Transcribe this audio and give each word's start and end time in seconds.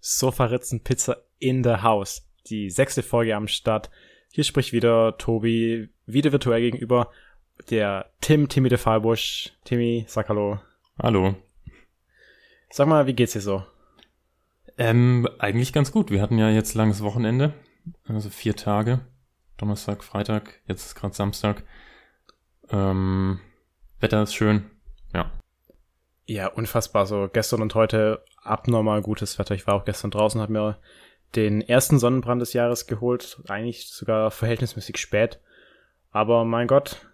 Sofaritzen 0.00 0.82
Pizza 0.82 1.18
in 1.38 1.62
the 1.62 1.76
House. 1.82 2.26
Die 2.46 2.70
sechste 2.70 3.02
Folge 3.02 3.36
am 3.36 3.48
Start. 3.48 3.90
Hier 4.32 4.44
spricht 4.44 4.72
wieder 4.72 5.16
Tobi, 5.18 5.90
wieder 6.06 6.32
virtuell 6.32 6.60
gegenüber 6.60 7.10
der 7.68 8.10
Tim, 8.20 8.48
Timmy 8.48 8.68
de 8.68 8.78
Fallbusch. 8.78 9.52
Timmy, 9.64 10.04
sag 10.08 10.28
hallo. 10.28 10.58
Hallo. 11.02 11.34
Sag 12.70 12.88
mal, 12.88 13.06
wie 13.06 13.14
geht's 13.14 13.32
dir 13.32 13.40
so? 13.40 13.64
Ähm, 14.78 15.28
eigentlich 15.38 15.72
ganz 15.72 15.92
gut. 15.92 16.10
Wir 16.10 16.22
hatten 16.22 16.38
ja 16.38 16.48
jetzt 16.48 16.74
langes 16.74 17.02
Wochenende. 17.02 17.52
Also 18.06 18.30
vier 18.30 18.56
Tage. 18.56 19.00
Donnerstag, 19.56 20.02
Freitag, 20.02 20.60
jetzt 20.66 20.86
ist 20.86 20.94
gerade 20.94 21.14
Samstag. 21.14 21.64
Ähm, 22.70 23.40
Wetter 23.98 24.22
ist 24.22 24.34
schön. 24.34 24.70
Ja. 26.30 26.42
Ja, 26.42 26.46
unfassbar. 26.46 27.06
So 27.06 27.28
gestern 27.32 27.60
und 27.60 27.74
heute 27.74 28.22
abnormal 28.40 29.02
gutes 29.02 29.40
Wetter. 29.40 29.56
Ich 29.56 29.66
war 29.66 29.74
auch 29.74 29.84
gestern 29.84 30.12
draußen, 30.12 30.40
habe 30.40 30.52
mir 30.52 30.78
den 31.34 31.60
ersten 31.60 31.98
Sonnenbrand 31.98 32.40
des 32.40 32.52
Jahres 32.52 32.86
geholt. 32.86 33.42
Eigentlich 33.48 33.88
sogar 33.88 34.30
verhältnismäßig 34.30 34.96
spät. 34.98 35.40
Aber 36.12 36.44
mein 36.44 36.68
Gott, 36.68 37.04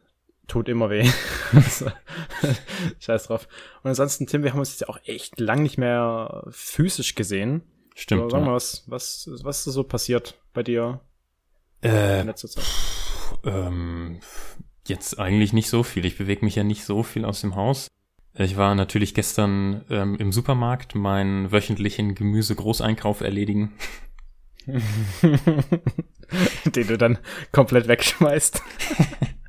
tut 0.49 0.69
immer 0.69 0.91
weh. 0.91 1.09
Scheiß 2.99 3.29
drauf. 3.29 3.49
Und 3.83 3.89
ansonsten, 3.89 4.27
Tim, 4.27 4.43
wir 4.43 4.53
haben 4.53 4.59
uns 4.59 4.73
jetzt 4.73 4.83
ja 4.83 4.89
auch 4.91 5.01
echt 5.07 5.41
lang 5.41 5.63
nicht 5.63 5.79
mehr 5.79 6.45
physisch 6.51 7.15
gesehen. 7.15 7.63
Stimmt. 7.95 8.25
So, 8.25 8.29
sag 8.29 8.43
mal, 8.43 8.53
was, 8.53 8.85
was, 8.87 9.31
was 9.43 9.67
ist 9.67 9.73
so 9.73 9.83
passiert 9.83 10.39
bei 10.53 10.63
dir 10.63 11.01
äh, 11.83 12.21
in 12.21 12.27
letzter 12.27 12.49
Zeit? 12.49 12.67
Ähm, 13.45 14.21
jetzt 14.87 15.19
eigentlich 15.19 15.55
nicht 15.55 15.71
so 15.71 15.83
viel. 15.83 16.05
Ich 16.05 16.19
bewege 16.19 16.45
mich 16.45 16.57
ja 16.57 16.65
nicht 16.65 16.85
so 16.85 17.03
viel 17.03 17.25
aus 17.25 17.41
dem 17.41 17.57
Haus. 17.57 17.89
Ich 18.39 18.57
war 18.57 18.75
natürlich 18.75 19.15
gestern 19.15 19.85
ähm, 19.89 20.17
im 20.17 20.31
Supermarkt 20.31 20.95
meinen 20.95 21.53
wöchentlichen 21.53 22.15
Gemüse-Großeinkauf 22.15 23.23
erledigen. 23.23 23.73
Den 24.67 24.83
du 26.87 26.99
dann 26.99 27.19
komplett 27.53 27.89
wegschmeißt. 27.89 28.63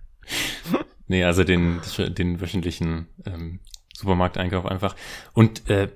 nee, 1.07 1.23
also 1.23 1.43
den, 1.43 1.81
den 2.09 2.39
wöchentlichen 2.39 3.07
ähm, 3.25 3.59
Supermarkteinkauf 3.93 4.65
einfach. 4.65 4.95
Und 5.33 5.69
äh, 5.69 5.89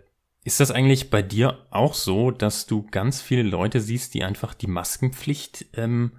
ist 0.43 0.59
das 0.59 0.71
eigentlich 0.71 1.09
bei 1.09 1.21
dir 1.21 1.65
auch 1.69 1.93
so, 1.93 2.31
dass 2.31 2.65
du 2.65 2.87
ganz 2.89 3.21
viele 3.21 3.43
Leute 3.43 3.79
siehst, 3.79 4.13
die 4.15 4.23
einfach 4.23 4.53
die 4.53 4.67
Maskenpflicht 4.67 5.67
ähm, 5.75 6.13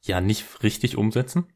ja 0.00 0.20
nicht 0.20 0.62
richtig 0.62 0.96
umsetzen? 0.96 1.46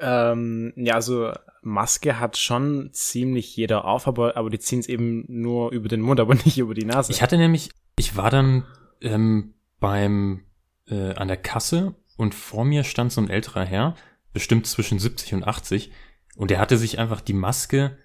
Ähm, 0.00 0.72
ja, 0.76 0.94
also 0.94 1.32
Maske 1.62 2.20
hat 2.20 2.36
schon 2.36 2.90
ziemlich 2.92 3.56
jeder 3.56 3.84
auf, 3.84 4.06
aber, 4.06 4.36
aber 4.36 4.50
die 4.50 4.58
ziehen 4.58 4.80
es 4.80 4.88
eben 4.88 5.24
nur 5.28 5.72
über 5.72 5.88
den 5.88 6.00
Mund, 6.00 6.20
aber 6.20 6.34
nicht 6.34 6.58
über 6.58 6.74
die 6.74 6.84
Nase. 6.84 7.12
Ich 7.12 7.22
hatte 7.22 7.38
nämlich, 7.38 7.70
ich 7.98 8.16
war 8.16 8.30
dann 8.30 8.64
ähm, 9.00 9.54
beim 9.80 10.44
äh, 10.86 11.14
an 11.14 11.28
der 11.28 11.36
Kasse 11.36 11.94
und 12.16 12.34
vor 12.34 12.64
mir 12.64 12.84
stand 12.84 13.12
so 13.12 13.20
ein 13.20 13.30
älterer 13.30 13.64
Herr, 13.64 13.94
bestimmt 14.32 14.66
zwischen 14.66 14.98
70 14.98 15.34
und 15.34 15.44
80, 15.44 15.92
und 16.36 16.50
er 16.50 16.60
hatte 16.60 16.78
sich 16.78 16.98
einfach 16.98 17.20
die 17.20 17.32
Maske 17.32 17.98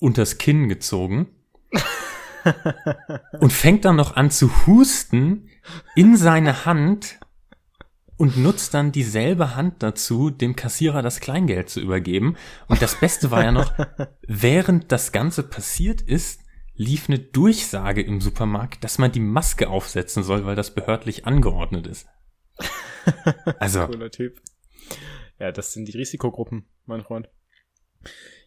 unters 0.00 0.38
Kinn 0.38 0.68
gezogen 0.68 1.28
und 3.40 3.52
fängt 3.52 3.84
dann 3.84 3.96
noch 3.96 4.16
an 4.16 4.30
zu 4.30 4.66
husten 4.66 5.48
in 5.96 6.16
seine 6.16 6.66
Hand 6.66 7.18
und 8.16 8.36
nutzt 8.36 8.74
dann 8.74 8.92
dieselbe 8.92 9.56
Hand 9.56 9.82
dazu, 9.82 10.30
dem 10.30 10.56
Kassierer 10.56 11.02
das 11.02 11.20
Kleingeld 11.20 11.68
zu 11.68 11.80
übergeben. 11.80 12.36
Und 12.68 12.80
das 12.80 12.98
Beste 12.98 13.30
war 13.30 13.44
ja 13.44 13.52
noch, 13.52 13.72
während 14.26 14.92
das 14.92 15.12
Ganze 15.12 15.42
passiert 15.42 16.00
ist, 16.00 16.40
lief 16.74 17.08
eine 17.08 17.18
Durchsage 17.18 18.02
im 18.02 18.20
Supermarkt, 18.20 18.82
dass 18.84 18.98
man 18.98 19.12
die 19.12 19.20
Maske 19.20 19.68
aufsetzen 19.68 20.22
soll, 20.22 20.44
weil 20.44 20.56
das 20.56 20.74
behördlich 20.74 21.26
angeordnet 21.26 21.86
ist. 21.86 22.06
Also. 23.58 23.86
Cooler 23.86 24.10
Typ. 24.10 24.40
Ja, 25.38 25.52
das 25.52 25.74
sind 25.74 25.86
die 25.86 25.98
Risikogruppen, 25.98 26.64
mein 26.86 27.02
Freund. 27.02 27.28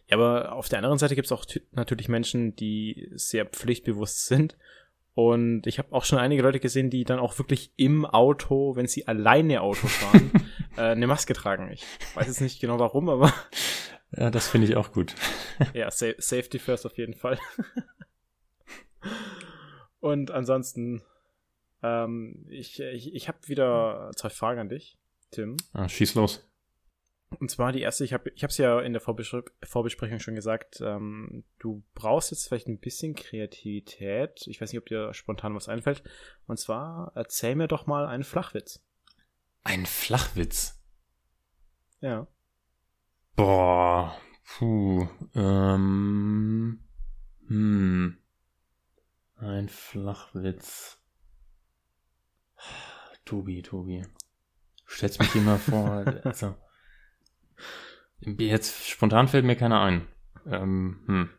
Ja, 0.08 0.16
aber 0.16 0.52
auf 0.52 0.68
der 0.68 0.78
anderen 0.78 0.98
Seite 0.98 1.14
gibt 1.14 1.26
es 1.26 1.32
auch 1.32 1.44
natürlich 1.70 2.08
Menschen, 2.08 2.56
die 2.56 3.08
sehr 3.14 3.46
pflichtbewusst 3.46 4.26
sind 4.26 4.56
und 5.18 5.66
ich 5.66 5.80
habe 5.80 5.92
auch 5.92 6.04
schon 6.04 6.20
einige 6.20 6.42
Leute 6.42 6.60
gesehen, 6.60 6.90
die 6.90 7.02
dann 7.02 7.18
auch 7.18 7.36
wirklich 7.40 7.72
im 7.74 8.06
Auto, 8.06 8.76
wenn 8.76 8.86
sie 8.86 9.08
alleine 9.08 9.62
Auto 9.62 9.88
fahren, 9.88 10.30
äh, 10.76 10.82
eine 10.82 11.08
Maske 11.08 11.34
tragen. 11.34 11.72
Ich 11.72 11.84
weiß 12.14 12.28
jetzt 12.28 12.40
nicht 12.40 12.60
genau 12.60 12.78
warum, 12.78 13.08
aber. 13.08 13.34
Ja, 14.16 14.30
das 14.30 14.46
finde 14.46 14.68
ich 14.68 14.76
auch 14.76 14.92
gut. 14.92 15.16
ja, 15.74 15.90
sa 15.90 16.06
Safety 16.18 16.60
first 16.60 16.86
auf 16.86 16.96
jeden 16.98 17.14
Fall. 17.14 17.36
Und 19.98 20.30
ansonsten, 20.30 21.02
ähm, 21.82 22.46
ich, 22.48 22.78
ich, 22.78 23.12
ich 23.12 23.26
habe 23.26 23.38
wieder 23.46 24.12
zwei 24.14 24.30
Fragen 24.30 24.60
an 24.60 24.68
dich, 24.68 24.98
Tim. 25.32 25.56
Ah, 25.72 25.88
schieß 25.88 26.14
los. 26.14 26.47
Und 27.38 27.50
zwar 27.50 27.72
die 27.72 27.82
erste, 27.82 28.04
ich 28.04 28.12
habe 28.14 28.30
ich 28.34 28.42
es 28.42 28.58
ja 28.58 28.80
in 28.80 28.92
der 28.92 29.02
Vorbespre 29.02 29.44
Vorbesprechung 29.62 30.18
schon 30.18 30.34
gesagt, 30.34 30.80
ähm, 30.80 31.44
du 31.58 31.84
brauchst 31.94 32.30
jetzt 32.30 32.48
vielleicht 32.48 32.68
ein 32.68 32.80
bisschen 32.80 33.14
Kreativität. 33.14 34.46
Ich 34.46 34.60
weiß 34.60 34.72
nicht, 34.72 34.80
ob 34.80 34.86
dir 34.86 35.12
spontan 35.12 35.54
was 35.54 35.68
einfällt. 35.68 36.02
Und 36.46 36.58
zwar 36.58 37.12
erzähl 37.14 37.54
mir 37.54 37.68
doch 37.68 37.86
mal 37.86 38.06
einen 38.06 38.24
Flachwitz. 38.24 38.82
Ein 39.62 39.84
Flachwitz? 39.84 40.82
Ja. 42.00 42.26
Boah, 43.36 44.18
puh, 44.44 45.06
ähm, 45.34 46.80
hm, 47.46 48.18
ein 49.36 49.68
Flachwitz. 49.68 50.98
Tobi, 53.24 53.62
Tobi. 53.62 54.04
Stellst 54.86 55.20
mich 55.20 55.34
immer 55.36 55.58
vor, 55.58 56.04
also. 56.24 56.56
Jetzt 58.20 58.88
spontan 58.88 59.28
fällt 59.28 59.44
mir 59.44 59.56
keiner 59.56 59.80
ein. 59.80 60.06
Ähm, 60.46 61.00
hm. 61.06 61.30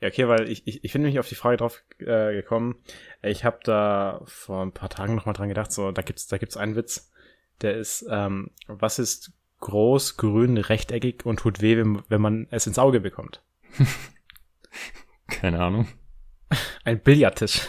Ja, 0.00 0.08
okay, 0.08 0.28
weil 0.28 0.50
ich, 0.50 0.66
ich, 0.66 0.84
ich 0.84 0.92
bin 0.92 1.02
nämlich 1.02 1.18
auf 1.18 1.28
die 1.28 1.34
Frage 1.34 1.56
drauf 1.56 1.82
äh, 1.98 2.34
gekommen. 2.34 2.76
Ich 3.22 3.44
habe 3.44 3.58
da 3.64 4.20
vor 4.26 4.62
ein 4.62 4.72
paar 4.72 4.90
Tagen 4.90 5.14
nochmal 5.14 5.34
dran 5.34 5.48
gedacht, 5.48 5.72
so, 5.72 5.92
da 5.92 6.02
gibt's, 6.02 6.26
da 6.26 6.36
gibt's 6.36 6.56
einen 6.56 6.76
Witz, 6.76 7.10
der 7.62 7.76
ist, 7.76 8.04
ähm, 8.10 8.50
was 8.66 8.98
ist 8.98 9.32
groß, 9.60 10.16
grün, 10.18 10.58
rechteckig 10.58 11.24
und 11.24 11.38
tut 11.38 11.62
weh, 11.62 11.78
wenn, 11.78 12.02
wenn 12.08 12.20
man 12.20 12.48
es 12.50 12.66
ins 12.66 12.78
Auge 12.78 13.00
bekommt? 13.00 13.42
Keine 15.28 15.60
Ahnung. 15.60 15.88
Ein 16.84 17.00
Billardtisch. 17.00 17.62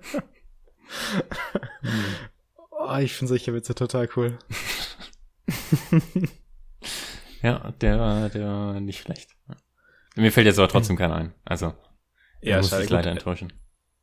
oh, 2.70 2.96
ich 3.00 3.14
finde 3.14 3.28
solche 3.28 3.54
Witze 3.54 3.74
total 3.74 4.08
cool. 4.16 4.38
ja, 7.42 7.72
der, 7.80 8.28
der 8.28 8.80
nicht 8.80 9.00
schlecht. 9.00 9.30
Mir 10.16 10.32
fällt 10.32 10.46
jetzt 10.46 10.58
aber 10.58 10.68
trotzdem 10.68 10.96
keiner 10.96 11.14
ein. 11.14 11.34
Also, 11.44 11.74
ja, 12.40 12.58
muss 12.58 12.72
ich 12.72 12.90
leider 12.90 13.10
enttäuschen. 13.10 13.52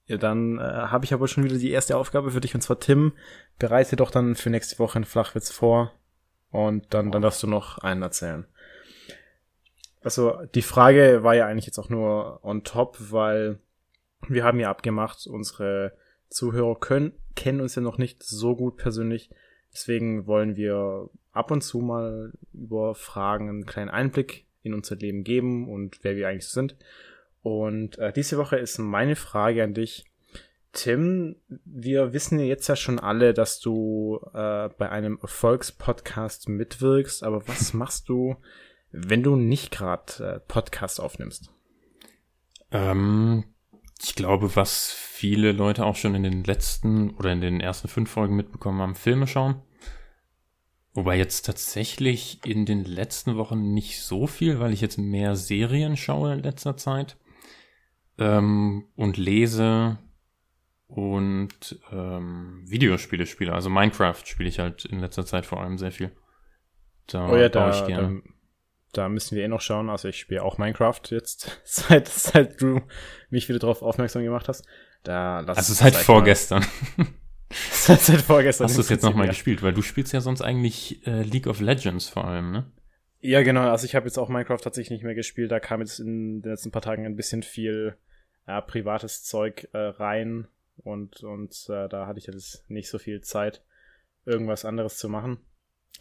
Ja, 0.05 0.17
dann 0.17 0.57
äh, 0.57 0.61
habe 0.61 1.03
ich 1.03 1.13
aber 1.13 1.27
schon 1.27 1.43
wieder 1.43 1.57
die 1.57 1.71
erste 1.71 1.97
Aufgabe 1.97 2.31
für 2.31 2.39
dich 2.39 2.55
und 2.55 2.61
zwar 2.61 2.79
Tim. 2.79 3.13
Bereite 3.59 3.97
doch 3.97 4.09
dann 4.09 4.35
für 4.35 4.49
nächste 4.49 4.79
Woche 4.79 4.95
einen 4.95 5.05
Flachwitz 5.05 5.51
vor 5.51 5.91
und 6.49 6.93
dann, 6.93 7.11
dann 7.11 7.21
darfst 7.21 7.43
du 7.43 7.47
noch 7.47 7.79
einen 7.79 8.01
erzählen. 8.01 8.45
Also 10.01 10.37
die 10.55 10.61
Frage 10.61 11.23
war 11.23 11.35
ja 11.35 11.45
eigentlich 11.45 11.65
jetzt 11.65 11.79
auch 11.79 11.89
nur 11.89 12.39
on 12.43 12.63
top, 12.63 12.97
weil 13.11 13.59
wir 14.29 14.45
haben 14.45 14.59
ja 14.59 14.69
abgemacht, 14.69 15.27
unsere 15.27 15.91
Zuhörer 16.29 16.79
können, 16.79 17.13
kennen 17.35 17.61
uns 17.61 17.75
ja 17.75 17.81
noch 17.81 17.97
nicht 17.97 18.23
so 18.23 18.55
gut 18.55 18.77
persönlich. 18.77 19.29
Deswegen 19.73 20.27
wollen 20.27 20.55
wir 20.55 21.09
ab 21.31 21.51
und 21.51 21.61
zu 21.61 21.79
mal 21.79 22.33
über 22.53 22.95
Fragen 22.95 23.49
einen 23.49 23.65
kleinen 23.65 23.89
Einblick 23.89 24.45
in 24.63 24.73
unser 24.73 24.95
Leben 24.95 25.23
geben 25.23 25.69
und 25.69 26.03
wer 26.03 26.15
wir 26.15 26.27
eigentlich 26.27 26.47
so 26.47 26.55
sind. 26.55 26.75
Und 27.43 27.97
äh, 27.99 28.11
diese 28.11 28.37
Woche 28.37 28.57
ist 28.57 28.77
meine 28.77 29.15
Frage 29.15 29.63
an 29.63 29.73
dich. 29.73 30.05
Tim, 30.73 31.37
wir 31.47 32.13
wissen 32.13 32.39
ja 32.39 32.45
jetzt 32.45 32.67
ja 32.67 32.75
schon 32.75 32.99
alle, 32.99 33.33
dass 33.33 33.59
du 33.59 34.19
äh, 34.33 34.69
bei 34.77 34.89
einem 34.89 35.17
Erfolgspodcast 35.21 36.49
mitwirkst, 36.49 37.23
aber 37.23 37.47
was 37.47 37.73
machst 37.73 38.09
du, 38.09 38.35
wenn 38.91 39.23
du 39.23 39.35
nicht 39.35 39.71
gerade 39.71 40.23
äh, 40.23 40.39
Podcast 40.47 40.99
aufnimmst? 40.99 41.51
Ähm, 42.71 43.45
ich 44.03 44.15
glaube, 44.15 44.55
was 44.55 44.91
viele 44.91 45.51
Leute 45.51 45.85
auch 45.85 45.95
schon 45.95 46.15
in 46.15 46.23
den 46.23 46.43
letzten 46.43 47.11
oder 47.11 47.31
in 47.31 47.41
den 47.41 47.59
ersten 47.59 47.87
fünf 47.87 48.11
Folgen 48.11 48.35
mitbekommen 48.35 48.81
haben, 48.81 48.95
Filme 48.95 49.27
schauen. 49.27 49.61
Wobei 50.93 51.17
jetzt 51.17 51.45
tatsächlich 51.45 52.39
in 52.43 52.65
den 52.65 52.83
letzten 52.83 53.37
Wochen 53.37 53.73
nicht 53.73 54.01
so 54.01 54.25
viel, 54.25 54.59
weil 54.59 54.73
ich 54.73 54.81
jetzt 54.81 54.97
mehr 54.97 55.35
Serien 55.35 55.95
schaue 55.95 56.33
in 56.33 56.39
letzter 56.41 56.75
Zeit 56.75 57.17
ähm, 58.17 58.85
und 58.95 59.17
lese 59.17 59.99
und 60.87 61.79
ähm, 61.91 62.63
Videospiele 62.65 63.25
spiele. 63.25 63.53
Also 63.53 63.69
Minecraft 63.69 64.21
spiele 64.25 64.49
ich 64.49 64.59
halt 64.59 64.85
in 64.85 64.99
letzter 64.99 65.25
Zeit 65.25 65.45
vor 65.45 65.61
allem 65.61 65.77
sehr 65.77 65.91
viel. 65.91 66.11
Da 67.07 67.29
oh 67.29 67.37
ja, 67.37 67.49
da, 67.49 67.71
ich 67.71 67.85
gerne. 67.85 68.21
Da 68.23 68.29
da 68.93 69.09
müssen 69.09 69.35
wir 69.35 69.43
eh 69.43 69.47
noch 69.47 69.61
schauen. 69.61 69.89
Also 69.89 70.07
ich 70.07 70.19
spiele 70.19 70.43
auch 70.43 70.57
Minecraft 70.57 71.01
jetzt, 71.09 71.61
seit, 71.63 72.07
seit 72.07 72.61
du 72.61 72.81
mich 73.29 73.49
wieder 73.49 73.59
darauf 73.59 73.81
aufmerksam 73.81 74.23
gemacht 74.23 74.47
hast. 74.47 74.65
Da 75.03 75.41
lass 75.41 75.57
also 75.57 75.73
seit 75.73 75.95
vorgestern. 75.95 76.65
seit, 77.71 78.01
seit 78.01 78.21
vorgestern. 78.21 78.65
Hast 78.65 78.77
du 78.77 78.81
es 78.81 78.89
jetzt 78.89 79.03
nochmal 79.03 79.27
gespielt? 79.27 79.61
Weil 79.63 79.73
du 79.73 79.81
spielst 79.81 80.13
ja 80.13 80.21
sonst 80.21 80.41
eigentlich 80.41 81.05
äh, 81.07 81.21
League 81.21 81.47
of 81.47 81.61
Legends 81.61 82.09
vor 82.09 82.25
allem, 82.25 82.51
ne? 82.51 82.71
Ja, 83.19 83.41
genau. 83.41 83.69
Also 83.69 83.85
ich 83.85 83.95
habe 83.95 84.05
jetzt 84.05 84.17
auch 84.17 84.29
Minecraft 84.29 84.59
tatsächlich 84.61 84.91
nicht 84.91 85.03
mehr 85.03 85.15
gespielt. 85.15 85.51
Da 85.51 85.59
kam 85.59 85.81
jetzt 85.81 85.99
in 85.99 86.41
den 86.41 86.51
letzten 86.51 86.71
paar 86.71 86.81
Tagen 86.81 87.05
ein 87.05 87.15
bisschen 87.15 87.43
viel 87.43 87.97
ja, 88.47 88.61
privates 88.61 89.23
Zeug 89.23 89.67
äh, 89.73 89.77
rein 89.77 90.47
und, 90.77 91.23
und 91.23 91.53
äh, 91.69 91.89
da 91.89 92.07
hatte 92.07 92.19
ich 92.19 92.27
jetzt 92.27 92.69
nicht 92.69 92.89
so 92.89 92.97
viel 92.97 93.21
Zeit, 93.21 93.63
irgendwas 94.25 94.65
anderes 94.65 94.97
zu 94.97 95.09
machen. 95.09 95.39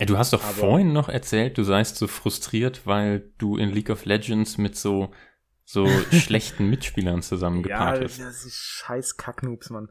Du 0.06 0.19
hast 0.19 0.33
doch 0.33 0.44
Aber 0.44 0.53
vorhin 0.53 0.93
noch 0.93 1.09
erzählt, 1.09 1.56
du 1.56 1.62
seist 1.62 1.97
so 1.97 2.06
frustriert, 2.06 2.87
weil 2.87 3.31
du 3.38 3.56
in 3.56 3.71
League 3.71 3.91
of 3.91 4.05
Legends 4.05 4.59
mit 4.59 4.77
so 4.77 5.11
so 5.69 5.87
schlechten 6.12 6.71
Mitspielern 6.71 7.23
zusammengepaart 7.23 7.97
ja, 7.97 8.03
bist. 8.03 8.19
Ja, 8.19 8.27
das 8.27 8.44
ist 8.44 8.56
scheiß 8.56 9.17
Kacknoobs, 9.17 9.71
Mann. 9.71 9.91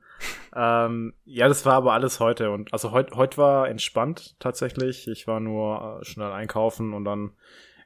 ähm, 0.56 1.14
ja, 1.26 1.50
das 1.50 1.66
war 1.66 1.74
aber 1.74 1.94
alles 1.94 2.20
heute 2.22 2.52
und 2.52 2.72
also 2.72 2.92
heute 2.92 3.16
heute 3.16 3.38
war 3.38 3.68
entspannt 3.68 4.36
tatsächlich. 4.40 5.08
Ich 5.08 5.28
war 5.28 5.40
nur 5.42 6.00
äh, 6.02 6.06
schnell 6.06 6.32
einkaufen 6.32 6.94
und 6.94 7.04
dann 7.04 7.34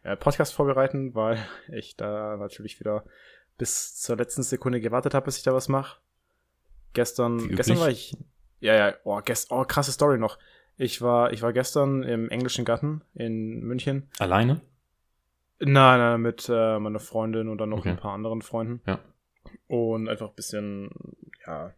äh, 0.04 0.16
Podcast 0.16 0.54
vorbereiten, 0.54 1.14
weil 1.16 1.40
ich 1.74 1.98
da 1.98 2.38
natürlich 2.38 2.80
wieder 2.80 3.04
bis 3.58 3.96
zur 3.98 4.18
letzten 4.18 4.44
Sekunde 4.44 4.80
gewartet 4.82 5.14
habe, 5.14 5.26
bis 5.26 5.38
ich 5.38 5.44
da 5.44 5.54
was 5.54 5.68
mache. 5.68 6.00
Gestern, 6.94 7.50
gestern 7.50 7.80
war 7.80 7.90
ich, 7.90 8.16
ja, 8.60 8.74
ja, 8.74 8.94
oh, 9.04 9.20
gest, 9.22 9.52
oh, 9.52 9.64
krasse 9.64 9.92
Story 9.92 10.18
noch. 10.18 10.38
Ich 10.80 11.02
war, 11.02 11.34
ich 11.34 11.42
war 11.42 11.52
gestern 11.52 12.04
im 12.04 12.30
englischen 12.30 12.64
Garten 12.64 13.02
in 13.14 13.60
München. 13.60 14.10
Alleine? 14.18 14.62
Nein, 15.60 16.00
nein, 16.00 16.22
mit 16.22 16.48
äh, 16.50 16.80
meiner 16.80 17.02
Freundin 17.02 17.50
und 17.50 17.58
dann 17.58 17.68
noch 17.68 17.80
okay. 17.80 17.90
ein 17.90 17.98
paar 17.98 18.14
anderen 18.14 18.42
Freunden. 18.42 18.82
Ja. 18.88 19.02
Und 19.68 20.08
einfach 20.08 20.30
ein 20.30 20.36
bisschen, 20.36 20.90
ja, 21.46 21.74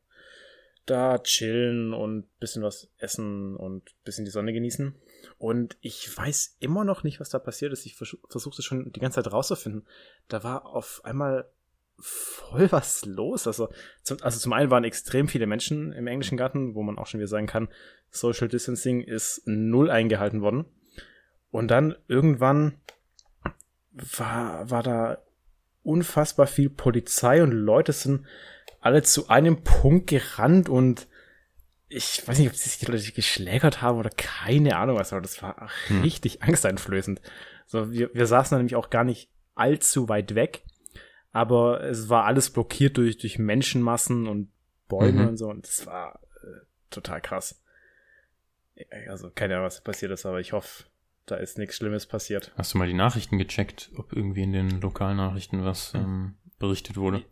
da 0.85 1.17
chillen 1.17 1.95
und 1.95 2.27
bisschen 2.39 2.61
was 2.61 2.91
essen 2.99 3.55
und 3.55 3.89
bisschen 4.03 4.25
die 4.25 4.31
Sonne 4.31 4.53
genießen. 4.53 4.95
Und 5.39 5.77
ich 5.81 6.15
weiß 6.15 6.57
immer 6.59 6.83
noch 6.83 7.01
nicht, 7.01 7.19
was 7.19 7.29
da 7.29 7.39
passiert 7.39 7.73
ist. 7.73 7.87
Ich 7.87 7.95
vers 7.95 8.15
versuchte 8.29 8.61
schon 8.61 8.91
die 8.91 8.99
ganze 8.99 9.23
Zeit 9.23 9.33
rauszufinden. 9.33 9.87
Da 10.27 10.43
war 10.43 10.67
auf 10.67 11.01
einmal 11.03 11.49
voll 12.01 12.71
was 12.71 13.05
los. 13.05 13.47
Also 13.47 13.69
zum, 14.03 14.17
also 14.21 14.39
zum 14.39 14.53
einen 14.53 14.71
waren 14.71 14.83
extrem 14.83 15.27
viele 15.27 15.47
Menschen 15.47 15.93
im 15.93 16.07
englischen 16.07 16.37
Garten, 16.37 16.75
wo 16.75 16.83
man 16.83 16.97
auch 16.97 17.07
schon 17.07 17.19
wieder 17.19 17.27
sagen 17.27 17.47
kann, 17.47 17.69
Social 18.09 18.47
Distancing 18.47 19.01
ist 19.01 19.43
null 19.45 19.89
eingehalten 19.89 20.41
worden. 20.41 20.65
Und 21.51 21.69
dann 21.69 21.95
irgendwann 22.07 22.73
war, 23.91 24.69
war 24.69 24.83
da 24.83 25.17
unfassbar 25.83 26.47
viel 26.47 26.69
Polizei 26.69 27.41
und 27.43 27.51
Leute 27.51 27.93
sind 27.93 28.25
alle 28.79 29.03
zu 29.03 29.29
einem 29.29 29.63
Punkt 29.63 30.07
gerannt 30.07 30.69
und 30.69 31.07
ich 31.87 32.25
weiß 32.25 32.39
nicht, 32.39 32.47
ob 32.47 32.55
sie 32.55 32.69
sich 32.69 32.79
die 32.79 32.85
Leute 32.85 33.11
geschlägert 33.11 33.81
haben 33.81 33.99
oder 33.99 34.09
keine 34.09 34.77
Ahnung 34.77 34.97
was, 34.97 35.11
aber 35.11 35.21
das 35.21 35.41
war 35.41 35.69
hm. 35.87 36.01
richtig 36.01 36.41
angsteinflößend. 36.41 37.21
So, 37.67 37.91
wir, 37.91 38.13
wir 38.13 38.27
saßen 38.27 38.57
nämlich 38.57 38.75
auch 38.75 38.89
gar 38.89 39.03
nicht 39.03 39.29
allzu 39.55 40.07
weit 40.07 40.35
weg, 40.35 40.63
aber 41.31 41.83
es 41.83 42.09
war 42.09 42.25
alles 42.25 42.49
blockiert 42.49 42.97
durch, 42.97 43.17
durch 43.17 43.39
Menschenmassen 43.39 44.27
und 44.27 44.49
Bäume 44.87 45.23
mhm. 45.23 45.27
und 45.29 45.37
so 45.37 45.49
und 45.49 45.67
das 45.67 45.85
war 45.85 46.19
äh, 46.43 46.65
total 46.89 47.21
krass. 47.21 47.63
Also 49.07 49.29
keine 49.29 49.55
Ahnung, 49.55 49.67
was 49.67 49.81
passiert 49.81 50.11
ist, 50.11 50.25
aber 50.25 50.39
ich 50.39 50.53
hoffe, 50.53 50.85
da 51.25 51.35
ist 51.35 51.57
nichts 51.57 51.77
Schlimmes 51.77 52.05
passiert. 52.05 52.51
Hast 52.57 52.73
du 52.73 52.77
mal 52.77 52.87
die 52.87 52.93
Nachrichten 52.93 53.37
gecheckt, 53.37 53.91
ob 53.95 54.11
irgendwie 54.13 54.43
in 54.43 54.53
den 54.53 54.81
Lokalnachrichten 54.81 55.63
was 55.63 55.93
hm. 55.93 56.01
ähm, 56.01 56.35
berichtet 56.59 56.97
wurde? 56.97 57.23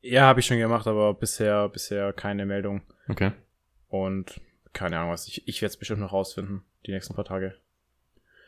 Ja, 0.00 0.22
habe 0.22 0.40
ich 0.40 0.46
schon 0.46 0.58
gemacht, 0.58 0.86
aber 0.86 1.14
bisher 1.14 1.68
bisher 1.68 2.12
keine 2.12 2.46
Meldung. 2.46 2.82
Okay. 3.08 3.32
Und 3.88 4.40
keine 4.72 4.98
Ahnung 4.98 5.12
was. 5.12 5.26
Ich, 5.26 5.46
ich 5.48 5.60
werde 5.62 5.70
es 5.70 5.76
bestimmt 5.76 6.00
noch 6.00 6.12
rausfinden, 6.12 6.62
die 6.86 6.92
nächsten 6.92 7.14
paar 7.14 7.24
Tage. 7.24 7.56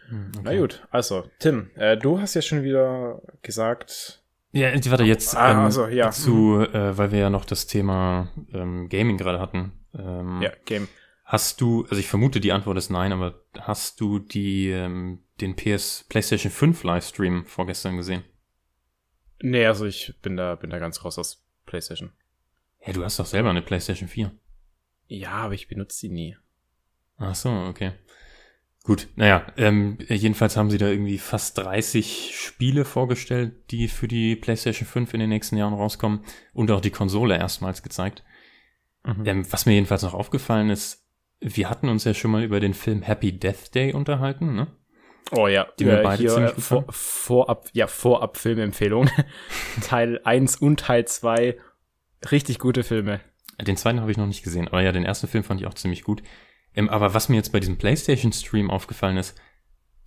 Hm, 0.09 0.33
okay. 0.37 0.43
Na 0.45 0.57
gut, 0.57 0.87
also, 0.91 1.29
Tim, 1.39 1.71
äh, 1.75 1.97
du 1.97 2.21
hast 2.21 2.35
ja 2.35 2.43
schon 2.43 2.63
wieder 2.63 3.21
gesagt. 3.43 4.18
Ja, 4.53 4.73
warte, 4.91 5.05
jetzt 5.05 5.37
ah, 5.37 5.53
ähm, 5.53 5.59
also, 5.59 5.87
ja. 5.89 6.07
dazu, 6.07 6.61
äh, 6.61 6.97
weil 6.97 7.13
wir 7.13 7.19
ja 7.19 7.31
noch 7.31 7.45
das 7.45 7.67
Thema 7.67 8.31
ähm, 8.53 8.89
Gaming 8.89 9.19
gerade 9.19 9.41
hatten. 9.41 9.73
Ähm, 9.95 10.41
ja, 10.41 10.53
Game. 10.65 10.89
Hast 11.25 11.61
du, 11.61 11.83
also 11.85 11.97
ich 11.97 12.09
vermute, 12.09 12.41
die 12.41 12.53
Antwort 12.53 12.79
ist 12.79 12.89
nein, 12.89 13.13
aber 13.13 13.43
hast 13.59 14.01
du 14.01 14.19
die, 14.19 14.71
ähm, 14.71 15.21
den 15.43 15.55
PS 15.57 16.07
PlayStation 16.09 16.51
5 16.51 16.83
Livestream 16.85 17.45
vorgestern 17.45 17.99
gesehen? 17.99 18.25
Nee, 19.41 19.67
also 19.67 19.85
ich 19.85 20.15
bin 20.23 20.37
da, 20.37 20.55
bin 20.55 20.71
da 20.71 20.79
ganz 20.79 21.05
raus 21.05 21.19
aus 21.19 21.45
PlayStation. 21.67 22.13
Ja, 22.87 22.95
du 22.95 23.05
hast 23.05 23.19
doch 23.19 23.27
selber 23.27 23.51
eine 23.51 23.61
PlayStation 23.61 24.09
4. 24.09 24.33
Ja, 25.09 25.33
aber 25.33 25.55
ich 25.55 25.69
benutze 25.69 25.99
sie 25.99 26.09
nie. 26.09 26.37
Ach 27.19 27.35
so, 27.35 27.51
okay. 27.51 27.93
Gut, 28.89 29.07
naja, 29.17 29.45
ähm, 29.59 29.99
jedenfalls 30.09 30.57
haben 30.57 30.71
sie 30.71 30.79
da 30.79 30.89
irgendwie 30.89 31.19
fast 31.19 31.59
30 31.59 32.35
Spiele 32.35 32.87
vorgestellt, 32.87 33.71
die 33.71 33.87
für 33.87 34.09
die 34.09 34.35
PlayStation 34.35 34.89
5 34.89 35.13
in 35.13 35.21
den 35.21 35.29
nächsten 35.29 35.59
Jahren 35.59 35.75
rauskommen 35.75 36.21
und 36.55 36.71
auch 36.71 36.81
die 36.81 36.89
Konsole 36.89 37.37
erstmals 37.37 37.83
gezeigt. 37.83 38.25
Mhm. 39.05 39.27
Ähm, 39.27 39.53
was 39.53 39.67
mir 39.67 39.75
jedenfalls 39.75 40.05
noch 40.05 40.15
aufgefallen 40.15 40.71
ist, 40.71 41.07
wir 41.39 41.69
hatten 41.69 41.91
uns 41.91 42.05
ja 42.05 42.15
schon 42.15 42.31
mal 42.31 42.43
über 42.43 42.61
den 42.61 42.73
Film 42.73 43.03
Happy 43.03 43.39
Death 43.39 43.75
Day 43.75 43.93
unterhalten, 43.93 44.55
ne? 44.55 44.69
Oh 45.33 45.49
ja, 45.49 45.67
die 45.79 45.85
wir 45.85 46.03
beide 46.03 46.23
hier, 46.23 46.31
ziemlich 46.31 46.55
gut 46.55 46.65
vor, 46.65 46.85
vorab, 46.89 47.69
ja, 47.75 47.89
vorab 47.89 48.39
Filmempfehlung. 48.39 49.11
Teil 49.83 50.19
1 50.25 50.57
und 50.57 50.81
Teil 50.81 51.05
2, 51.05 51.59
richtig 52.33 52.59
gute 52.59 52.83
Filme. 52.85 53.21
Den 53.61 53.77
zweiten 53.77 54.01
habe 54.01 54.11
ich 54.11 54.17
noch 54.17 54.27
nicht 54.27 54.45
gesehen, 54.45 54.67
aber 54.69 54.81
ja, 54.81 54.93
den 54.93 55.05
ersten 55.05 55.29
Film 55.29 55.45
fand 55.45 55.61
ich 55.61 55.67
auch 55.67 55.75
ziemlich 55.75 56.05
gut. 56.05 56.23
Ähm, 56.79 56.89
aber 56.89 57.13
was 57.13 57.29
mir 57.29 57.37
jetzt 57.37 57.51
bei 57.51 57.59
diesem 57.59 57.77
PlayStation-Stream 57.77 58.71
aufgefallen 58.71 59.17
ist, 59.17 59.37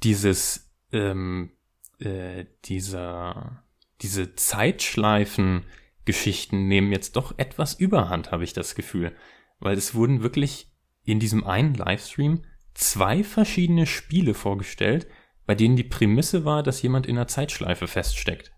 dieses, 0.03 0.71
ähm, 0.93 1.51
äh, 1.99 2.45
dieser, 2.63 3.65
diese 4.01 4.35
Zeitschleifen-Geschichten 4.35 6.69
nehmen 6.69 6.93
jetzt 6.93 7.17
doch 7.17 7.37
etwas 7.37 7.73
Überhand, 7.73 8.31
habe 8.31 8.45
ich 8.45 8.53
das 8.53 8.73
Gefühl. 8.73 9.13
Weil 9.59 9.77
es 9.77 9.93
wurden 9.93 10.23
wirklich 10.23 10.71
in 11.03 11.19
diesem 11.19 11.45
einen 11.45 11.73
Livestream 11.73 12.45
zwei 12.73 13.25
verschiedene 13.25 13.85
Spiele 13.85 14.33
vorgestellt, 14.33 15.07
bei 15.45 15.55
denen 15.55 15.75
die 15.75 15.83
Prämisse 15.83 16.45
war, 16.45 16.63
dass 16.63 16.81
jemand 16.81 17.05
in 17.05 17.17
einer 17.17 17.27
Zeitschleife 17.27 17.89
feststeckt. 17.89 18.53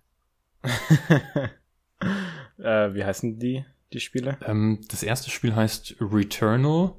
äh, 2.59 2.94
wie 2.94 3.04
heißen 3.04 3.40
die, 3.40 3.66
die 3.92 3.99
Spiele? 3.99 4.38
Ähm, 4.45 4.81
das 4.88 5.02
erste 5.02 5.31
Spiel 5.31 5.56
heißt 5.56 5.95
Returnal. 5.99 6.94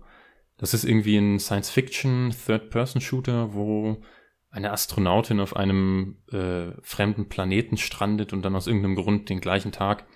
Das 0.56 0.74
ist 0.74 0.84
irgendwie 0.84 1.16
ein 1.16 1.38
Science-Fiction 1.38 2.34
Third-Person-Shooter, 2.46 3.54
wo 3.54 4.02
eine 4.50 4.70
Astronautin 4.70 5.40
auf 5.40 5.56
einem 5.56 6.18
äh, 6.30 6.80
fremden 6.82 7.28
Planeten 7.28 7.76
strandet 7.76 8.32
und 8.32 8.42
dann 8.42 8.54
aus 8.54 8.68
irgendeinem 8.68 8.94
Grund 8.94 9.28
den 9.28 9.40
gleichen 9.40 9.72
Tag 9.72 10.06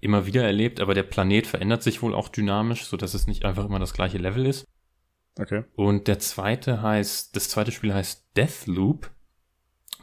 immer 0.00 0.26
wieder 0.26 0.44
erlebt, 0.44 0.80
aber 0.80 0.94
der 0.94 1.02
Planet 1.02 1.48
verändert 1.48 1.82
sich 1.82 2.00
wohl 2.02 2.14
auch 2.14 2.28
dynamisch, 2.28 2.84
so 2.84 2.96
dass 2.96 3.14
es 3.14 3.26
nicht 3.26 3.44
einfach 3.44 3.64
immer 3.64 3.80
das 3.80 3.94
gleiche 3.94 4.18
Level 4.18 4.46
ist. 4.46 4.64
Okay. 5.36 5.64
Und 5.74 6.08
der 6.08 6.18
zweite 6.18 6.82
heißt, 6.82 7.34
das 7.34 7.48
zweite 7.48 7.72
Spiel 7.72 7.94
heißt 7.94 8.36
Deathloop. 8.36 9.10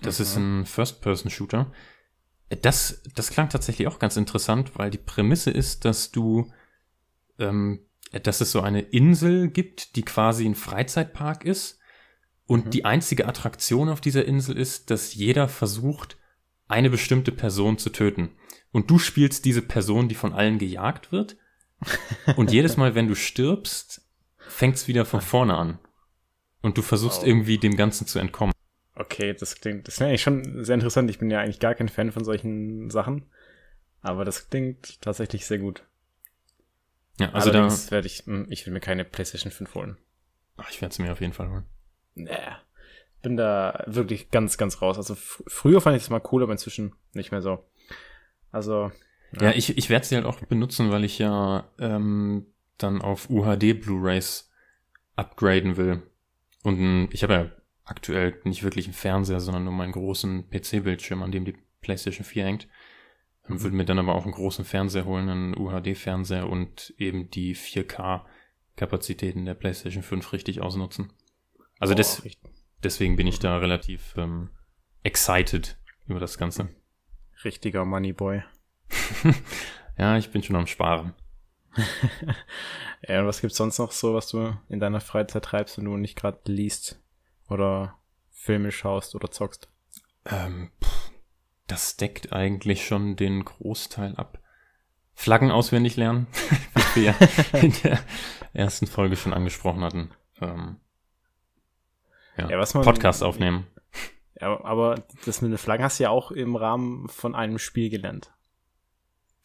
Das 0.02 0.20
mhm. 0.20 0.24
ist 0.24 0.36
ein 0.36 0.66
First-Person-Shooter. 0.66 1.72
Das, 2.62 3.02
das 3.16 3.30
klang 3.32 3.50
tatsächlich 3.50 3.88
auch 3.88 4.00
ganz 4.00 4.18
interessant, 4.18 4.78
weil 4.78 4.92
die 4.92 4.98
Prämisse 4.98 5.52
ist, 5.52 5.84
dass 5.84 6.12
du, 6.12 6.52
ähm, 7.40 7.86
dass 8.24 8.42
es 8.42 8.52
so 8.52 8.62
eine 8.62 8.82
Insel 8.82 9.50
gibt, 9.50 9.96
die 9.96 10.04
quasi 10.04 10.46
ein 10.46 10.56
Freizeitpark 10.56 11.46
ist. 11.46 11.80
Und 12.48 12.68
mhm. 12.68 12.70
die 12.72 12.86
einzige 12.86 13.28
Attraktion 13.28 13.90
auf 13.90 14.02
dieser 14.02 14.26
Insel 14.26 14.58
ist, 14.58 14.92
dass 14.92 15.14
jeder 15.16 15.48
versucht, 15.48 16.18
eine 16.68 16.90
bestimmte 16.90 17.32
Person 17.32 17.78
zu 17.78 17.90
töten. 17.90 18.32
Und 18.72 18.90
du 18.90 19.00
spielst 19.00 19.46
diese 19.46 19.62
Person, 19.62 20.10
die 20.10 20.16
von 20.16 20.34
allen 20.34 20.58
gejagt 20.58 21.12
wird. 21.12 21.38
Und 22.36 22.52
jedes 22.52 22.78
Mal, 22.78 22.96
wenn 22.96 23.08
du 23.08 23.16
stirbst, 23.16 24.02
fängt's 24.38 24.88
wieder 24.88 25.06
von 25.06 25.22
vorne 25.22 25.56
an. 25.56 25.80
Und 26.62 26.78
du 26.78 26.82
versuchst 26.82 27.22
oh. 27.24 27.26
irgendwie 27.26 27.58
dem 27.58 27.76
Ganzen 27.76 28.08
zu 28.08 28.20
entkommen. 28.20 28.54
Okay, 28.96 29.36
das 29.38 29.56
klingt, 29.56 29.88
das 29.88 30.00
wäre 30.00 30.10
eigentlich 30.10 30.22
schon 30.22 30.64
sehr 30.64 30.76
interessant. 30.76 31.10
Ich 31.10 31.20
bin 31.20 31.30
ja 31.30 31.42
eigentlich 31.42 31.60
gar 31.60 31.76
kein 31.76 31.90
Fan 31.90 32.12
von 32.12 32.24
solchen 32.24 32.90
Sachen. 32.90 33.26
Aber 34.02 34.24
das 34.24 34.50
klingt 34.50 35.02
tatsächlich 35.02 35.46
sehr 35.46 35.60
gut. 35.60 35.84
Ja, 37.20 37.32
also 37.32 37.50
Allerdings 37.50 37.86
da 37.86 37.92
werde 37.92 38.08
ich, 38.08 38.24
hm, 38.26 38.48
ich 38.50 38.66
will 38.66 38.74
mir 38.74 38.80
keine 38.80 39.06
PlayStation 39.06 39.52
5 39.52 39.76
holen. 39.76 39.98
Ach, 40.58 40.70
ich 40.70 40.82
werde 40.82 40.92
es 40.92 41.00
mir 41.00 41.12
auf 41.12 41.22
jeden 41.22 41.34
Fall 41.34 41.50
holen. 41.50 41.66
Nee. 42.16 42.38
Bin 43.22 43.38
da 43.38 43.84
wirklich 43.88 44.32
ganz, 44.32 44.58
ganz 44.58 44.82
raus. 44.82 44.98
Also 44.98 45.16
früher 45.16 45.82
fand 45.82 45.98
ich 45.98 46.04
das 46.04 46.10
mal 46.10 46.22
cool, 46.32 46.44
aber 46.44 46.52
inzwischen 46.52 46.94
nicht 47.14 47.32
mehr 47.32 47.42
so. 47.42 47.66
Also. 48.52 48.92
Ja, 49.40 49.50
ja 49.50 49.52
ich, 49.52 49.78
ich 49.78 49.90
werde 49.90 50.06
sie 50.06 50.16
halt 50.16 50.26
auch 50.26 50.40
benutzen, 50.42 50.92
weil 50.92 51.04
ich 51.04 51.20
ja 51.20 51.70
ähm, 51.80 52.46
dann 52.78 53.02
auf 53.02 53.30
UHD 53.30 53.82
Blu-rays 53.82 54.52
upgraden 55.16 55.78
will. 55.78 56.04
Und 56.64 57.10
ich 57.12 57.24
habe 57.24 57.34
ja 57.34 57.52
aktuell 57.86 58.40
nicht 58.44 58.64
wirklich 58.64 58.86
einen 58.86 58.94
Fernseher, 58.94 59.40
sondern 59.40 59.64
nur 59.64 59.74
meinen 59.74 59.92
großen 59.92 60.50
PC-Bildschirm, 60.50 61.24
an 61.24 61.32
dem 61.32 61.46
die 61.46 61.58
PlayStation 61.82 62.26
4 62.26 62.46
hängt. 62.46 62.68
Ähm, 63.50 63.62
würde 63.62 63.76
mir 63.76 63.86
dann 63.86 64.00
aber 64.00 64.16
auch 64.16 64.24
einen 64.24 64.34
großen 64.34 64.66
Fernseher 64.66 65.06
holen, 65.06 65.30
einen 65.30 65.58
UHD-Fernseher 65.58 66.50
und 66.50 66.94
eben 66.98 67.30
die 67.32 67.56
4K-Kapazitäten 67.56 69.46
der 69.46 69.54
PlayStation 69.54 70.04
5 70.04 70.34
richtig 70.34 70.62
ausnutzen. 70.62 71.14
Also 71.80 71.94
Oh, 71.94 71.98
des, 71.98 72.24
richtig, 72.24 72.42
deswegen 72.84 73.16
bin 73.16 73.28
ich 73.28 73.40
da 73.40 73.58
relativ 73.58 74.14
ähm, 74.18 74.50
excited 75.04 75.78
über 76.08 76.20
das 76.20 76.38
Ganze. 76.38 76.70
richtiger 77.44 77.86
Moneyboy. 77.86 78.44
Ja, 79.98 80.18
ich 80.18 80.30
bin 80.30 80.44
schon 80.44 80.58
am 80.58 80.68
Sparen. 80.68 81.14
Ja, 83.08 83.22
und 83.22 83.28
was 83.28 83.40
gibt's 83.42 83.58
sonst 83.58 83.78
noch 83.78 83.92
so, 83.92 84.14
was 84.16 84.30
du 84.30 84.58
in 84.68 84.80
deiner 84.80 85.00
Freizeit 85.00 85.44
treibst, 85.46 85.78
wenn 85.78 85.86
du 85.86 85.96
nicht 85.96 86.16
gerade 86.18 86.40
liest 86.52 87.00
oder 87.50 87.98
Filme 88.32 88.72
schaust 88.72 89.14
oder 89.16 89.30
zockst? 89.30 89.70
Ähm, 90.26 90.72
pff, 90.84 91.12
das 91.68 91.98
deckt 91.98 92.34
eigentlich 92.34 92.86
schon 92.86 93.16
den 93.16 93.44
Großteil 93.46 94.16
ab. 94.16 94.40
Flaggen 95.14 95.50
auswendig 95.52 95.96
lernen, 95.96 96.28
wie 96.96 97.02
wir 97.02 97.16
ja 97.54 97.60
in 97.60 97.74
der 97.84 98.00
ersten 98.54 98.86
Folge 98.88 99.16
schon 99.16 99.34
angesprochen 99.34 99.82
hatten. 99.84 100.12
Ähm, 100.42 100.78
ja, 102.38 102.50
Ja, 102.50 102.82
Podcast 102.82 103.24
aufnehmen. 103.24 103.66
Ja, 104.42 104.64
aber 104.66 105.06
das 105.26 105.42
mit 105.42 105.52
den 105.52 105.58
Flaggen 105.58 105.86
hast 105.86 106.00
du 106.00 106.04
ja 106.04 106.10
auch 106.10 106.32
im 106.32 106.58
Rahmen 106.58 107.08
von 107.08 107.34
einem 107.36 107.58
Spiel 107.60 107.90
gelernt. 107.90 108.34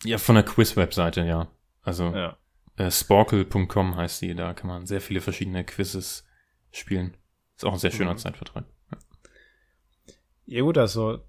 Ja, 0.02 0.18
von 0.18 0.34
der 0.34 0.44
Quiz-Webseite, 0.44 1.24
ja. 1.24 1.46
Also 1.82 2.06
Ja. 2.12 2.36
äh, 2.76 2.90
sporkle.com 2.90 3.94
heißt 3.94 4.22
die, 4.22 4.34
da 4.34 4.52
kann 4.54 4.66
man 4.66 4.86
sehr 4.86 5.00
viele 5.00 5.20
verschiedene 5.20 5.62
Quizzes 5.64 6.26
spielen. 6.72 7.16
Ist 7.56 7.64
auch 7.64 7.72
ein 7.74 7.78
sehr 7.78 7.92
schöner 7.92 8.14
Mhm. 8.14 8.18
Zeitvertreib. 8.18 8.64
Ja 10.46 10.62
gut, 10.62 10.78
also 10.78 11.20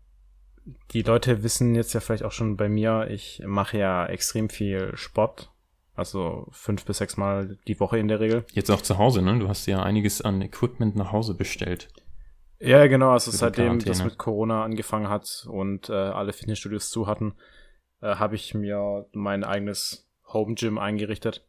die 0.92 1.02
Leute 1.02 1.44
wissen 1.44 1.76
jetzt 1.76 1.94
ja 1.94 2.00
vielleicht 2.00 2.24
auch 2.24 2.32
schon 2.32 2.58
bei 2.58 2.70
mir, 2.70 3.08
ich 3.10 3.42
mache 3.46 3.78
ja 3.78 4.06
extrem 4.06 4.50
viel 4.50 4.96
Sport. 4.96 5.52
Also 5.94 6.48
fünf 6.52 6.86
bis 6.86 7.00
sechs 7.00 7.18
Mal 7.18 7.58
die 7.68 7.80
Woche 7.80 8.00
in 8.00 8.08
der 8.08 8.20
Regel. 8.20 8.46
Jetzt 8.54 8.72
auch 8.72 8.82
zu 8.82 8.98
Hause, 8.98 9.22
ne? 9.22 9.38
Du 9.40 9.50
hast 9.50 9.66
ja 9.66 9.84
einiges 9.84 10.22
an 10.22 10.42
Equipment 10.42 10.96
nach 10.96 11.12
Hause 11.12 11.34
bestellt. 11.34 11.90
Ja, 12.60 12.88
genau, 12.88 13.12
also 13.12 13.32
seitdem 13.32 13.80
das 13.80 14.04
mit 14.04 14.18
Corona 14.18 14.64
angefangen 14.64 15.10
hat 15.10 15.48
und 15.50 15.90
äh, 15.90 15.94
alle 15.94 16.32
Fitnessstudios 16.32 16.92
zu 16.92 17.08
hatten, 17.08 17.34
äh, 18.02 18.16
habe 18.16 18.36
ich 18.36 18.54
mir 18.54 19.08
mein 19.12 19.44
eigenes 19.44 20.08
Home 20.28 20.54
Gym 20.54 20.78
eingerichtet. 20.78 21.46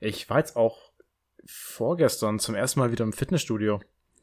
Ich 0.00 0.28
war 0.30 0.38
jetzt 0.38 0.56
auch 0.56 0.92
vorgestern 1.44 2.38
zum 2.38 2.54
ersten 2.54 2.80
Mal 2.80 2.90
wieder 2.90 3.04
im 3.04 3.12
Fitnessstudio. 3.12 3.80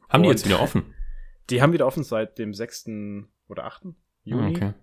Haben 0.09 0.23
die 0.23 0.29
jetzt 0.29 0.45
wieder 0.45 0.61
offen? 0.61 0.93
Die 1.49 1.61
haben 1.61 1.73
wieder 1.73 1.85
offen 1.85 2.03
seit 2.03 2.37
dem 2.37 2.53
6. 2.53 2.85
oder 3.49 3.65
8. 3.65 3.87
Juni. 4.23 4.43
Ah, 4.43 4.49
okay. 4.49 4.73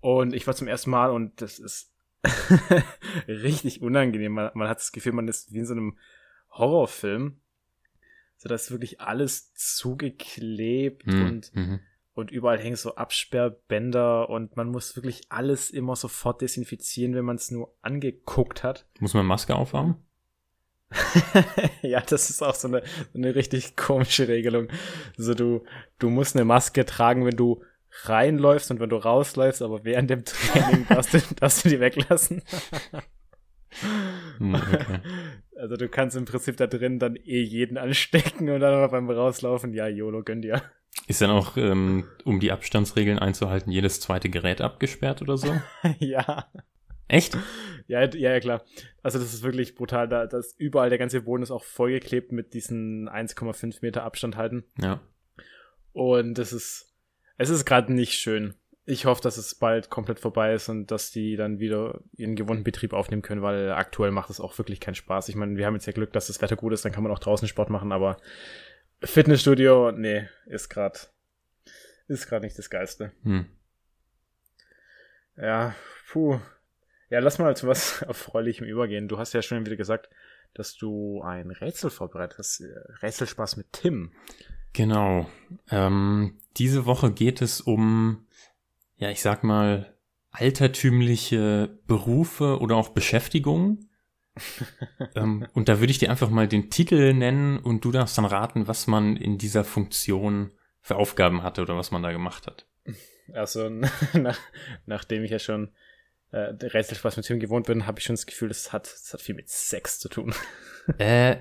Und 0.00 0.34
ich 0.34 0.46
war 0.46 0.54
zum 0.54 0.68
ersten 0.68 0.90
Mal 0.90 1.10
und 1.10 1.40
das 1.40 1.58
ist 1.58 1.92
richtig 3.28 3.82
unangenehm. 3.82 4.32
Man, 4.32 4.50
man 4.54 4.68
hat 4.68 4.78
das 4.78 4.92
Gefühl, 4.92 5.12
man 5.12 5.28
ist 5.28 5.52
wie 5.52 5.58
in 5.58 5.66
so 5.66 5.74
einem 5.74 5.98
Horrorfilm. 6.50 7.40
So, 8.36 8.48
da 8.48 8.54
ist 8.54 8.70
wirklich 8.70 9.00
alles 9.00 9.54
zugeklebt 9.54 11.06
Hm, 11.06 11.26
und, 11.26 11.54
mhm. 11.54 11.80
und 12.14 12.30
überall 12.30 12.58
hängen 12.58 12.76
so 12.76 12.96
Absperrbänder 12.96 14.28
und 14.28 14.56
man 14.56 14.68
muss 14.68 14.96
wirklich 14.96 15.22
alles 15.30 15.70
immer 15.70 15.96
sofort 15.96 16.42
desinfizieren, 16.42 17.14
wenn 17.14 17.24
man 17.24 17.36
es 17.36 17.50
nur 17.50 17.74
angeguckt 17.82 18.62
hat. 18.62 18.86
Muss 19.00 19.14
man 19.14 19.26
Maske 19.26 19.54
aufhaben? 19.54 19.96
ja, 21.82 22.00
das 22.00 22.30
ist 22.30 22.42
auch 22.42 22.54
so 22.54 22.68
eine, 22.68 22.82
so 23.12 23.18
eine 23.18 23.34
richtig 23.34 23.76
komische 23.76 24.28
Regelung. 24.28 24.68
Also 25.18 25.34
du, 25.34 25.64
du 25.98 26.10
musst 26.10 26.36
eine 26.36 26.44
Maske 26.44 26.84
tragen, 26.84 27.24
wenn 27.24 27.36
du 27.36 27.62
reinläufst 28.02 28.70
und 28.70 28.80
wenn 28.80 28.90
du 28.90 28.96
rausläufst, 28.96 29.62
aber 29.62 29.84
während 29.84 30.10
dem 30.10 30.24
Training 30.24 30.86
darfst 30.88 31.14
du, 31.14 31.18
darfst 31.36 31.64
du 31.64 31.68
die 31.68 31.80
weglassen. 31.80 32.42
Hm, 34.38 34.54
okay. 34.54 35.00
Also 35.56 35.76
du 35.76 35.88
kannst 35.88 36.16
im 36.16 36.24
Prinzip 36.24 36.56
da 36.56 36.66
drin 36.66 36.98
dann 36.98 37.14
eh 37.14 37.40
jeden 37.40 37.78
anstecken 37.78 38.50
und 38.50 38.60
dann 38.60 38.90
beim 38.90 39.08
Rauslaufen, 39.08 39.72
ja, 39.72 39.86
YOLO, 39.86 40.24
gönn 40.24 40.42
dir. 40.42 40.60
Ist 41.06 41.20
dann 41.20 41.30
auch, 41.30 41.56
ähm, 41.56 42.04
um 42.24 42.40
die 42.40 42.50
Abstandsregeln 42.50 43.20
einzuhalten, 43.20 43.70
jedes 43.70 44.00
zweite 44.00 44.28
Gerät 44.28 44.60
abgesperrt 44.60 45.22
oder 45.22 45.36
so? 45.36 45.54
ja. 46.00 46.46
Echt? 47.06 47.38
Ja, 47.86 48.02
ja, 48.02 48.32
ja, 48.32 48.40
klar. 48.40 48.64
Also 49.02 49.18
das 49.18 49.34
ist 49.34 49.42
wirklich 49.42 49.74
brutal. 49.74 50.08
Da, 50.08 50.26
das 50.26 50.54
überall 50.56 50.88
der 50.88 50.98
ganze 50.98 51.20
Boden 51.22 51.42
ist 51.42 51.50
auch 51.50 51.64
vollgeklebt 51.64 52.32
mit 52.32 52.54
diesen 52.54 53.08
1,5 53.08 53.78
Meter 53.82 54.02
Abstand 54.02 54.36
halten. 54.36 54.64
Ja. 54.80 55.00
Und 55.92 56.38
es 56.38 56.52
ist, 56.52 56.93
es 57.36 57.50
ist 57.50 57.64
gerade 57.64 57.92
nicht 57.92 58.14
schön. 58.14 58.54
Ich 58.86 59.06
hoffe, 59.06 59.22
dass 59.22 59.38
es 59.38 59.54
bald 59.54 59.88
komplett 59.88 60.20
vorbei 60.20 60.52
ist 60.52 60.68
und 60.68 60.90
dass 60.90 61.10
die 61.10 61.36
dann 61.36 61.58
wieder 61.58 62.00
ihren 62.16 62.36
gewohnten 62.36 62.64
Betrieb 62.64 62.92
aufnehmen 62.92 63.22
können, 63.22 63.40
weil 63.40 63.72
aktuell 63.72 64.10
macht 64.10 64.28
es 64.28 64.40
auch 64.40 64.58
wirklich 64.58 64.78
keinen 64.78 64.94
Spaß. 64.94 65.30
Ich 65.30 65.36
meine, 65.36 65.56
wir 65.56 65.64
haben 65.64 65.74
jetzt 65.74 65.86
ja 65.86 65.94
Glück, 65.94 66.12
dass 66.12 66.26
das 66.26 66.42
Wetter 66.42 66.56
gut 66.56 66.74
ist, 66.74 66.84
dann 66.84 66.92
kann 66.92 67.02
man 67.02 67.12
auch 67.12 67.18
draußen 67.18 67.48
Sport 67.48 67.70
machen, 67.70 67.92
aber 67.92 68.18
Fitnessstudio, 69.02 69.92
nee, 69.92 70.28
ist 70.46 70.68
gerade 70.68 70.98
ist 72.08 72.26
gerade 72.26 72.44
nicht 72.44 72.58
das 72.58 72.70
Geilste. 72.70 73.12
Hm. 73.22 73.46
Ja, 75.36 75.74
puh. 76.10 76.40
Ja, 77.10 77.20
lass 77.20 77.38
mal 77.38 77.56
zu 77.56 77.66
was 77.66 78.02
Erfreulichem 78.02 78.66
übergehen. 78.66 79.08
Du 79.08 79.18
hast 79.18 79.32
ja 79.32 79.42
schon 79.42 79.64
wieder 79.64 79.76
gesagt, 79.76 80.10
dass 80.52 80.76
du 80.76 81.22
ein 81.22 81.50
Rätsel 81.50 81.90
vorbereitet 81.90 82.38
hast. 82.38 82.60
Äh, 82.60 82.74
Rätselspaß 83.02 83.56
mit 83.56 83.72
Tim. 83.72 84.12
Genau. 84.72 85.28
Ähm, 85.70 86.38
diese 86.56 86.86
Woche 86.86 87.12
geht 87.12 87.42
es 87.42 87.60
um, 87.60 88.26
ja, 88.96 89.10
ich 89.10 89.22
sag 89.22 89.44
mal, 89.44 89.94
altertümliche 90.30 91.78
Berufe 91.86 92.58
oder 92.60 92.76
auch 92.76 92.90
Beschäftigungen. 92.90 93.90
ähm, 95.14 95.46
und 95.54 95.68
da 95.68 95.78
würde 95.78 95.92
ich 95.92 95.98
dir 95.98 96.10
einfach 96.10 96.30
mal 96.30 96.48
den 96.48 96.70
Titel 96.70 97.14
nennen 97.14 97.58
und 97.58 97.84
du 97.84 97.92
darfst 97.92 98.18
dann 98.18 98.24
raten, 98.24 98.66
was 98.66 98.88
man 98.88 99.16
in 99.16 99.38
dieser 99.38 99.62
Funktion 99.62 100.50
für 100.80 100.96
Aufgaben 100.96 101.42
hatte 101.42 101.62
oder 101.62 101.76
was 101.76 101.92
man 101.92 102.02
da 102.02 102.10
gemacht 102.10 102.46
hat. 102.46 102.66
Also, 103.32 103.68
nach, 104.12 104.38
nachdem 104.86 105.22
ich 105.22 105.30
ja 105.30 105.38
schon 105.38 105.72
äh, 106.32 106.52
Rätselspaß 106.60 107.16
mit 107.16 107.26
Tim 107.26 107.38
gewohnt 107.38 107.66
bin, 107.66 107.86
habe 107.86 108.00
ich 108.00 108.04
schon 108.04 108.16
das 108.16 108.26
Gefühl, 108.26 108.48
das 108.48 108.72
hat, 108.72 108.92
das 108.92 109.12
hat 109.12 109.22
viel 109.22 109.36
mit 109.36 109.48
Sex 109.48 110.00
zu 110.00 110.08
tun. 110.08 110.34
äh, 110.98 111.36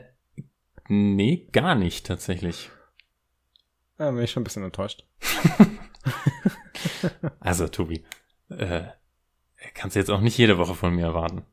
nee, 0.88 1.48
gar 1.52 1.74
nicht 1.74 2.06
tatsächlich. 2.06 2.70
Da 3.98 4.12
bin 4.12 4.24
ich 4.24 4.32
schon 4.32 4.42
ein 4.42 4.46
bisschen 4.46 4.64
enttäuscht. 4.64 5.06
Also, 7.40 7.68
Tobi, 7.68 8.04
äh, 8.50 8.84
kannst 9.74 9.96
du 9.96 10.00
jetzt 10.00 10.10
auch 10.10 10.22
nicht 10.22 10.38
jede 10.38 10.58
Woche 10.58 10.74
von 10.74 10.96
mir 10.96 11.06
erwarten, 11.06 11.46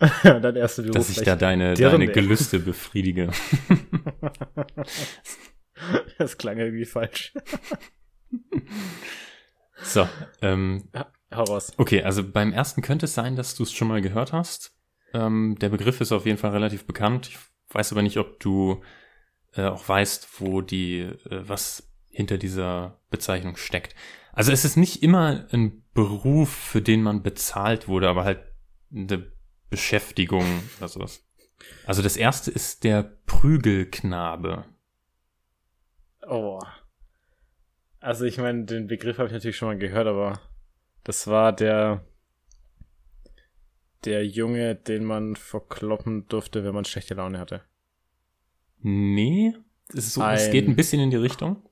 Dein 0.22 0.56
erster 0.56 0.82
Beruf. 0.82 0.96
dass 0.96 1.10
ich 1.10 1.22
da 1.22 1.36
deine, 1.36 1.74
deine 1.74 2.08
Gelüste 2.08 2.58
befriedige. 2.58 3.30
das 6.18 6.38
klang 6.38 6.58
irgendwie 6.58 6.84
falsch. 6.84 7.34
So, 9.82 10.08
ähm, 10.40 10.88
Hau 11.34 11.44
raus. 11.44 11.72
okay, 11.76 12.02
also 12.02 12.28
beim 12.28 12.52
ersten 12.52 12.82
könnte 12.82 13.06
es 13.06 13.14
sein, 13.14 13.36
dass 13.36 13.54
du 13.54 13.62
es 13.62 13.72
schon 13.72 13.88
mal 13.88 14.02
gehört 14.02 14.32
hast. 14.32 14.74
Ähm, 15.14 15.56
der 15.60 15.68
Begriff 15.68 16.00
ist 16.00 16.12
auf 16.12 16.26
jeden 16.26 16.38
Fall 16.38 16.50
relativ 16.50 16.86
bekannt. 16.86 17.28
Ich 17.28 17.38
weiß 17.74 17.92
aber 17.92 18.02
nicht, 18.02 18.18
ob 18.18 18.40
du 18.40 18.82
äh, 19.54 19.64
auch 19.64 19.88
weißt, 19.88 20.40
wo 20.40 20.60
die, 20.60 21.00
äh, 21.00 21.16
was 21.48 21.90
hinter 22.08 22.38
dieser 22.38 23.00
Bezeichnung 23.10 23.56
steckt. 23.56 23.94
Also 24.32 24.52
es 24.52 24.64
ist 24.64 24.76
nicht 24.76 25.02
immer 25.02 25.46
ein 25.52 25.82
Beruf, 25.94 26.50
für 26.50 26.82
den 26.82 27.02
man 27.02 27.22
bezahlt 27.22 27.88
wurde, 27.88 28.08
aber 28.08 28.24
halt 28.24 28.40
eine 28.94 29.30
Beschäftigung 29.70 30.44
oder 30.78 30.88
sowas. 30.88 31.26
Also 31.86 32.02
das 32.02 32.16
erste 32.16 32.50
ist 32.50 32.84
der 32.84 33.02
Prügelknabe. 33.26 34.64
Oh. 36.26 36.60
Also 38.00 38.24
ich 38.24 38.38
meine, 38.38 38.64
den 38.64 38.86
Begriff 38.86 39.18
habe 39.18 39.28
ich 39.28 39.32
natürlich 39.32 39.56
schon 39.56 39.68
mal 39.68 39.78
gehört, 39.78 40.06
aber 40.06 40.40
das 41.04 41.26
war 41.26 41.52
der 41.52 42.04
der 44.04 44.26
Junge, 44.26 44.74
den 44.74 45.04
man 45.04 45.36
verkloppen 45.36 46.26
durfte, 46.26 46.64
wenn 46.64 46.74
man 46.74 46.84
schlechte 46.84 47.14
Laune 47.14 47.38
hatte. 47.38 47.62
Nee, 48.82 49.54
es, 49.94 50.14
so, 50.14 50.22
es 50.22 50.46
Ein- 50.46 50.52
geht 50.52 50.68
ein 50.68 50.76
bisschen 50.76 51.00
in 51.00 51.10
die 51.10 51.16
Richtung. 51.16 51.62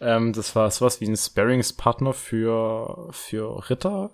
Ähm, 0.00 0.32
das 0.32 0.56
war 0.56 0.70
sowas 0.70 1.00
wie 1.00 1.06
ein 1.06 1.16
Sparringspartner 1.16 2.14
für 2.14 3.08
für 3.12 3.68
Ritter 3.68 4.10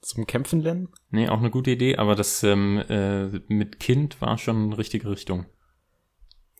zum 0.00 0.26
Kämpfen 0.26 0.60
lernen. 0.60 0.88
Nee, 1.10 1.28
auch 1.28 1.38
eine 1.38 1.50
gute 1.50 1.70
Idee, 1.70 1.96
aber 1.96 2.14
das 2.14 2.42
ähm, 2.42 2.78
äh, 2.88 3.26
mit 3.48 3.78
Kind 3.78 4.20
war 4.20 4.38
schon 4.38 4.64
eine 4.64 4.78
richtige 4.78 5.10
Richtung. 5.10 5.46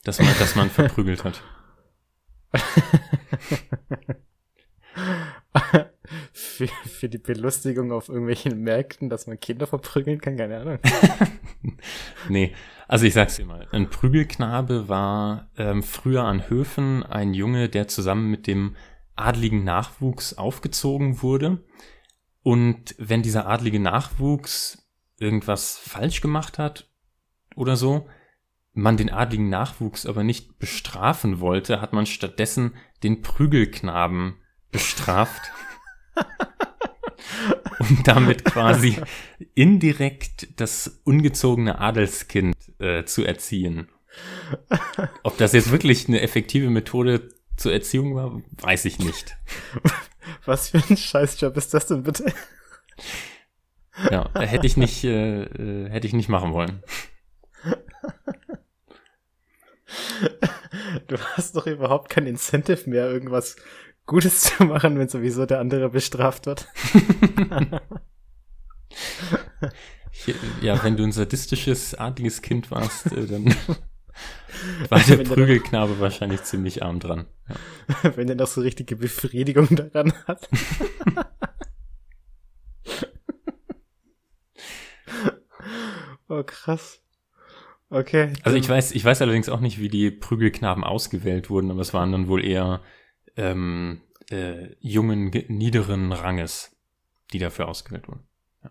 Dass 0.05 0.19
man, 0.19 0.29
dass 0.39 0.55
man 0.55 0.69
verprügelt 0.71 1.25
hat. 1.25 1.43
für, 6.53 6.69
für 6.69 7.09
die 7.09 7.19
Belustigung 7.19 7.93
auf 7.93 8.09
irgendwelchen 8.09 8.61
Märkten, 8.61 9.09
dass 9.09 9.27
man 9.27 9.41
Kinder 9.41 9.67
verprügeln 9.67 10.21
kann? 10.21 10.37
Keine 10.37 10.59
Ahnung. 10.59 10.79
nee, 12.29 12.55
also 12.89 13.07
ich 13.07 13.15
sag's 13.15 13.37
dir 13.37 13.47
mal. 13.47 13.67
Ein 13.73 13.91
Prügelknabe 13.91 14.89
war 14.89 15.51
ähm, 15.57 15.83
früher 15.83 16.25
an 16.25 16.49
Höfen 16.49 17.03
ein 17.03 17.35
Junge, 17.35 17.69
der 17.69 17.89
zusammen 17.89 18.31
mit 18.31 18.47
dem 18.47 18.77
adligen 19.17 19.65
Nachwuchs 19.65 20.35
aufgezogen 20.35 21.23
wurde. 21.23 21.65
Und 22.43 22.95
wenn 22.99 23.23
dieser 23.23 23.47
adlige 23.47 23.81
Nachwuchs 23.81 24.87
irgendwas 25.19 25.79
falsch 25.79 26.21
gemacht 26.21 26.59
hat 26.59 26.91
oder 27.55 27.77
so, 27.77 28.09
man 28.75 28.97
den 28.97 29.11
adligen 29.11 29.49
Nachwuchs 29.49 30.07
aber 30.07 30.25
nicht 30.25 30.59
bestrafen 30.59 31.41
wollte, 31.41 31.81
hat 31.81 31.93
man 31.93 32.07
stattdessen 32.07 32.75
den 33.03 33.23
Prügelknaben 33.23 34.37
bestraft. 34.71 35.53
und 37.79 38.07
damit 38.07 38.45
quasi 38.45 38.97
indirekt 39.55 40.61
das 40.61 41.01
ungezogene 41.05 41.79
Adelskind 41.79 42.57
äh, 42.79 43.05
zu 43.05 43.25
erziehen. 43.25 43.89
Ob 45.23 45.39
das 45.39 45.53
jetzt 45.53 45.71
wirklich 45.71 46.09
eine 46.09 46.21
effektive 46.21 46.71
Methode 46.71 47.29
zur 47.57 47.73
Erziehung 47.73 48.15
war, 48.15 48.43
weiß 48.61 48.85
ich 48.85 48.99
nicht. 48.99 49.37
Was 50.45 50.71
für 50.71 50.83
ein 50.89 50.97
Scheißjob 50.97 51.57
ist 51.57 51.75
das 51.75 51.87
denn 51.87 52.03
bitte? 52.03 52.33
Ja, 54.11 54.31
hätte 54.35 54.67
ich 54.67 54.77
nicht, 54.77 55.05
äh, 55.05 55.43
äh, 55.45 55.91
hätte 55.91 56.07
ich 56.07 56.13
nicht 56.13 56.29
machen 56.29 56.53
wollen. 56.53 56.83
Du 61.09 61.19
hast 61.19 61.57
doch 61.57 61.67
überhaupt 61.67 62.09
kein 62.11 62.27
Incentive 62.27 62.89
mehr, 62.89 63.11
irgendwas 63.11 63.57
Gutes 64.07 64.41
zu 64.57 64.65
machen, 64.65 64.99
wenn 64.99 65.09
sowieso 65.09 65.47
der 65.47 65.61
andere 65.61 65.91
bestraft 65.91 66.47
wird. 66.47 66.69
ja, 70.61 70.83
wenn 70.83 70.97
du 70.97 71.05
ein 71.05 71.13
sadistisches, 71.13 71.95
adliges 71.95 72.43
Kind 72.43 72.71
warst, 72.71 73.13
äh, 73.13 73.27
dann 73.27 73.55
war 74.89 75.01
der 75.01 75.19
Prügelknabe 75.19 76.01
wahrscheinlich 76.01 76.43
ziemlich 76.43 76.83
arm 76.83 77.01
dran. 77.01 77.27
Ja. 77.49 77.57
Wenn 78.17 78.29
er 78.29 78.35
noch 78.35 78.47
so 78.47 78.61
richtige 78.61 78.97
Befriedigung 78.97 79.69
daran 79.71 80.13
hat. 80.27 80.49
oh, 86.29 86.43
krass. 86.45 87.01
Okay. 87.91 88.33
Also 88.43 88.57
ich 88.57 88.69
weiß, 88.69 88.93
ich 88.93 89.05
weiß 89.05 89.21
allerdings 89.21 89.49
auch 89.49 89.61
nicht, 89.61 89.79
wie 89.79 89.89
die 89.89 90.11
Prügelknaben 90.11 90.83
ausgewählt 90.83 91.51
wurden, 91.51 91.71
aber 91.71 91.81
es 91.81 91.93
waren 91.93 92.13
dann 92.13 92.27
wohl 92.27 92.45
eher 92.45 92.81
ähm, 93.37 94.03
äh, 94.31 94.75
jungen, 94.81 95.31
niederen 95.49 96.13
Ranges, 96.13 96.77
die 97.33 97.39
dafür 97.39 97.69
ausgewählt 97.69 98.09
wurden. 98.09 98.27
Ja. 98.63 98.71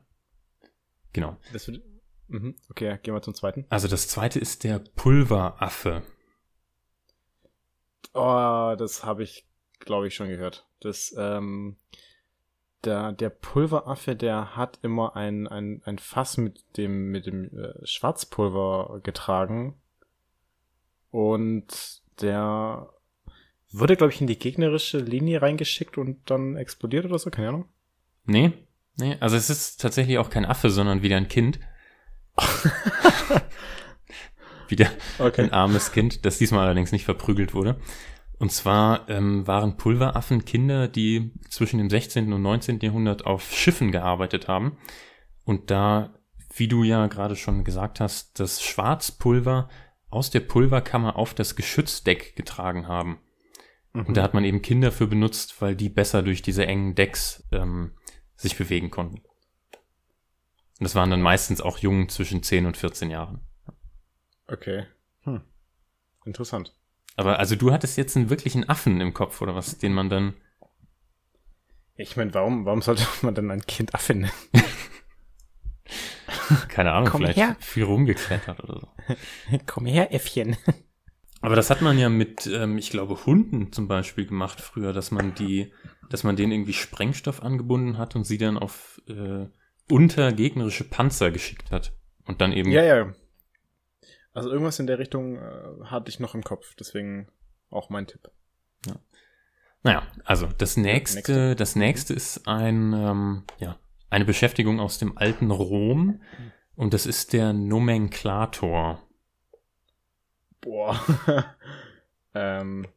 Genau. 1.13 1.37
Das 1.53 1.67
wird, 1.67 1.81
mhm. 2.27 2.55
Okay, 2.69 2.97
gehen 3.01 3.13
wir 3.13 3.21
zum 3.21 3.35
zweiten. 3.35 3.65
Also 3.69 3.87
das 3.87 4.07
zweite 4.07 4.39
ist 4.39 4.63
der 4.63 4.79
Pulveraffe. 4.79 6.03
Oh, 8.13 8.75
das 8.77 9.05
habe 9.05 9.23
ich, 9.23 9.47
glaube 9.79 10.07
ich, 10.07 10.15
schon 10.15 10.29
gehört. 10.29 10.67
Das, 10.79 11.15
ähm, 11.17 11.77
der, 12.83 13.11
der 13.11 13.29
Pulveraffe, 13.29 14.15
der 14.15 14.55
hat 14.55 14.79
immer 14.81 15.15
ein, 15.15 15.47
ein, 15.47 15.81
ein 15.85 15.99
Fass 15.99 16.37
mit 16.37 16.77
dem, 16.77 17.11
mit 17.11 17.25
dem 17.27 17.55
äh, 17.57 17.85
Schwarzpulver 17.85 19.01
getragen. 19.03 19.79
Und 21.11 22.01
der 22.21 22.89
wurde, 23.71 23.95
glaube 23.95 24.13
ich, 24.13 24.21
in 24.21 24.27
die 24.27 24.39
gegnerische 24.39 24.99
Linie 24.99 25.41
reingeschickt 25.41 25.97
und 25.97 26.29
dann 26.29 26.57
explodiert 26.57 27.05
oder 27.05 27.19
so, 27.19 27.29
keine 27.29 27.49
Ahnung. 27.49 27.65
Nee, 28.25 28.53
nee, 28.97 29.15
also 29.19 29.35
es 29.35 29.49
ist 29.49 29.81
tatsächlich 29.81 30.17
auch 30.17 30.29
kein 30.29 30.45
Affe, 30.45 30.69
sondern 30.69 31.01
wieder 31.01 31.17
ein 31.17 31.27
Kind. 31.27 31.59
wieder 34.67 34.89
okay. 35.19 35.43
ein 35.43 35.53
armes 35.53 35.91
Kind, 35.91 36.25
das 36.25 36.37
diesmal 36.37 36.65
allerdings 36.65 36.91
nicht 36.91 37.05
verprügelt 37.05 37.53
wurde. 37.53 37.79
Und 38.39 38.51
zwar 38.51 39.07
ähm, 39.07 39.45
waren 39.45 39.77
Pulveraffen 39.77 40.45
Kinder, 40.45 40.87
die 40.87 41.31
zwischen 41.49 41.77
dem 41.77 41.91
16. 41.91 42.33
und 42.33 42.41
19. 42.41 42.79
Jahrhundert 42.79 43.25
auf 43.25 43.51
Schiffen 43.53 43.91
gearbeitet 43.91 44.47
haben. 44.47 44.77
Und 45.43 45.69
da, 45.69 46.15
wie 46.55 46.67
du 46.67 46.83
ja 46.83 47.05
gerade 47.05 47.35
schon 47.35 47.63
gesagt 47.63 48.00
hast, 48.00 48.39
das 48.39 48.63
Schwarzpulver 48.63 49.69
aus 50.09 50.31
der 50.31 50.39
Pulverkammer 50.39 51.17
auf 51.17 51.35
das 51.35 51.55
Geschützdeck 51.55 52.35
getragen 52.35 52.87
haben. 52.87 53.19
Mhm. 53.93 54.05
Und 54.05 54.17
da 54.17 54.23
hat 54.23 54.33
man 54.33 54.43
eben 54.43 54.61
Kinder 54.61 54.91
für 54.91 55.07
benutzt, 55.07 55.61
weil 55.61 55.75
die 55.75 55.89
besser 55.89 56.23
durch 56.23 56.41
diese 56.41 56.65
engen 56.65 56.95
Decks 56.95 57.47
ähm, 57.51 57.91
sich 58.35 58.57
bewegen 58.57 58.89
konnten. 58.89 59.17
Und 59.17 60.85
das 60.85 60.95
waren 60.95 61.09
dann 61.11 61.21
meistens 61.21 61.61
auch 61.61 61.77
Jungen 61.77 62.09
zwischen 62.09 62.41
10 62.41 62.65
und 62.65 62.77
14 62.77 63.09
Jahren. 63.11 63.41
Okay. 64.47 64.85
Hm. 65.23 65.41
Interessant. 66.25 66.75
Aber 67.15 67.39
also 67.39 67.55
du 67.55 67.71
hattest 67.71 67.97
jetzt 67.97 68.15
einen 68.15 68.29
wirklichen 68.29 68.67
Affen 68.67 69.01
im 69.01 69.13
Kopf 69.13 69.41
oder 69.41 69.55
was, 69.55 69.77
den 69.77 69.93
man 69.93 70.09
dann. 70.09 70.33
Ich 71.95 72.17
meine, 72.17 72.33
warum, 72.33 72.65
warum 72.65 72.81
sollte 72.81 73.05
man 73.21 73.35
dann 73.35 73.51
ein 73.51 73.65
Kind 73.65 73.93
Affe 73.93 74.15
nennen? 74.15 74.31
Keine 76.69 76.91
Ahnung, 76.93 77.09
Komm 77.09 77.21
vielleicht 77.21 77.37
her. 77.37 77.55
viel 77.59 77.83
rumgeklettert 77.83 78.63
oder 78.63 78.79
so. 78.79 78.87
Komm 79.67 79.85
her, 79.85 80.13
Äffchen. 80.13 80.57
Aber 81.41 81.55
das 81.55 81.69
hat 81.69 81.81
man 81.81 81.97
ja 81.97 82.09
mit, 82.09 82.47
ähm, 82.47 82.77
ich 82.77 82.91
glaube, 82.91 83.25
Hunden 83.25 83.71
zum 83.71 83.87
Beispiel 83.87 84.25
gemacht 84.25 84.61
früher, 84.61 84.93
dass 84.93 85.11
man 85.11 85.33
die, 85.33 85.73
dass 86.09 86.23
man 86.23 86.35
denen 86.35 86.51
irgendwie 86.51 86.73
Sprengstoff 86.73 87.41
angebunden 87.41 87.97
hat 87.97 88.15
und 88.15 88.25
sie 88.25 88.37
dann 88.37 88.57
auf 88.57 89.01
äh, 89.07 89.47
unter 89.89 90.31
gegnerische 90.31 90.83
Panzer 90.83 91.31
geschickt 91.31 91.71
hat. 91.71 91.93
Und 92.25 92.41
dann 92.41 92.53
eben. 92.53 92.71
Ja, 92.71 92.83
ja. 92.83 93.13
Also 94.33 94.49
irgendwas 94.49 94.79
in 94.79 94.87
der 94.87 94.99
Richtung 94.99 95.37
äh, 95.37 95.85
hatte 95.85 96.09
ich 96.09 96.19
noch 96.19 96.35
im 96.35 96.43
Kopf, 96.43 96.75
deswegen 96.79 97.27
auch 97.69 97.89
mein 97.89 98.07
Tipp. 98.07 98.29
Ja. 98.85 98.95
Naja, 99.83 100.03
also 100.23 100.47
das 100.57 100.77
nächste, 100.77 101.17
nächste. 101.17 101.55
das 101.55 101.75
nächste 101.75 102.13
ist 102.13 102.47
ein, 102.47 102.93
ähm, 102.93 103.43
ja, 103.57 103.77
eine 104.09 104.25
Beschäftigung 104.25 104.79
aus 104.79 104.99
dem 104.99 105.17
alten 105.17 105.51
Rom 105.51 106.21
und 106.75 106.93
das 106.93 107.05
ist 107.05 107.33
der 107.33 107.51
Nomenklator. 107.51 109.01
Boah. 110.61 111.00
ähm. 112.33 112.87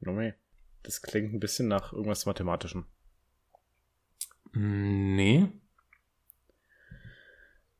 Nome. 0.00 0.34
Das 0.82 1.02
klingt 1.02 1.32
ein 1.32 1.40
bisschen 1.40 1.68
nach 1.68 1.92
irgendwas 1.92 2.26
Mathematischem. 2.26 2.86
Nee. 4.52 5.48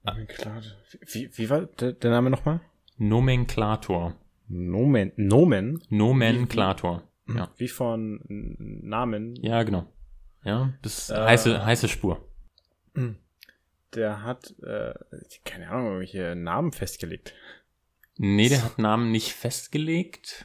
Nomenklator. 0.03 0.73
Wie, 1.07 1.31
wie 1.37 1.51
war 1.51 1.63
der, 1.63 1.93
der 1.93 2.11
Name 2.11 2.31
nochmal? 2.31 2.61
Nomenklator. 2.97 4.17
Nomen. 4.49 5.13
Nomen? 5.17 5.83
Nomenklator. 5.89 7.09
Wie, 7.27 7.37
ja. 7.37 7.51
Wie 7.57 7.69
von 7.69 8.21
Namen? 8.29 9.37
Ja, 9.37 9.63
genau. 9.63 9.87
Ja, 10.43 10.73
das 10.83 10.99
ist 10.99 11.11
äh, 11.11 11.21
heiße, 11.21 11.65
heiße 11.65 11.89
Spur. 11.89 12.27
Der 13.95 14.23
hat, 14.23 14.55
äh, 14.63 14.95
keine 15.45 15.69
Ahnung, 15.71 15.87
irgendwelche 15.87 16.35
Namen 16.35 16.73
festgelegt. 16.73 17.35
Nee, 18.23 18.51
der 18.51 18.63
hat 18.63 18.79
Namen 18.79 19.11
nicht 19.11 19.33
festgelegt. 19.33 20.45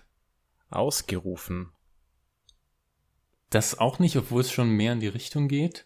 Ausgerufen. 0.70 1.74
Das 3.50 3.78
auch 3.78 4.00
nicht, 4.00 4.16
obwohl 4.16 4.40
es 4.40 4.50
schon 4.50 4.70
mehr 4.70 4.94
in 4.94 5.02
die 5.02 5.10
Richtung 5.10 5.50
geht. 5.50 5.86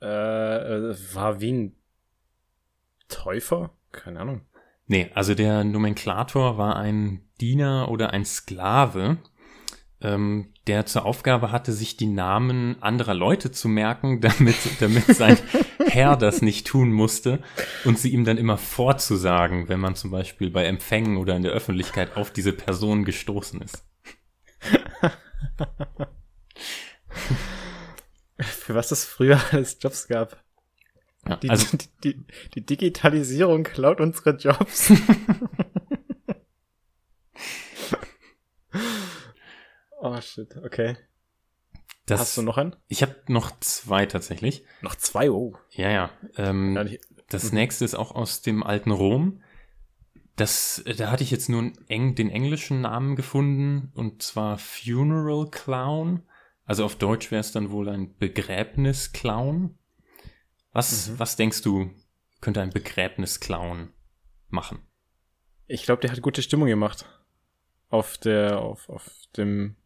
Äh, 0.00 0.06
äh 0.06 0.96
war 1.12 1.42
wie 1.42 1.52
ein 1.52 1.76
Täufer? 3.08 3.76
Keine 3.92 4.20
Ahnung. 4.20 4.46
Nee, 4.86 5.10
also 5.14 5.34
der 5.34 5.62
Nomenklator 5.62 6.56
war 6.56 6.76
ein 6.76 7.28
Diener 7.42 7.90
oder 7.90 8.14
ein 8.14 8.24
Sklave, 8.24 9.18
ähm, 10.02 10.52
der 10.66 10.86
zur 10.86 11.04
Aufgabe 11.04 11.52
hatte, 11.52 11.72
sich 11.72 11.96
die 11.96 12.06
Namen 12.06 12.76
anderer 12.80 13.14
Leute 13.14 13.50
zu 13.50 13.68
merken, 13.68 14.20
damit, 14.22 14.56
damit 14.80 15.06
sein 15.06 15.38
Herr 15.86 16.16
das 16.16 16.42
nicht 16.42 16.66
tun 16.66 16.92
musste 16.92 17.40
und 17.84 17.98
sie 17.98 18.10
ihm 18.10 18.24
dann 18.24 18.38
immer 18.38 18.56
vorzusagen, 18.58 19.68
wenn 19.68 19.80
man 19.80 19.96
zum 19.96 20.10
Beispiel 20.10 20.50
bei 20.50 20.64
Empfängen 20.64 21.16
oder 21.16 21.36
in 21.36 21.42
der 21.42 21.52
Öffentlichkeit 21.52 22.16
auf 22.16 22.32
diese 22.32 22.52
Person 22.52 23.04
gestoßen 23.04 23.60
ist. 23.62 23.84
Für 28.38 28.74
was 28.74 28.90
es 28.90 29.04
früher 29.04 29.40
alles 29.52 29.76
Jobs 29.80 30.08
gab. 30.08 30.42
Ja, 31.28 31.36
die, 31.36 31.50
also, 31.50 31.76
die, 31.76 31.88
die, 32.04 32.24
die 32.54 32.64
Digitalisierung 32.64 33.64
klaut 33.64 34.00
unsere 34.00 34.30
Jobs. 34.36 34.90
Oh 40.00 40.20
shit, 40.20 40.56
okay. 40.56 40.96
Das, 42.06 42.20
Hast 42.20 42.36
du 42.38 42.42
noch 42.42 42.58
einen? 42.58 42.74
Ich 42.88 43.02
habe 43.02 43.14
noch 43.28 43.52
zwei 43.60 44.04
tatsächlich. 44.06 44.64
Noch 44.82 44.96
zwei, 44.96 45.30
oh. 45.30 45.56
Ja, 45.70 45.90
ja. 45.90 46.10
Ähm, 46.36 46.76
ja 46.76 46.98
das 47.28 47.52
mhm. 47.52 47.58
nächste 47.58 47.84
ist 47.84 47.94
auch 47.94 48.14
aus 48.14 48.42
dem 48.42 48.62
alten 48.62 48.90
Rom. 48.90 49.42
Das, 50.34 50.82
da 50.96 51.10
hatte 51.10 51.22
ich 51.22 51.30
jetzt 51.30 51.48
nur 51.48 51.72
eng, 51.86 52.14
den 52.14 52.30
englischen 52.30 52.80
Namen 52.80 53.14
gefunden 53.14 53.92
und 53.94 54.22
zwar 54.22 54.58
Funeral 54.58 55.48
Clown 55.50 56.22
Also 56.64 56.84
auf 56.84 56.96
Deutsch 56.96 57.30
wäre 57.30 57.40
es 57.40 57.52
dann 57.52 57.70
wohl 57.70 57.88
ein 57.88 58.16
Begräbnisclown. 58.16 59.78
Was, 60.72 61.08
mhm. 61.08 61.18
was 61.18 61.36
denkst 61.36 61.62
du, 61.62 61.90
könnte 62.40 62.60
ein 62.60 62.70
Begräbnisclown 62.70 63.92
machen? 64.48 64.80
Ich 65.66 65.84
glaube, 65.84 66.00
der 66.00 66.10
hat 66.10 66.22
gute 66.22 66.42
Stimmung 66.42 66.66
gemacht. 66.66 67.04
Auf 67.88 68.18
der, 68.18 68.60
auf, 68.60 68.88
auf 68.88 69.08
dem 69.36 69.76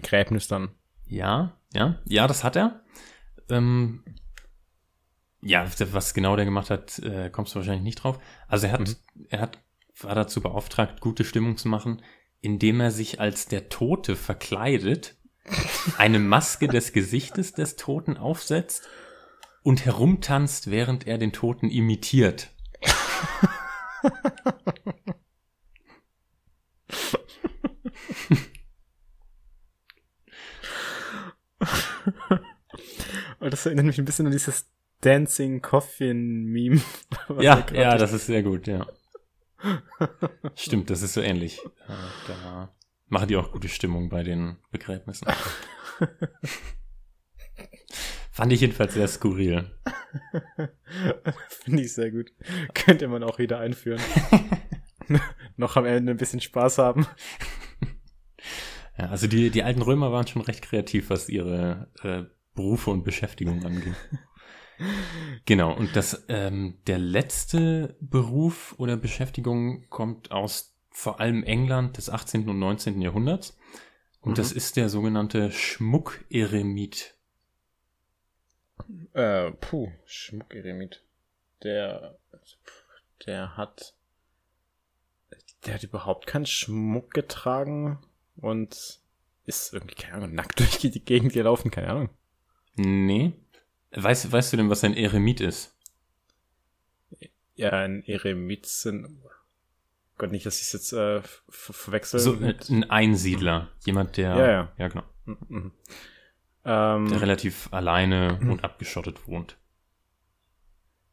Begräbnis 0.00 0.46
dann. 0.46 0.70
Ja, 1.06 1.56
ja, 1.74 1.98
ja, 2.04 2.28
das 2.28 2.44
hat 2.44 2.56
er. 2.56 2.82
Ähm, 3.50 4.04
ja, 5.40 5.66
was 5.92 6.14
genau 6.14 6.36
der 6.36 6.44
gemacht 6.44 6.70
hat, 6.70 7.00
äh, 7.00 7.30
kommst 7.30 7.54
du 7.54 7.56
wahrscheinlich 7.56 7.82
nicht 7.82 7.96
drauf. 7.96 8.20
Also 8.46 8.66
er 8.66 8.74
hat, 8.74 8.80
mhm. 8.80 8.96
er 9.28 9.40
hat, 9.40 9.58
war 10.00 10.14
dazu 10.14 10.40
beauftragt, 10.40 11.00
gute 11.00 11.24
Stimmung 11.24 11.56
zu 11.56 11.68
machen, 11.68 12.02
indem 12.40 12.80
er 12.80 12.92
sich 12.92 13.20
als 13.20 13.46
der 13.46 13.68
Tote 13.68 14.14
verkleidet, 14.14 15.16
eine 15.96 16.20
Maske 16.20 16.68
des 16.68 16.92
Gesichtes 16.92 17.54
des 17.54 17.76
Toten 17.76 18.16
aufsetzt 18.16 18.86
und 19.62 19.84
herumtanzt, 19.84 20.70
während 20.70 21.08
er 21.08 21.18
den 21.18 21.32
Toten 21.32 21.70
imitiert. 21.70 22.50
Und 33.48 33.52
das 33.52 33.64
erinnert 33.64 33.86
mich 33.86 33.98
ein 33.98 34.04
bisschen 34.04 34.26
an 34.26 34.32
dieses 34.32 34.70
Dancing 35.00 35.62
Coffin 35.62 36.44
Meme. 36.44 36.82
Ja, 37.40 37.64
ja, 37.72 37.96
das 37.96 38.12
ist 38.12 38.26
sehr 38.26 38.42
gut, 38.42 38.66
ja. 38.66 38.86
Stimmt, 40.54 40.90
das 40.90 41.00
ist 41.00 41.14
so 41.14 41.22
ähnlich. 41.22 41.62
Da 42.26 42.74
machen 43.06 43.28
die 43.28 43.36
auch 43.36 43.50
gute 43.50 43.70
Stimmung 43.70 44.10
bei 44.10 44.22
den 44.22 44.58
Begräbnissen. 44.70 45.26
Fand 48.30 48.52
ich 48.52 48.60
jedenfalls 48.60 48.92
sehr 48.92 49.08
skurril. 49.08 49.70
Finde 51.48 51.82
ich 51.82 51.94
sehr 51.94 52.10
gut. 52.10 52.30
Könnte 52.74 53.08
man 53.08 53.22
auch 53.22 53.38
wieder 53.38 53.60
einführen. 53.60 54.02
Noch 55.56 55.78
am 55.78 55.86
Ende 55.86 56.12
ein 56.12 56.18
bisschen 56.18 56.42
Spaß 56.42 56.76
haben. 56.76 57.06
Ja, 58.98 59.06
also 59.08 59.26
die, 59.26 59.48
die 59.48 59.62
alten 59.62 59.80
Römer 59.80 60.12
waren 60.12 60.26
schon 60.26 60.42
recht 60.42 60.60
kreativ, 60.60 61.08
was 61.08 61.30
ihre 61.30 61.90
äh, 62.02 62.24
Berufe 62.58 62.90
und 62.90 63.04
Beschäftigung 63.04 63.64
angeht. 63.64 63.94
genau, 65.46 65.72
und 65.76 65.94
das, 65.94 66.24
ähm, 66.28 66.78
der 66.88 66.98
letzte 66.98 67.96
Beruf 68.00 68.74
oder 68.78 68.96
Beschäftigung 68.96 69.88
kommt 69.90 70.32
aus 70.32 70.76
vor 70.90 71.20
allem 71.20 71.44
England 71.44 71.98
des 71.98 72.10
18. 72.10 72.48
und 72.48 72.58
19. 72.58 73.00
Jahrhunderts. 73.00 73.56
Und 74.20 74.32
mhm. 74.32 74.34
das 74.34 74.50
ist 74.50 74.76
der 74.76 74.88
sogenannte 74.88 75.52
Schmuckeremit. 75.52 77.14
Äh, 79.12 79.52
puh, 79.52 79.92
Schmuckeremit. 80.04 81.04
Der, 81.62 82.18
der 83.24 83.56
hat, 83.56 83.94
der 85.64 85.74
hat 85.74 85.84
überhaupt 85.84 86.26
keinen 86.26 86.46
Schmuck 86.46 87.12
getragen 87.12 88.00
und 88.36 89.00
ist 89.44 89.72
irgendwie, 89.72 89.94
keine 89.94 90.14
Ahnung, 90.14 90.34
nackt 90.34 90.58
durch 90.58 90.78
die 90.78 91.04
Gegend 91.04 91.32
gelaufen, 91.32 91.70
keine 91.70 91.88
Ahnung. 91.88 92.08
Nee. 92.78 93.32
Weißt, 93.90 94.30
weißt 94.30 94.52
du 94.52 94.56
denn, 94.56 94.70
was 94.70 94.84
ein 94.84 94.94
Eremit 94.94 95.40
ist? 95.40 95.76
Ja, 97.54 97.70
ein 97.70 98.04
Eremit 98.04 98.66
sind. 98.66 99.20
Gott, 100.16 100.30
nicht, 100.30 100.46
dass 100.46 100.56
ich 100.56 100.66
es 100.68 100.72
jetzt 100.72 100.92
äh, 100.92 101.20
ver 101.22 101.72
verwechsel. 101.72 102.20
So 102.20 102.34
ein 102.34 102.84
Einsiedler. 102.90 103.68
Jemand, 103.84 104.16
der. 104.16 104.36
Ja, 104.36 104.50
ja. 104.50 104.72
ja 104.76 104.88
genau. 104.88 105.04
Mhm. 105.24 105.72
Ähm, 106.64 107.08
der 107.08 107.20
relativ 107.20 107.68
alleine 107.72 108.38
mhm. 108.40 108.52
und 108.52 108.64
abgeschottet 108.64 109.26
wohnt. 109.26 109.56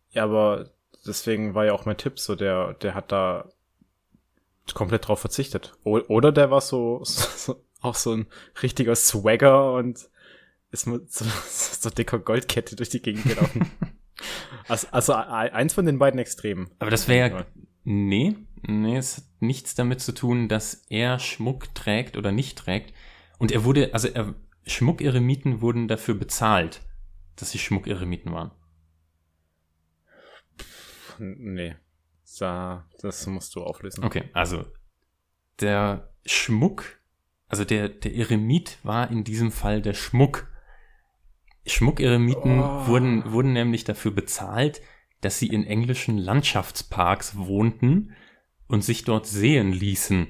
Ja, 0.10 0.23
aber 0.23 0.71
deswegen 1.06 1.54
war 1.54 1.65
ja 1.65 1.73
auch 1.73 1.86
mein 1.86 1.97
Tipp 1.97 2.19
so, 2.19 2.36
der, 2.36 2.73
der 2.73 2.95
hat 2.95 3.12
da 3.12 3.49
komplett 4.73 5.08
drauf 5.08 5.19
verzichtet. 5.19 5.78
O 5.84 5.99
oder 6.08 6.32
der 6.32 6.51
war 6.51 6.62
so, 6.62 7.01
so, 7.04 7.63
auch 7.82 7.95
so 7.95 8.13
ein 8.13 8.28
richtiger 8.62 8.95
Swagger 8.95 9.73
und 9.73 10.10
ist 10.71 10.88
mit 10.88 11.12
so, 11.12 11.25
so 11.49 11.89
dicker 11.89 12.19
Goldkette 12.19 12.75
durch 12.75 12.89
die 12.89 13.01
Gegend 13.01 13.23
gelaufen. 13.23 13.69
also, 14.67 14.88
also 14.91 15.13
eins 15.13 15.73
von 15.73 15.86
den 15.86 15.99
beiden 15.99 16.19
Extremen. 16.19 16.69
Aber 16.80 16.91
das 16.91 17.08
wäre 17.08 17.30
ja. 17.30 17.45
Nee, 17.88 18.36
nee, 18.63 18.97
es 18.97 19.17
hat 19.17 19.23
nichts 19.39 19.75
damit 19.75 20.01
zu 20.01 20.12
tun, 20.12 20.49
dass 20.49 20.86
er 20.89 21.19
Schmuck 21.19 21.73
trägt 21.75 22.17
oder 22.17 22.32
nicht 22.32 22.58
trägt. 22.58 22.93
Und 23.38 23.51
er 23.51 23.63
wurde, 23.63 23.93
also 23.93 24.08
er, 24.08 24.34
Schmuckeremiten 24.65 25.62
wurden 25.62 25.88
dafür 25.88 26.15
bezahlt, 26.15 26.82
dass 27.36 27.51
sie 27.51 27.60
Schmuckeremiten 27.60 28.32
waren. 28.32 28.51
Nee. 31.19 31.75
Das 33.01 33.28
musst 33.28 33.56
du 33.56 33.63
auflösen. 33.63 34.04
Okay, 34.04 34.30
also 34.34 34.65
der 35.62 36.12
Schmuck, 36.25 36.99
also 37.47 37.63
der, 37.63 37.88
der 37.88 38.15
Eremit 38.15 38.80
war 38.84 39.10
in 39.10 39.23
diesem 39.23 39.51
Fall 39.51 39.82
der 39.82 39.93
Schmuck 39.93 40.47
Schmuckeremiten 41.65 42.60
oh. 42.60 42.88
wurden, 42.88 43.32
wurden 43.32 43.54
nämlich 43.54 43.84
dafür 43.84 44.12
bezahlt, 44.12 44.82
dass 45.21 45.39
sie 45.39 45.47
in 45.47 45.65
englischen 45.65 46.17
Landschaftsparks 46.17 47.36
wohnten 47.36 48.13
und 48.67 48.84
sich 48.84 49.04
dort 49.04 49.25
sehen 49.25 49.71
ließen. 49.71 50.28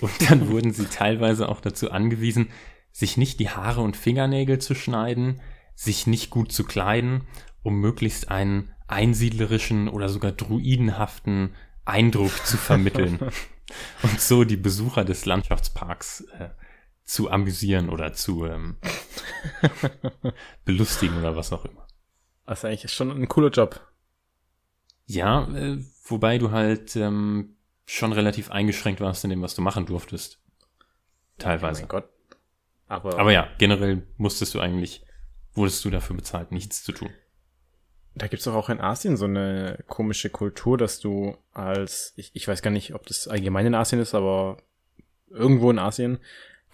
Und 0.00 0.30
dann 0.30 0.48
wurden 0.50 0.72
sie 0.72 0.86
teilweise 0.86 1.48
auch 1.48 1.60
dazu 1.60 1.90
angewiesen, 1.90 2.50
sich 2.92 3.16
nicht 3.16 3.40
die 3.40 3.50
Haare 3.50 3.80
und 3.80 3.96
Fingernägel 3.96 4.58
zu 4.58 4.74
schneiden, 4.74 5.40
sich 5.74 6.06
nicht 6.06 6.30
gut 6.30 6.52
zu 6.52 6.64
kleiden, 6.64 7.26
um 7.62 7.80
möglichst 7.80 8.30
einen 8.30 8.72
einsiedlerischen 8.86 9.88
oder 9.88 10.08
sogar 10.08 10.32
druidenhaften 10.32 11.54
Eindruck 11.84 12.46
zu 12.46 12.56
vermitteln 12.56 13.18
und 14.02 14.20
so 14.20 14.44
die 14.44 14.56
Besucher 14.56 15.04
des 15.04 15.26
Landschaftsparks 15.26 16.26
äh, 16.38 16.50
zu 17.04 17.30
amüsieren 17.30 17.90
oder 17.90 18.12
zu 18.12 18.46
ähm, 18.46 18.76
belustigen 20.64 21.18
oder 21.18 21.36
was 21.36 21.52
auch 21.52 21.64
immer. 21.64 21.86
Das 22.46 22.58
ist 22.58 22.64
eigentlich 22.64 22.92
schon 22.92 23.10
ein 23.10 23.28
cooler 23.28 23.50
Job. 23.50 23.80
Ja, 25.06 25.48
äh, 25.54 25.78
wobei 26.06 26.38
du 26.38 26.50
halt 26.50 26.96
ähm, 26.96 27.56
schon 27.86 28.12
relativ 28.12 28.50
eingeschränkt 28.50 29.00
warst 29.00 29.24
in 29.24 29.30
dem, 29.30 29.42
was 29.42 29.54
du 29.54 29.62
machen 29.62 29.86
durftest. 29.86 30.38
Teilweise. 31.38 31.80
Oh 31.80 31.82
mein 31.82 31.88
Gott. 31.88 32.08
Aber, 32.88 33.18
Aber 33.18 33.32
ja, 33.32 33.48
generell 33.58 34.06
musstest 34.16 34.54
du 34.54 34.60
eigentlich, 34.60 35.04
wurdest 35.54 35.84
du 35.84 35.90
dafür 35.90 36.16
bezahlt, 36.16 36.52
nichts 36.52 36.84
zu 36.84 36.92
tun. 36.92 37.10
Da 38.14 38.28
gibt's 38.28 38.44
doch 38.44 38.54
auch 38.54 38.68
in 38.68 38.80
Asien 38.80 39.16
so 39.16 39.24
eine 39.24 39.82
komische 39.88 40.30
Kultur, 40.30 40.78
dass 40.78 41.00
du 41.00 41.36
als, 41.52 42.12
ich, 42.16 42.30
ich 42.34 42.46
weiß 42.46 42.62
gar 42.62 42.70
nicht, 42.70 42.94
ob 42.94 43.06
das 43.06 43.26
allgemein 43.26 43.66
in 43.66 43.74
Asien 43.74 44.00
ist, 44.00 44.14
aber 44.14 44.58
irgendwo 45.30 45.70
in 45.70 45.80
Asien 45.80 46.18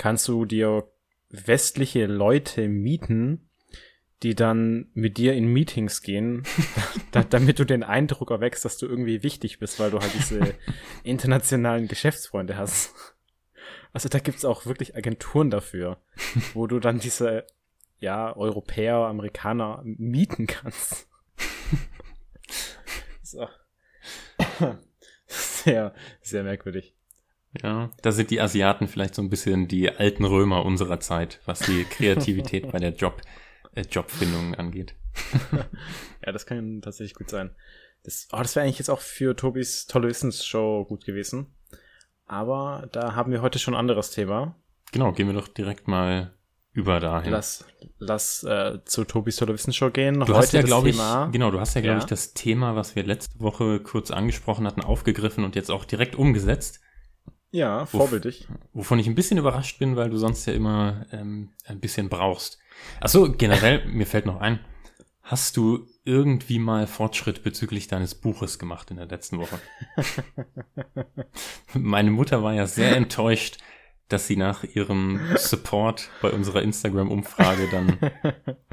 kannst 0.00 0.26
du 0.28 0.46
dir 0.46 0.90
westliche 1.28 2.06
Leute 2.06 2.68
mieten, 2.68 3.50
die 4.22 4.34
dann 4.34 4.88
mit 4.94 5.18
dir 5.18 5.34
in 5.34 5.52
Meetings 5.52 6.00
gehen, 6.00 6.42
da, 7.12 7.22
damit 7.22 7.58
du 7.58 7.66
den 7.66 7.82
Eindruck 7.82 8.30
erwächst, 8.30 8.64
dass 8.64 8.78
du 8.78 8.86
irgendwie 8.86 9.22
wichtig 9.22 9.58
bist, 9.58 9.78
weil 9.78 9.90
du 9.90 10.00
halt 10.00 10.14
diese 10.14 10.54
internationalen 11.04 11.86
Geschäftsfreunde 11.86 12.56
hast. 12.56 12.94
Also 13.92 14.08
da 14.08 14.20
gibt's 14.20 14.46
auch 14.46 14.64
wirklich 14.64 14.96
Agenturen 14.96 15.50
dafür, 15.50 16.00
wo 16.54 16.66
du 16.66 16.80
dann 16.80 16.98
diese, 16.98 17.44
ja, 17.98 18.34
Europäer, 18.34 18.96
Amerikaner 18.96 19.82
mieten 19.84 20.46
kannst. 20.46 21.08
so. 23.22 23.46
Sehr, 25.26 25.92
sehr 26.22 26.42
merkwürdig. 26.42 26.94
Ja, 27.62 27.90
da 28.02 28.12
sind 28.12 28.30
die 28.30 28.40
Asiaten 28.40 28.86
vielleicht 28.86 29.14
so 29.14 29.22
ein 29.22 29.30
bisschen 29.30 29.66
die 29.66 29.90
alten 29.90 30.24
Römer 30.24 30.64
unserer 30.64 31.00
Zeit, 31.00 31.40
was 31.46 31.60
die 31.60 31.84
Kreativität 31.90 32.70
bei 32.70 32.78
der 32.78 32.94
Job, 32.94 33.22
äh, 33.74 33.82
Jobfindung 33.82 34.54
angeht. 34.54 34.94
ja, 36.24 36.32
das 36.32 36.46
kann 36.46 36.80
tatsächlich 36.80 37.14
gut 37.14 37.28
sein. 37.28 37.50
Das, 38.04 38.28
oh, 38.32 38.38
das 38.38 38.54
wäre 38.54 38.64
eigentlich 38.64 38.78
jetzt 38.78 38.88
auch 38.88 39.00
für 39.00 39.34
Tobis 39.36 39.86
tolle 39.86 40.08
Wissensshow 40.08 40.84
gut 40.86 41.04
gewesen. 41.04 41.54
Aber 42.26 42.88
da 42.92 43.14
haben 43.14 43.32
wir 43.32 43.42
heute 43.42 43.58
schon 43.58 43.74
ein 43.74 43.80
anderes 43.80 44.12
Thema. 44.12 44.54
Genau, 44.92 45.12
gehen 45.12 45.26
wir 45.26 45.34
doch 45.34 45.48
direkt 45.48 45.88
mal 45.88 46.32
über 46.72 47.00
dahin. 47.00 47.32
Lass, 47.32 47.64
lass 47.98 48.44
äh, 48.44 48.78
zu 48.84 49.04
Tobis 49.04 49.36
tolle 49.36 49.52
Wissensshow 49.54 49.90
gehen. 49.90 50.14
Du 50.14 50.20
heute 50.20 50.34
hast 50.34 50.52
ja, 50.52 50.62
glaube 50.62 50.90
ich, 50.90 50.96
genau, 51.32 51.50
du 51.50 51.58
hast 51.58 51.74
ja, 51.74 51.80
glaube 51.80 51.98
ja. 51.98 52.04
ich, 52.04 52.08
das 52.08 52.32
Thema, 52.32 52.76
was 52.76 52.94
wir 52.94 53.02
letzte 53.02 53.40
Woche 53.40 53.80
kurz 53.80 54.12
angesprochen 54.12 54.66
hatten, 54.66 54.80
aufgegriffen 54.80 55.44
und 55.44 55.56
jetzt 55.56 55.70
auch 55.70 55.84
direkt 55.84 56.14
umgesetzt. 56.14 56.80
Ja, 57.52 57.86
vorbildlich. 57.86 58.46
wovon 58.72 58.98
ich 58.98 59.06
ein 59.06 59.14
bisschen 59.14 59.38
überrascht 59.38 59.78
bin, 59.78 59.96
weil 59.96 60.10
du 60.10 60.16
sonst 60.16 60.46
ja 60.46 60.52
immer 60.52 61.06
ähm, 61.12 61.50
ein 61.66 61.80
bisschen 61.80 62.08
brauchst. 62.08 62.58
Achso, 63.00 63.32
generell, 63.32 63.84
mir 63.86 64.06
fällt 64.06 64.26
noch 64.26 64.40
ein, 64.40 64.60
hast 65.22 65.56
du 65.56 65.86
irgendwie 66.04 66.58
mal 66.58 66.86
Fortschritt 66.86 67.42
bezüglich 67.42 67.88
deines 67.88 68.14
Buches 68.14 68.58
gemacht 68.58 68.90
in 68.90 68.96
der 68.96 69.06
letzten 69.06 69.38
Woche? 69.38 69.58
Meine 71.74 72.10
Mutter 72.10 72.42
war 72.42 72.54
ja 72.54 72.66
sehr 72.66 72.96
enttäuscht, 72.96 73.58
dass 74.08 74.26
sie 74.26 74.36
nach 74.36 74.64
ihrem 74.64 75.20
Support 75.36 76.10
bei 76.20 76.30
unserer 76.30 76.62
Instagram-Umfrage 76.62 77.68
dann 77.70 77.98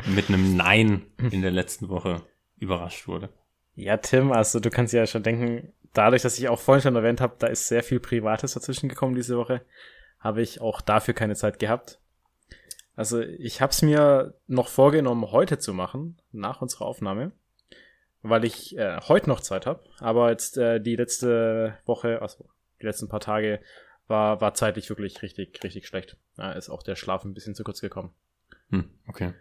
mit 0.15 0.29
einem 0.29 0.55
Nein 0.55 1.05
in 1.31 1.41
der 1.41 1.51
letzten 1.51 1.89
Woche 1.89 2.23
überrascht 2.57 3.07
wurde. 3.07 3.29
Ja, 3.75 3.97
Tim, 3.97 4.31
also 4.31 4.59
du 4.59 4.71
kannst 4.71 4.93
ja 4.93 5.05
schon 5.05 5.21
denken, 5.21 5.71
dadurch, 5.93 6.21
dass 6.21 6.37
ich 6.37 6.49
auch 6.49 6.59
vorhin 6.59 6.81
schon 6.81 6.95
erwähnt 6.95 7.21
habe, 7.21 7.35
da 7.39 7.47
ist 7.47 7.67
sehr 7.67 7.83
viel 7.83 7.99
Privates 7.99 8.53
dazwischen 8.53 8.89
gekommen 8.89 9.15
diese 9.15 9.37
Woche, 9.37 9.61
habe 10.19 10.41
ich 10.41 10.61
auch 10.61 10.81
dafür 10.81 11.13
keine 11.13 11.35
Zeit 11.35 11.59
gehabt. 11.59 11.99
Also 12.95 13.21
ich 13.21 13.61
habe 13.61 13.71
es 13.71 13.81
mir 13.81 14.33
noch 14.47 14.67
vorgenommen, 14.67 15.31
heute 15.31 15.59
zu 15.59 15.73
machen, 15.73 16.19
nach 16.31 16.61
unserer 16.61 16.85
Aufnahme, 16.85 17.31
weil 18.23 18.43
ich 18.43 18.75
äh, 18.77 18.99
heute 19.01 19.29
noch 19.29 19.39
Zeit 19.39 19.67
habe. 19.67 19.83
Aber 19.99 20.31
jetzt 20.31 20.57
äh, 20.57 20.79
die 20.81 20.95
letzte 20.95 21.77
Woche, 21.85 22.21
also 22.21 22.49
die 22.81 22.85
letzten 22.85 23.07
paar 23.07 23.19
Tage, 23.19 23.59
war, 24.07 24.41
war 24.41 24.53
zeitlich 24.53 24.89
wirklich 24.89 25.21
richtig, 25.21 25.63
richtig 25.63 25.85
schlecht. 25.87 26.17
Da 26.35 26.53
ist 26.53 26.69
auch 26.69 26.81
der 26.81 26.95
Schlaf 26.95 27.23
ein 27.23 27.33
bisschen 27.33 27.55
zu 27.55 27.63
kurz 27.63 27.81
gekommen. 27.81 28.11
Hm, 28.71 28.89
okay. 29.07 29.33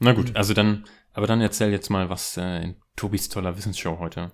Na 0.00 0.12
gut, 0.12 0.36
also 0.36 0.54
dann, 0.54 0.84
aber 1.12 1.26
dann 1.26 1.40
erzähl 1.40 1.70
jetzt 1.70 1.88
mal, 1.88 2.10
was 2.10 2.36
äh, 2.36 2.62
in 2.62 2.76
Tobis 2.94 3.28
toller 3.28 3.56
Wissensshow 3.56 3.98
heute, 3.98 4.32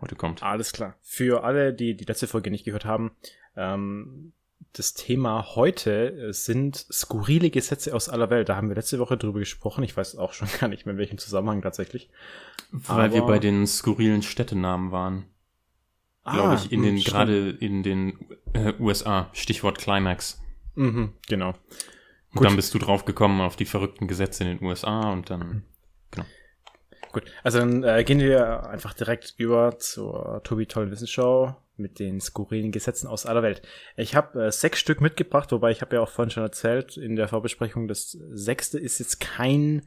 heute 0.00 0.16
kommt. 0.16 0.42
Alles 0.42 0.72
klar. 0.72 0.96
Für 1.02 1.44
alle, 1.44 1.72
die 1.72 1.96
die 1.96 2.04
letzte 2.04 2.26
Folge 2.26 2.50
nicht 2.50 2.64
gehört 2.64 2.84
haben, 2.84 3.12
ähm, 3.56 4.32
das 4.72 4.94
Thema 4.94 5.56
heute 5.56 6.32
sind 6.32 6.76
skurrile 6.76 7.50
Gesetze 7.50 7.94
aus 7.94 8.08
aller 8.08 8.30
Welt. 8.30 8.48
Da 8.48 8.56
haben 8.56 8.68
wir 8.68 8.76
letzte 8.76 8.98
Woche 8.98 9.16
drüber 9.16 9.38
gesprochen. 9.38 9.82
Ich 9.82 9.96
weiß 9.96 10.16
auch 10.16 10.32
schon 10.32 10.48
gar 10.60 10.68
nicht 10.68 10.86
mehr, 10.86 10.92
in 10.92 10.98
welchem 10.98 11.18
Zusammenhang 11.18 11.62
tatsächlich. 11.62 12.10
Weil 12.70 13.06
Aber 13.06 13.14
wir 13.14 13.22
bei 13.22 13.38
den 13.38 13.66
skurrilen 13.66 14.22
Städtenamen 14.22 14.92
waren. 14.92 15.24
Ah, 16.22 16.34
Glaube 16.34 16.54
ich, 16.56 16.72
in 16.72 16.82
den, 16.82 16.96
gerade 16.98 17.50
in 17.50 17.82
den 17.82 18.18
äh, 18.52 18.74
USA. 18.78 19.30
Stichwort 19.32 19.78
Climax. 19.78 20.42
Mhm, 20.74 21.14
genau. 21.26 21.48
Und 21.50 21.56
Gut. 22.34 22.44
dann 22.46 22.56
bist 22.56 22.74
du 22.74 22.78
drauf 22.78 23.06
gekommen 23.06 23.40
auf 23.40 23.56
die 23.56 23.64
verrückten 23.64 24.06
Gesetze 24.06 24.44
in 24.44 24.58
den 24.58 24.66
USA 24.66 25.10
und 25.10 25.30
dann, 25.30 25.40
genau. 25.40 25.62
Gut, 27.12 27.24
also 27.42 27.58
dann 27.58 27.82
äh, 27.84 28.04
gehen 28.04 28.20
wir 28.20 28.68
einfach 28.68 28.94
direkt 28.94 29.34
über 29.38 29.78
zur 29.78 30.42
Tobi 30.44 30.66
Tollen 30.66 30.90
Wissensschau 30.90 31.56
mit 31.76 31.98
den 31.98 32.20
skurrilen 32.20 32.72
Gesetzen 32.72 33.06
aus 33.06 33.24
aller 33.24 33.42
Welt. 33.42 33.62
Ich 33.96 34.14
habe 34.14 34.46
äh, 34.46 34.52
sechs 34.52 34.80
Stück 34.80 35.00
mitgebracht, 35.00 35.52
wobei 35.52 35.70
ich 35.70 35.80
habe 35.80 35.96
ja 35.96 36.02
auch 36.02 36.10
vorhin 36.10 36.30
schon 36.30 36.42
erzählt 36.42 36.96
in 36.96 37.16
der 37.16 37.28
Vorbesprechung, 37.28 37.88
das 37.88 38.10
sechste 38.10 38.78
ist 38.78 38.98
jetzt 38.98 39.20
kein 39.20 39.86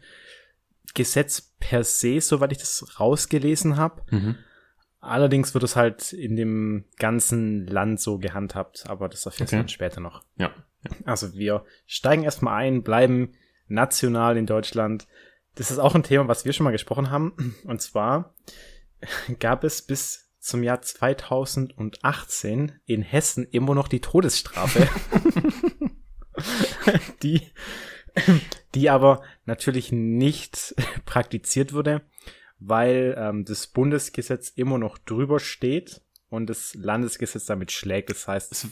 Gesetz 0.94 1.54
per 1.60 1.84
se, 1.84 2.20
soweit 2.22 2.52
ich 2.52 2.58
das 2.58 3.00
rausgelesen 3.00 3.78
habe. 3.78 4.02
Mhm. 4.10 4.38
Allerdings 5.00 5.54
wird 5.54 5.64
es 5.64 5.76
halt 5.76 6.14
in 6.14 6.36
dem 6.36 6.86
ganzen 6.98 7.66
Land 7.66 8.00
so 8.00 8.20
gehandhabt, 8.20 8.86
aber 8.88 9.10
das 9.10 9.26
erfährst 9.26 9.52
okay. 9.52 9.62
dann 9.62 9.70
später 9.70 10.00
noch. 10.00 10.24
Ja. 10.38 10.52
Also 11.06 11.34
wir 11.34 11.66
steigen 11.86 12.24
erstmal 12.24 12.56
ein, 12.64 12.84
bleiben 12.84 13.34
national 13.68 14.38
in 14.38 14.46
Deutschland. 14.46 15.08
Das 15.56 15.72
ist 15.72 15.80
auch 15.80 15.96
ein 15.96 16.04
Thema, 16.04 16.28
was 16.28 16.46
wir 16.46 16.54
schon 16.54 16.64
mal 16.64 16.72
gesprochen 16.72 17.10
haben. 17.10 17.56
Und 17.66 17.82
zwar 17.82 18.36
gab 19.40 19.64
es 19.64 19.82
bis 19.82 20.32
zum 20.40 20.64
Jahr 20.64 20.82
2018 20.82 22.80
in 22.86 23.02
Hessen 23.04 23.46
immer 23.52 23.76
noch 23.76 23.88
die 23.88 24.00
Todesstrafe, 24.00 24.90
die, 27.22 27.52
die 28.74 28.90
aber 28.90 29.22
natürlich 29.46 29.92
nicht 29.92 30.74
praktiziert 31.06 31.74
wurde, 31.74 32.02
weil 32.60 33.16
ähm, 33.18 33.46
das 33.46 33.68
Bundesgesetz 33.68 34.50
immer 34.50 34.80
noch 34.80 34.98
drüber 34.98 35.40
steht 35.40 36.02
und 36.30 36.50
das 36.50 36.74
Landesgesetz 36.74 37.46
damit 37.46 37.72
schlägt. 37.72 38.10
Das 38.10 38.28
heißt, 38.28 38.52
es, 38.52 38.68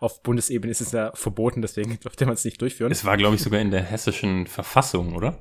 auf 0.00 0.22
Bundesebene 0.22 0.70
ist 0.70 0.80
es 0.80 0.92
ja 0.92 1.12
verboten, 1.14 1.60
deswegen 1.60 2.00
durfte 2.00 2.24
man 2.24 2.34
es 2.34 2.44
nicht 2.44 2.62
durchführen. 2.62 2.92
Es 2.92 3.04
war, 3.04 3.18
glaube 3.18 3.34
ich, 3.34 3.42
sogar 3.42 3.60
in 3.60 3.70
der 3.70 3.82
hessischen 3.82 4.46
Verfassung, 4.46 5.14
oder? 5.14 5.38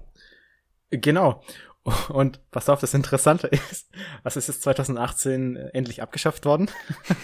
Genau. 0.92 1.44
Und 2.10 2.42
pass 2.52 2.68
auf, 2.68 2.82
das 2.82 2.94
Interessante 2.94 3.48
ist, 3.48 3.90
was 4.24 4.36
ist 4.36 4.48
jetzt 4.48 4.62
2018 4.64 5.56
endlich 5.56 6.02
abgeschafft 6.02 6.44
worden? 6.44 6.70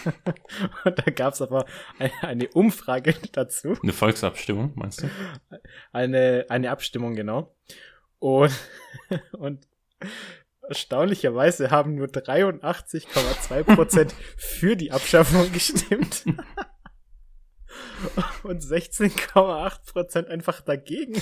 und 0.84 0.98
da 0.98 1.10
gab 1.10 1.34
es 1.34 1.42
aber 1.42 1.66
eine, 1.98 2.12
eine, 2.22 2.48
Umfrage 2.48 3.14
dazu. 3.32 3.76
Eine 3.82 3.92
Volksabstimmung, 3.92 4.72
meinst 4.74 5.02
du? 5.02 5.10
Eine, 5.92 6.46
eine 6.48 6.70
Abstimmung, 6.70 7.14
genau. 7.14 7.54
Und, 8.18 8.54
und 9.32 9.68
erstaunlicherweise 10.66 11.70
haben 11.70 11.94
nur 11.94 12.06
83,2 12.06 13.74
Prozent 13.74 14.14
für 14.38 14.76
die 14.76 14.92
Abschaffung 14.92 15.52
gestimmt. 15.52 16.24
und 18.44 18.62
16,8 18.62 19.92
Prozent 19.92 20.28
einfach 20.28 20.62
dagegen. 20.62 21.20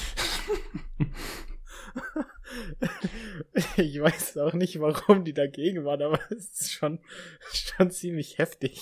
ich 3.76 4.00
weiß 4.00 4.38
auch 4.38 4.52
nicht, 4.52 4.80
warum 4.80 5.24
die 5.24 5.34
dagegen 5.34 5.84
waren, 5.84 6.02
aber 6.02 6.18
es 6.30 6.60
ist 6.60 6.72
schon, 6.72 7.00
schon 7.52 7.90
ziemlich 7.90 8.38
heftig. 8.38 8.80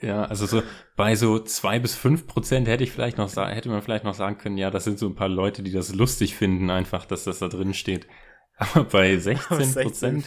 Ja, 0.00 0.24
also 0.24 0.46
so 0.46 0.62
bei 0.96 1.14
so 1.14 1.38
zwei 1.40 1.78
bis 1.78 1.94
fünf 1.94 2.26
Prozent 2.26 2.68
hätte 2.68 2.84
ich 2.84 2.90
vielleicht 2.90 3.18
noch 3.18 3.34
hätte 3.36 3.68
man 3.68 3.82
vielleicht 3.82 4.04
noch 4.04 4.14
sagen 4.14 4.38
können, 4.38 4.56
ja, 4.56 4.70
das 4.70 4.84
sind 4.84 4.98
so 4.98 5.06
ein 5.06 5.14
paar 5.14 5.28
Leute, 5.28 5.62
die 5.62 5.72
das 5.72 5.94
lustig 5.94 6.34
finden, 6.34 6.70
einfach, 6.70 7.04
dass 7.04 7.24
das 7.24 7.38
da 7.38 7.48
drin 7.48 7.74
steht. 7.74 8.06
Aber 8.56 8.84
bei 8.84 9.16
16 9.16 9.74
Prozent. 9.74 10.24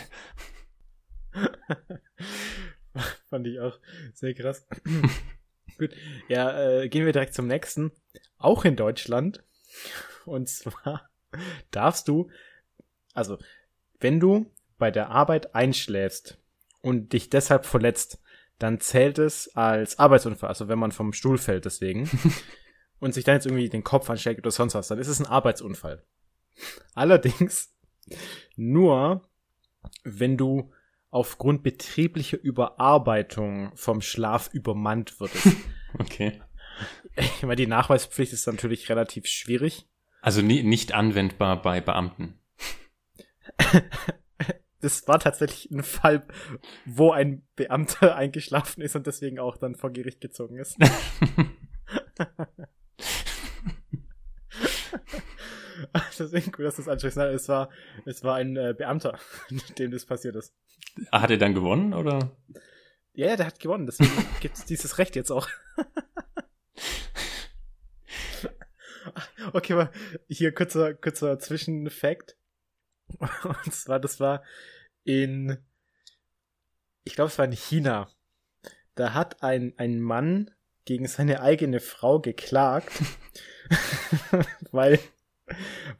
Fand 3.30 3.48
ich 3.48 3.60
auch 3.60 3.80
sehr 4.14 4.34
krass. 4.34 4.68
Gut. 5.78 5.96
Ja, 6.28 6.82
äh, 6.82 6.90
gehen 6.90 7.06
wir 7.06 7.14
direkt 7.14 7.34
zum 7.34 7.48
nächsten. 7.48 7.92
Auch 8.38 8.66
in 8.66 8.76
Deutschland. 8.76 9.44
Und 10.26 10.50
zwar 10.50 11.10
darfst 11.72 12.08
du, 12.08 12.30
also 13.14 13.38
wenn 14.00 14.20
du 14.20 14.46
bei 14.78 14.92
der 14.92 15.10
Arbeit 15.10 15.56
einschläfst 15.56 16.38
und 16.82 17.14
dich 17.14 17.30
deshalb 17.30 17.66
verletzt, 17.66 18.20
dann 18.60 18.80
zählt 18.80 19.20
es 19.20 19.56
als 19.56 20.00
Arbeitsunfall, 20.00 20.50
also 20.50 20.68
wenn 20.68 20.80
man 20.80 20.92
vom 20.92 21.14
Stuhl 21.14 21.38
fällt 21.38 21.66
deswegen 21.66 22.10
und 23.00 23.14
sich 23.14 23.24
dann 23.24 23.36
jetzt 23.36 23.46
irgendwie 23.46 23.70
den 23.70 23.84
Kopf 23.84 24.10
anschlägt 24.10 24.40
oder 24.40 24.52
sonst 24.52 24.76
was, 24.76 24.88
dann 24.88 25.00
ist 25.00 25.08
es 25.08 25.20
ein 25.20 25.26
Arbeitsunfall. 25.26 26.04
Allerdings 26.94 27.76
nur, 28.56 29.28
wenn 30.04 30.38
du 30.38 30.72
aufgrund 31.10 31.64
betrieblicher 31.64 32.40
Überarbeitung 32.42 33.72
vom 33.76 34.02
Schlaf 34.02 34.50
übermannt 34.54 35.20
würdest. 35.20 35.48
Okay. 36.00 36.42
Ich 37.16 37.44
meine, 37.44 37.56
die 37.56 37.68
Nachweispflicht 37.68 38.34
ist 38.34 38.48
natürlich 38.48 38.90
relativ 38.90 39.28
schwierig. 39.28 39.88
Also 40.24 40.42
nie, 40.42 40.64
nicht 40.64 40.94
anwendbar 40.94 41.62
bei 41.62 41.82
Beamten. 41.82 42.40
das 44.80 45.06
war 45.06 45.20
tatsächlich 45.20 45.70
ein 45.70 45.84
Fall, 45.84 46.26
wo 46.86 47.12
ein 47.12 47.46
Beamter 47.58 48.16
eingeschlafen 48.16 48.82
ist 48.82 48.96
und 48.96 49.06
deswegen 49.06 49.38
auch 49.38 49.58
dann 49.58 49.76
vor 49.76 49.92
Gericht 49.92 50.22
gezogen 50.22 50.60
ist. 50.60 50.78
deswegen 56.18 56.54
gut, 56.54 56.64
dass 56.64 56.78
du 56.78 56.84
das 56.84 56.88
ansprichst. 56.88 57.18
Es 57.18 57.50
war, 57.50 57.70
es 58.06 58.24
war 58.24 58.36
ein 58.36 58.56
äh, 58.56 58.74
Beamter, 58.78 59.20
dem 59.78 59.92
das 59.92 60.06
passiert 60.06 60.38
ist. 60.38 60.56
Hat 61.12 61.32
er 61.32 61.38
dann 61.38 61.54
gewonnen, 61.54 61.94
oder? 61.94 62.32
Ja, 63.12 63.28
ja, 63.28 63.36
der 63.36 63.48
hat 63.48 63.60
gewonnen, 63.60 63.88
deswegen 63.88 64.10
gibt 64.40 64.56
es 64.56 64.64
dieses 64.64 64.98
Recht 65.00 65.18
jetzt 65.18 65.32
auch. 65.32 65.50
Okay, 69.54 69.74
aber 69.74 69.92
hier 70.28 70.54
kurzer, 70.54 70.94
kurzer 70.94 71.40
Zwischenfakt. 71.40 72.38
Und 73.44 73.74
zwar, 73.74 74.00
das 74.00 74.20
war 74.20 74.44
in, 75.04 75.58
ich 77.04 77.16
glaube, 77.16 77.30
es 77.30 77.38
war 77.38 77.46
in 77.46 77.52
China. 77.52 78.10
Da 78.96 79.14
hat 79.14 79.44
ein, 79.44 79.74
ein 79.78 80.00
Mann 80.00 80.52
gegen 80.86 81.08
seine 81.08 81.42
eigene 81.42 81.80
Frau 81.80 82.20
geklagt, 82.20 82.92
weil, 84.72 85.00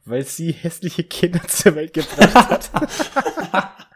weil 0.04 0.24
sie 0.24 0.52
hässliche 0.52 1.04
Kinder 1.04 1.46
zur 1.48 1.74
Welt 1.74 1.92
gebracht 1.92 2.72
hat. 2.72 3.88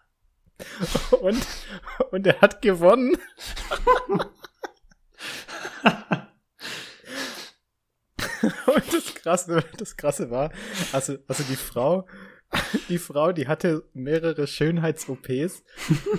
und, 1.20 1.46
und 2.10 2.26
er 2.26 2.40
hat 2.40 2.62
gewonnen. 2.62 3.16
Und 8.66 8.94
das 8.94 9.17
Krasse, 9.28 9.62
das 9.78 9.96
Krasse 9.96 10.30
war, 10.30 10.52
also, 10.92 11.16
also 11.26 11.42
die 11.44 11.56
Frau, 11.56 12.06
die 12.88 12.96
Frau, 12.96 13.32
die 13.32 13.46
hatte 13.46 13.84
mehrere 13.92 14.46
Schönheits-OPs 14.46 15.64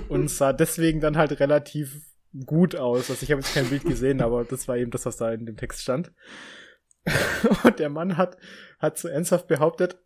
und 0.09 0.29
sah 0.29 0.53
deswegen 0.53 1.01
dann 1.01 1.17
halt 1.17 1.39
relativ 1.39 2.01
gut 2.45 2.75
aus. 2.75 3.09
Also 3.09 3.23
ich 3.23 3.31
habe 3.31 3.41
jetzt 3.41 3.55
kein 3.55 3.67
Bild 3.67 3.83
gesehen, 3.83 4.21
aber 4.21 4.45
das 4.45 4.67
war 4.67 4.77
eben 4.77 4.91
das, 4.91 5.07
was 5.07 5.17
da 5.17 5.31
in 5.31 5.47
dem 5.47 5.57
Text 5.57 5.81
stand. 5.81 6.11
Und 7.63 7.79
der 7.79 7.89
Mann 7.89 8.17
hat, 8.17 8.37
hat 8.77 8.99
so 8.99 9.07
ernsthaft 9.07 9.47
behauptet, 9.47 9.97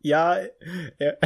ja, 0.00 0.38
er, 0.96 1.18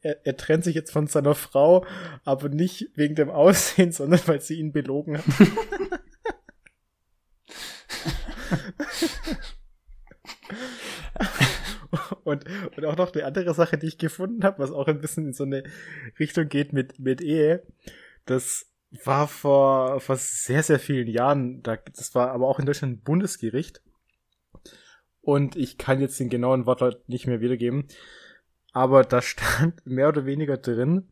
er, 0.00 0.26
er 0.26 0.36
trennt 0.38 0.64
sich 0.64 0.74
jetzt 0.74 0.92
von 0.92 1.08
seiner 1.08 1.34
Frau, 1.34 1.84
aber 2.24 2.48
nicht 2.48 2.88
wegen 2.94 3.16
dem 3.16 3.28
Aussehen, 3.28 3.92
sondern 3.92 4.20
weil 4.24 4.40
sie 4.40 4.58
ihn 4.58 4.72
belogen 4.72 5.18
hat. 5.18 5.24
und, 12.30 12.44
und 12.76 12.84
auch 12.84 12.96
noch 12.96 13.12
eine 13.12 13.24
andere 13.24 13.54
Sache, 13.54 13.78
die 13.78 13.86
ich 13.86 13.98
gefunden 13.98 14.44
habe, 14.44 14.58
was 14.58 14.70
auch 14.70 14.88
ein 14.88 15.00
bisschen 15.00 15.26
in 15.26 15.32
so 15.32 15.44
eine 15.44 15.62
Richtung 16.18 16.48
geht 16.48 16.72
mit, 16.72 16.98
mit 16.98 17.20
Ehe. 17.20 17.62
Das 18.26 18.70
war 19.04 19.28
vor, 19.28 20.00
vor 20.00 20.16
sehr, 20.16 20.62
sehr 20.62 20.78
vielen 20.78 21.08
Jahren. 21.08 21.62
Da, 21.62 21.76
das 21.76 22.14
war 22.14 22.30
aber 22.30 22.48
auch 22.48 22.58
in 22.58 22.66
Deutschland 22.66 22.94
ein 22.94 23.02
Bundesgericht. 23.02 23.82
Und 25.20 25.56
ich 25.56 25.78
kann 25.78 26.00
jetzt 26.00 26.18
den 26.18 26.30
genauen 26.30 26.66
Wortlaut 26.66 27.08
nicht 27.08 27.26
mehr 27.26 27.40
wiedergeben. 27.40 27.86
Aber 28.72 29.02
da 29.04 29.22
stand 29.22 29.84
mehr 29.84 30.08
oder 30.08 30.26
weniger 30.26 30.56
drin, 30.56 31.08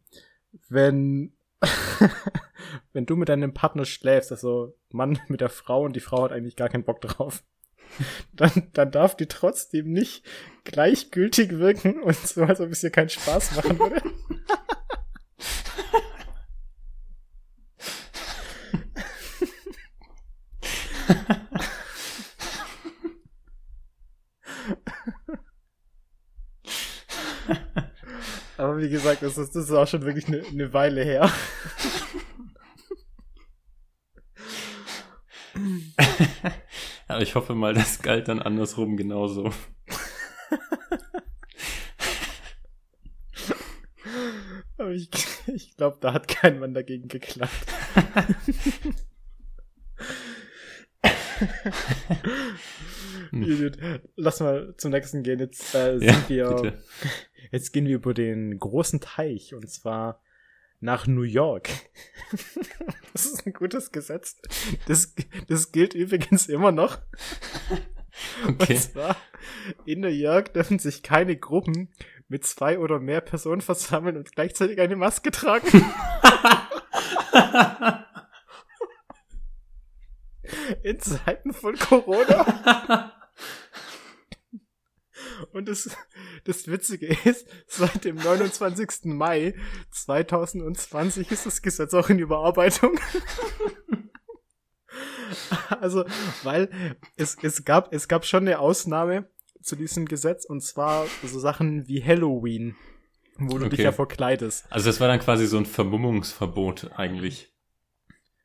wenn, 0.68 1.34
wenn 2.92 3.06
du 3.06 3.16
mit 3.16 3.28
deinem 3.28 3.54
Partner 3.54 3.84
schläfst, 3.84 4.32
also 4.32 4.76
Mann 4.90 5.18
mit 5.28 5.40
der 5.40 5.50
Frau 5.50 5.84
und 5.84 5.94
die 5.94 6.00
Frau 6.00 6.24
hat 6.24 6.32
eigentlich 6.32 6.56
gar 6.56 6.68
keinen 6.68 6.84
Bock 6.84 7.00
drauf, 7.00 7.42
dann, 8.32 8.68
dann 8.72 8.90
darf 8.90 9.16
die 9.16 9.26
trotzdem 9.26 9.92
nicht 9.92 10.24
gleichgültig 10.64 11.58
wirken 11.58 12.02
und 12.02 12.16
so, 12.16 12.44
als 12.44 12.60
ob 12.60 12.70
es 12.70 12.80
dir 12.80 12.90
keinen 12.90 13.08
Spaß 13.08 13.56
machen 13.56 13.78
würde. 13.78 14.02
Aber 28.58 28.78
wie 28.78 28.90
gesagt, 28.90 29.22
das 29.22 29.38
ist, 29.38 29.54
das 29.54 29.66
ist 29.66 29.72
auch 29.72 29.86
schon 29.86 30.02
wirklich 30.02 30.26
eine, 30.26 30.44
eine 30.44 30.72
Weile 30.72 31.04
her. 31.04 31.30
Aber 37.08 37.22
ich 37.22 37.34
hoffe 37.34 37.54
mal, 37.54 37.74
das 37.74 38.02
galt 38.02 38.28
dann 38.28 38.40
andersrum 38.40 38.96
genauso. 38.96 39.50
Aber 44.76 44.90
ich, 44.90 45.08
ich 45.46 45.76
glaube, 45.76 45.98
da 46.00 46.12
hat 46.12 46.28
kein 46.28 46.60
Mann 46.60 46.74
dagegen 46.74 47.08
geklappt. 47.08 47.66
hm. 53.30 53.72
Lass 54.16 54.40
mal 54.40 54.74
zum 54.76 54.90
nächsten 54.92 55.22
gehen. 55.22 55.40
Jetzt 55.40 55.74
äh, 55.74 55.98
sind 55.98 56.08
ja, 56.08 56.28
wir. 56.28 56.54
Bitte. 56.54 56.78
Jetzt 57.50 57.72
gehen 57.72 57.86
wir 57.86 57.96
über 57.96 58.12
den 58.12 58.58
großen 58.58 59.00
Teich 59.00 59.54
und 59.54 59.70
zwar 59.70 60.20
nach 60.80 61.06
New 61.06 61.22
York. 61.22 61.68
das 63.12 63.26
ist 63.26 63.46
ein 63.46 63.52
gutes 63.52 63.92
Gesetz. 63.92 64.36
Das, 64.86 65.14
das 65.48 65.72
gilt 65.72 65.94
übrigens 65.94 66.48
immer 66.48 66.72
noch. 66.72 66.98
Okay. 68.48 68.74
Und 68.74 68.82
zwar, 68.82 69.16
in 69.86 70.00
New 70.00 70.08
York 70.08 70.52
dürfen 70.52 70.80
sich 70.80 71.04
keine 71.04 71.36
Gruppen 71.36 71.94
mit 72.26 72.44
zwei 72.44 72.80
oder 72.80 72.98
mehr 72.98 73.20
Personen 73.20 73.60
versammeln 73.60 74.16
und 74.16 74.32
gleichzeitig 74.34 74.80
eine 74.80 74.96
Maske 74.96 75.30
tragen. 75.30 75.68
in 80.82 80.98
Zeiten 80.98 81.52
von 81.52 81.76
Corona. 81.76 83.12
Und 85.52 85.68
das, 85.68 85.90
das 86.44 86.66
Witzige 86.68 87.06
ist, 87.24 87.46
seit 87.66 88.04
dem 88.04 88.16
29. 88.16 89.04
Mai 89.04 89.54
2020 89.90 91.30
ist 91.30 91.46
das 91.46 91.62
Gesetz 91.62 91.94
auch 91.94 92.08
in 92.08 92.18
Überarbeitung. 92.18 92.98
also, 95.80 96.04
weil 96.42 96.70
es, 97.16 97.36
es 97.42 97.64
gab, 97.64 97.92
es 97.92 98.08
gab 98.08 98.24
schon 98.24 98.46
eine 98.46 98.58
Ausnahme 98.58 99.28
zu 99.62 99.76
diesem 99.76 100.06
Gesetz 100.06 100.44
und 100.44 100.62
zwar 100.62 101.06
so 101.24 101.38
Sachen 101.38 101.86
wie 101.88 102.02
Halloween, 102.02 102.76
wo 103.38 103.58
du 103.58 103.66
okay. 103.66 103.76
dich 103.76 103.84
ja 103.84 103.92
verkleidest. 103.92 104.66
Also 104.70 104.86
das 104.86 105.00
war 105.00 105.08
dann 105.08 105.20
quasi 105.20 105.46
so 105.46 105.58
ein 105.58 105.66
Vermummungsverbot 105.66 106.92
eigentlich. 106.96 107.52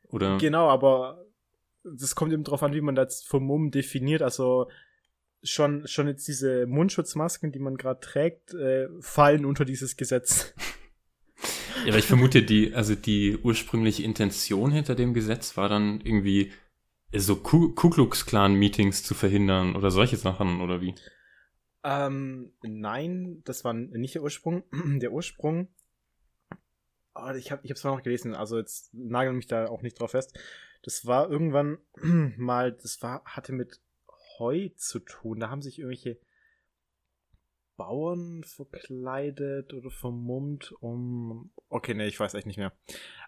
Oder? 0.08 0.38
Genau, 0.38 0.68
aber 0.68 1.24
das 1.84 2.14
kommt 2.14 2.32
eben 2.32 2.44
drauf 2.44 2.62
an, 2.62 2.74
wie 2.74 2.80
man 2.80 2.94
das 2.94 3.22
Vermummen 3.22 3.70
definiert. 3.70 4.22
Also 4.22 4.68
schon, 5.44 5.86
schon 5.86 6.08
jetzt 6.08 6.26
diese 6.26 6.66
Mundschutzmasken, 6.66 7.52
die 7.52 7.58
man 7.58 7.76
gerade 7.76 8.00
trägt, 8.00 8.54
äh, 8.54 8.88
fallen 9.00 9.44
unter 9.44 9.64
dieses 9.64 9.96
Gesetz. 9.96 10.54
Ja, 11.84 11.90
aber 11.90 11.98
ich 11.98 12.06
vermute, 12.06 12.42
die, 12.42 12.74
also 12.74 12.94
die 12.94 13.36
ursprüngliche 13.36 14.02
Intention 14.02 14.70
hinter 14.70 14.94
dem 14.94 15.12
Gesetz 15.12 15.56
war 15.56 15.68
dann 15.68 16.00
irgendwie 16.00 16.52
so 17.12 17.36
Ku, 17.36 17.74
Ku 17.74 17.90
Klux 17.90 18.26
Klan 18.26 18.54
Meetings 18.54 19.02
zu 19.02 19.14
verhindern 19.14 19.76
oder 19.76 19.90
solche 19.90 20.16
Sachen 20.16 20.60
oder 20.60 20.80
wie? 20.80 20.94
Ähm, 21.84 22.52
nein, 22.62 23.42
das 23.44 23.64
war 23.64 23.74
nicht 23.74 24.14
der 24.14 24.22
Ursprung. 24.22 24.64
der 25.00 25.12
Ursprung, 25.12 25.68
oh, 27.14 27.30
ich 27.36 27.52
habe 27.52 27.60
ich 27.64 27.70
hab's 27.70 27.84
mal 27.84 27.94
noch 27.94 28.02
gelesen, 28.02 28.34
also 28.34 28.58
jetzt 28.58 28.92
nagel 28.94 29.34
mich 29.34 29.46
da 29.46 29.66
auch 29.66 29.82
nicht 29.82 30.00
drauf 30.00 30.12
fest. 30.12 30.36
Das 30.82 31.06
war 31.06 31.30
irgendwann 31.30 31.78
mal, 32.38 32.72
das 32.72 33.02
war, 33.02 33.22
hatte 33.26 33.52
mit 33.52 33.80
Heu 34.38 34.68
zu 34.76 35.00
tun. 35.00 35.40
Da 35.40 35.50
haben 35.50 35.62
sich 35.62 35.78
irgendwelche 35.78 36.18
Bauern 37.76 38.44
verkleidet 38.44 39.74
oder 39.74 39.90
vermummt, 39.90 40.72
um. 40.80 41.50
Okay, 41.68 41.92
nee, 41.94 42.06
ich 42.06 42.20
weiß 42.20 42.34
echt 42.34 42.46
nicht 42.46 42.58
mehr. 42.58 42.72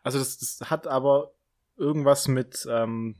Also 0.03 0.19
das, 0.19 0.39
das 0.39 0.71
hat 0.71 0.87
aber 0.87 1.33
irgendwas 1.77 2.29
mit 2.29 2.67
ähm, 2.71 3.17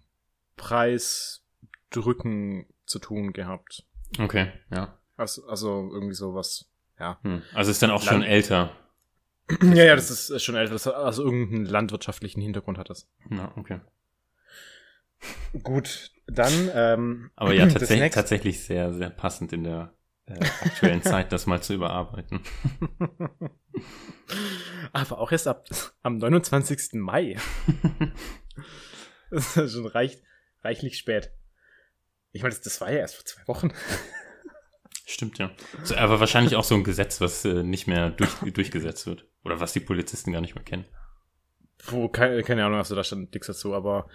Preisdrücken 0.57 2.67
zu 2.87 3.01
tun 3.01 3.33
gehabt. 3.33 3.85
Okay, 4.19 4.53
ja. 4.71 4.99
Also, 5.17 5.49
also 5.49 5.91
irgendwie 5.93 6.15
sowas, 6.15 6.71
ja. 6.99 7.19
Hm. 7.23 7.43
Also 7.55 7.71
ist 7.71 7.83
dann 7.83 7.91
auch 7.91 8.05
Land 8.05 8.09
schon 8.09 8.23
älter. 8.23 8.77
ja, 9.63 9.85
ja, 9.85 9.97
das 9.97 10.11
ist 10.11 10.43
schon 10.43 10.55
älter. 10.55 10.97
also 10.97 11.25
irgendeinen 11.25 11.67
landwirtschaftlichen 11.67 12.41
Hintergrund 12.41 12.79
hat 12.79 12.89
das. 12.91 13.09
Ja, 13.31 13.53
okay. 13.57 13.81
Gut, 15.63 16.11
dann. 16.27 16.71
Ähm, 16.75 17.31
Aber 17.37 17.53
ja, 17.53 17.67
tatsächlich, 17.69 18.13
tatsächlich 18.13 18.65
sehr, 18.65 18.93
sehr 18.93 19.11
passend 19.11 19.53
in 19.53 19.65
der 19.65 19.95
äh, 20.27 20.39
aktuellen 20.63 21.03
Zeit, 21.05 21.33
das 21.33 21.47
mal 21.47 21.63
zu 21.63 21.75
überarbeiten. 21.75 22.41
Aber 24.93 25.19
auch 25.19 25.33
erst 25.33 25.47
ab 25.47 25.69
am 26.03 26.19
29. 26.19 26.95
Mai. 26.95 27.37
das 29.31 29.57
ist 29.57 29.73
schon 29.73 29.87
reich, 29.87 30.23
reichlich 30.63 30.99
spät. 30.99 31.33
Ich 32.33 32.43
meine, 32.43 32.55
das, 32.55 32.63
das 32.63 32.81
war 32.81 32.91
ja 32.91 32.99
erst 32.99 33.17
vor 33.17 33.25
zwei 33.25 33.47
Wochen. 33.47 33.73
Stimmt, 35.07 35.39
ja. 35.39 35.51
Aber 35.97 36.19
wahrscheinlich 36.19 36.57
auch 36.57 36.65
so 36.65 36.75
ein 36.75 36.83
Gesetz, 36.83 37.21
was 37.21 37.45
äh, 37.45 37.63
nicht 37.63 37.87
mehr 37.87 38.11
durch, 38.11 38.35
durchgesetzt 38.53 39.07
wird. 39.07 39.29
Oder 39.45 39.61
was 39.61 39.73
die 39.73 39.81
Polizisten 39.81 40.33
gar 40.33 40.41
nicht 40.41 40.57
mehr 40.57 40.65
kennen. 40.65 40.87
Wo, 41.85 42.09
keine, 42.09 42.43
keine 42.43 42.65
Ahnung, 42.65 42.79
also 42.79 42.97
da 42.97 43.05
stand 43.05 43.33
nichts 43.33 43.47
dazu, 43.47 43.75
aber 43.75 44.09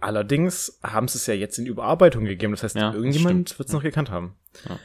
Allerdings 0.00 0.78
haben 0.82 1.08
sie 1.08 1.18
es 1.18 1.26
ja 1.26 1.34
jetzt 1.34 1.58
in 1.58 1.66
Überarbeitung 1.66 2.24
gegeben. 2.24 2.52
Das 2.52 2.62
heißt, 2.62 2.76
ja, 2.76 2.92
irgendjemand 2.92 3.58
wird 3.58 3.68
es 3.68 3.72
noch 3.72 3.82
gekannt 3.82 4.10
haben. 4.10 4.36
Ja. 4.68 4.78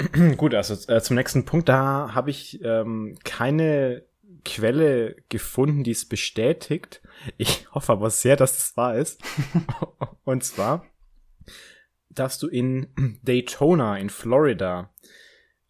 Gut, 0.36 0.54
also 0.54 0.74
äh, 0.92 1.00
zum 1.00 1.16
nächsten 1.16 1.44
Punkt. 1.44 1.68
Da 1.68 2.14
habe 2.14 2.30
ich 2.30 2.62
ähm, 2.62 3.18
keine 3.24 4.04
Quelle 4.44 5.16
gefunden, 5.28 5.84
die 5.84 5.90
es 5.90 6.08
bestätigt. 6.08 7.02
Ich 7.36 7.70
hoffe 7.74 7.92
aber 7.92 8.10
sehr, 8.10 8.36
dass 8.36 8.54
das 8.54 8.76
wahr 8.76 8.96
ist. 8.96 9.20
Und 10.24 10.44
zwar 10.44 10.86
darfst 12.08 12.42
du 12.42 12.48
in 12.48 12.88
Daytona 13.22 13.98
in 13.98 14.10
Florida, 14.10 14.94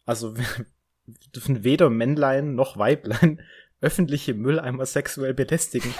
also 0.05 0.35
dürfen 1.35 1.63
weder 1.63 1.89
Männlein 1.89 2.55
noch 2.55 2.77
Weiblein 2.77 3.41
öffentliche 3.81 4.35
Mülleimer 4.35 4.85
sexuell 4.85 5.33
belästigen. 5.33 5.93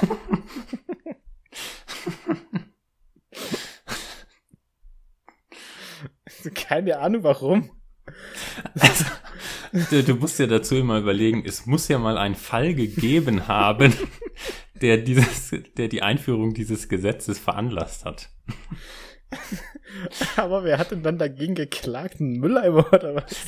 Keine 6.56 7.00
Ahnung 7.00 7.24
warum. 7.24 7.72
Also, 8.80 9.06
du, 9.90 10.04
du, 10.04 10.16
musst 10.16 10.40
ja 10.40 10.48
dazu 10.48 10.76
immer 10.76 10.98
überlegen, 10.98 11.44
es 11.46 11.66
muss 11.66 11.88
ja 11.88 12.00
mal 12.00 12.18
einen 12.18 12.36
Fall 12.36 12.74
gegeben 12.74 13.48
haben, 13.48 13.94
der 14.82 14.98
dieses, 14.98 15.54
der 15.78 15.88
die 15.88 16.02
Einführung 16.02 16.54
dieses 16.54 16.90
Gesetzes 16.90 17.40
veranlasst 17.40 18.06
hat. 18.06 18.30
Aber 20.36 20.64
wer 20.64 20.78
hat 20.78 20.92
denn 20.92 21.04
dann 21.04 21.18
dagegen 21.18 21.56
geklagt? 21.56 22.20
Ein 22.20 22.40
Mülleimer 22.40 22.92
oder 22.92 23.16
was? 23.16 23.46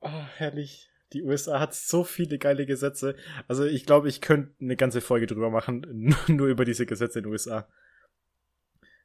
oh, 0.00 0.08
herrlich. 0.36 0.90
Die 1.12 1.22
USA 1.22 1.60
hat 1.60 1.74
so 1.74 2.04
viele 2.04 2.38
geile 2.38 2.66
Gesetze. 2.66 3.16
Also 3.48 3.64
ich 3.64 3.86
glaube, 3.86 4.08
ich 4.08 4.20
könnte 4.20 4.54
eine 4.60 4.76
ganze 4.76 5.00
Folge 5.00 5.26
drüber 5.26 5.50
machen, 5.50 6.14
nur 6.26 6.48
über 6.48 6.64
diese 6.64 6.86
Gesetze 6.86 7.20
in 7.20 7.24
den 7.24 7.32
USA. 7.32 7.68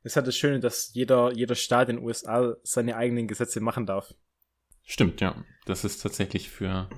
Ist 0.04 0.16
halt 0.16 0.26
das 0.26 0.36
Schöne, 0.36 0.60
dass 0.60 0.94
jeder, 0.94 1.32
jeder 1.32 1.56
Staat 1.56 1.90
in 1.90 1.98
den 1.98 2.06
USA 2.06 2.58
seine 2.64 2.96
eigenen 2.96 3.28
Gesetze 3.28 3.60
machen 3.60 3.86
darf. 3.86 4.16
Stimmt, 4.84 5.22
ja. 5.22 5.46
Das 5.66 5.84
ist 5.84 6.02
tatsächlich 6.02 6.50
für, 6.50 6.90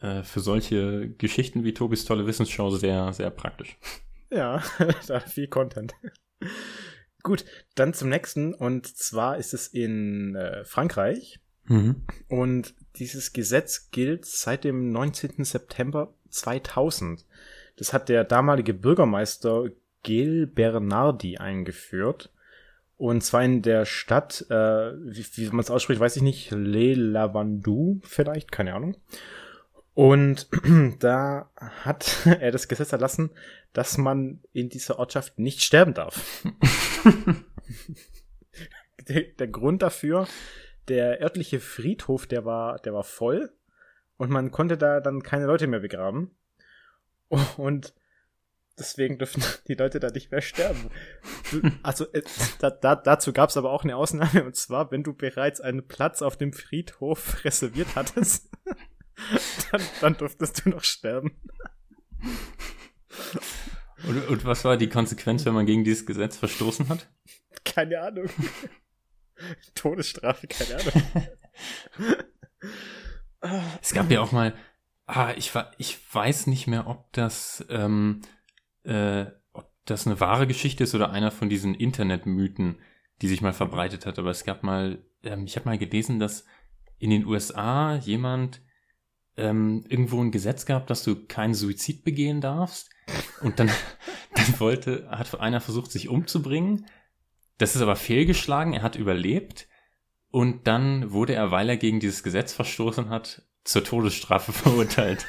äh, 0.00 0.24
für 0.24 0.40
solche 0.40 1.10
Geschichten 1.10 1.62
wie 1.62 1.74
Tobis 1.74 2.04
tolle 2.04 2.26
Wissensshow 2.26 2.70
sehr, 2.70 3.12
sehr 3.12 3.30
praktisch. 3.30 3.78
Ja, 4.30 4.62
da 5.06 5.20
viel 5.20 5.46
Content. 5.46 5.94
Gut, 7.22 7.44
dann 7.76 7.94
zum 7.94 8.08
nächsten. 8.08 8.54
Und 8.54 8.86
zwar 8.86 9.36
ist 9.36 9.54
es 9.54 9.68
in 9.68 10.34
äh, 10.34 10.64
Frankreich. 10.64 11.40
Mhm. 11.64 12.02
Und 12.28 12.74
dieses 12.96 13.32
Gesetz 13.32 13.90
gilt 13.90 14.26
seit 14.26 14.64
dem 14.64 14.90
19. 14.92 15.44
September 15.44 16.12
2000. 16.30 17.24
Das 17.76 17.92
hat 17.92 18.08
der 18.08 18.24
damalige 18.24 18.74
Bürgermeister 18.74 19.70
Gil 20.02 20.46
Bernardi 20.46 21.38
eingeführt. 21.38 22.30
Und 22.96 23.22
zwar 23.22 23.42
in 23.42 23.62
der 23.62 23.86
Stadt, 23.86 24.44
äh, 24.50 24.54
wie, 24.54 25.24
wie 25.34 25.46
man 25.48 25.60
es 25.60 25.70
ausspricht, 25.70 26.00
weiß 26.00 26.16
ich 26.16 26.22
nicht, 26.22 26.50
Le 26.50 26.94
Lavandou 26.94 28.00
vielleicht, 28.04 28.52
keine 28.52 28.74
Ahnung. 28.74 28.96
Und 29.94 30.48
da 30.98 31.50
hat 31.56 32.26
er 32.26 32.50
das 32.50 32.68
Gesetz 32.68 32.92
erlassen, 32.92 33.30
dass 33.72 33.98
man 33.98 34.40
in 34.52 34.68
dieser 34.68 34.98
Ortschaft 34.98 35.38
nicht 35.38 35.62
sterben 35.62 35.94
darf. 35.94 36.44
der, 39.08 39.22
der 39.38 39.48
Grund 39.48 39.82
dafür, 39.82 40.26
der 40.90 41.22
örtliche 41.22 41.60
Friedhof, 41.60 42.26
der 42.26 42.44
war, 42.44 42.78
der 42.80 42.92
war 42.92 43.04
voll 43.04 43.52
und 44.16 44.28
man 44.30 44.50
konnte 44.50 44.76
da 44.76 45.00
dann 45.00 45.22
keine 45.22 45.46
Leute 45.46 45.68
mehr 45.68 45.80
begraben. 45.80 46.32
Und 47.56 47.94
deswegen 48.76 49.16
dürfen 49.16 49.42
die 49.68 49.74
Leute 49.74 50.00
da 50.00 50.10
nicht 50.10 50.32
mehr 50.32 50.42
sterben. 50.42 50.90
Also 51.84 52.06
äh, 52.12 52.22
da, 52.58 52.70
da, 52.70 52.96
dazu 52.96 53.32
gab 53.32 53.50
es 53.50 53.56
aber 53.56 53.70
auch 53.70 53.84
eine 53.84 53.96
Ausnahme 53.96 54.44
und 54.44 54.56
zwar, 54.56 54.90
wenn 54.90 55.04
du 55.04 55.14
bereits 55.14 55.60
einen 55.60 55.86
Platz 55.86 56.22
auf 56.22 56.36
dem 56.36 56.52
Friedhof 56.52 57.44
reserviert 57.44 57.94
hattest, 57.94 58.50
dann, 59.70 59.82
dann 60.00 60.16
durftest 60.16 60.64
du 60.64 60.70
noch 60.70 60.82
sterben. 60.82 61.40
Und, 64.08 64.28
und 64.28 64.44
was 64.44 64.64
war 64.64 64.76
die 64.76 64.88
Konsequenz, 64.88 65.44
wenn 65.44 65.54
man 65.54 65.66
gegen 65.66 65.84
dieses 65.84 66.04
Gesetz 66.04 66.36
verstoßen 66.36 66.88
hat? 66.88 67.08
Keine 67.64 68.00
Ahnung. 68.00 68.28
Todesstrafe, 69.74 70.46
keine 70.46 70.80
Ahnung. 70.80 71.02
es 73.82 73.92
gab 73.92 74.10
ja 74.10 74.20
auch 74.20 74.32
mal, 74.32 74.54
ah, 75.06 75.32
ich, 75.36 75.52
ich 75.78 75.98
weiß 76.14 76.46
nicht 76.46 76.66
mehr, 76.66 76.86
ob 76.86 77.12
das, 77.12 77.64
ähm, 77.68 78.22
äh, 78.84 79.26
ob 79.52 79.70
das 79.84 80.06
eine 80.06 80.20
wahre 80.20 80.46
Geschichte 80.46 80.84
ist 80.84 80.94
oder 80.94 81.10
einer 81.10 81.30
von 81.30 81.48
diesen 81.48 81.74
Internetmythen, 81.74 82.80
die 83.22 83.28
sich 83.28 83.40
mal 83.40 83.52
verbreitet 83.52 84.06
hat. 84.06 84.18
Aber 84.18 84.30
es 84.30 84.44
gab 84.44 84.62
mal, 84.62 85.04
ähm, 85.22 85.44
ich 85.44 85.56
habe 85.56 85.68
mal 85.68 85.78
gelesen, 85.78 86.18
dass 86.18 86.44
in 86.98 87.10
den 87.10 87.26
USA 87.26 87.96
jemand 87.96 88.60
ähm, 89.36 89.84
irgendwo 89.88 90.22
ein 90.22 90.32
Gesetz 90.32 90.66
gab, 90.66 90.86
dass 90.86 91.02
du 91.02 91.26
keinen 91.26 91.54
Suizid 91.54 92.04
begehen 92.04 92.40
darfst. 92.40 92.90
Und 93.40 93.58
dann, 93.58 93.70
dann 94.34 94.60
wollte, 94.60 95.08
hat 95.10 95.38
einer 95.40 95.60
versucht, 95.60 95.90
sich 95.90 96.08
umzubringen. 96.08 96.86
Das 97.60 97.76
ist 97.76 97.82
aber 97.82 97.94
fehlgeschlagen. 97.94 98.72
Er 98.72 98.80
hat 98.80 98.96
überlebt. 98.96 99.68
Und 100.30 100.66
dann 100.66 101.12
wurde 101.12 101.34
er, 101.34 101.50
weil 101.50 101.68
er 101.68 101.76
gegen 101.76 102.00
dieses 102.00 102.22
Gesetz 102.22 102.54
verstoßen 102.54 103.10
hat, 103.10 103.42
zur 103.64 103.84
Todesstrafe 103.84 104.52
verurteilt. 104.54 105.26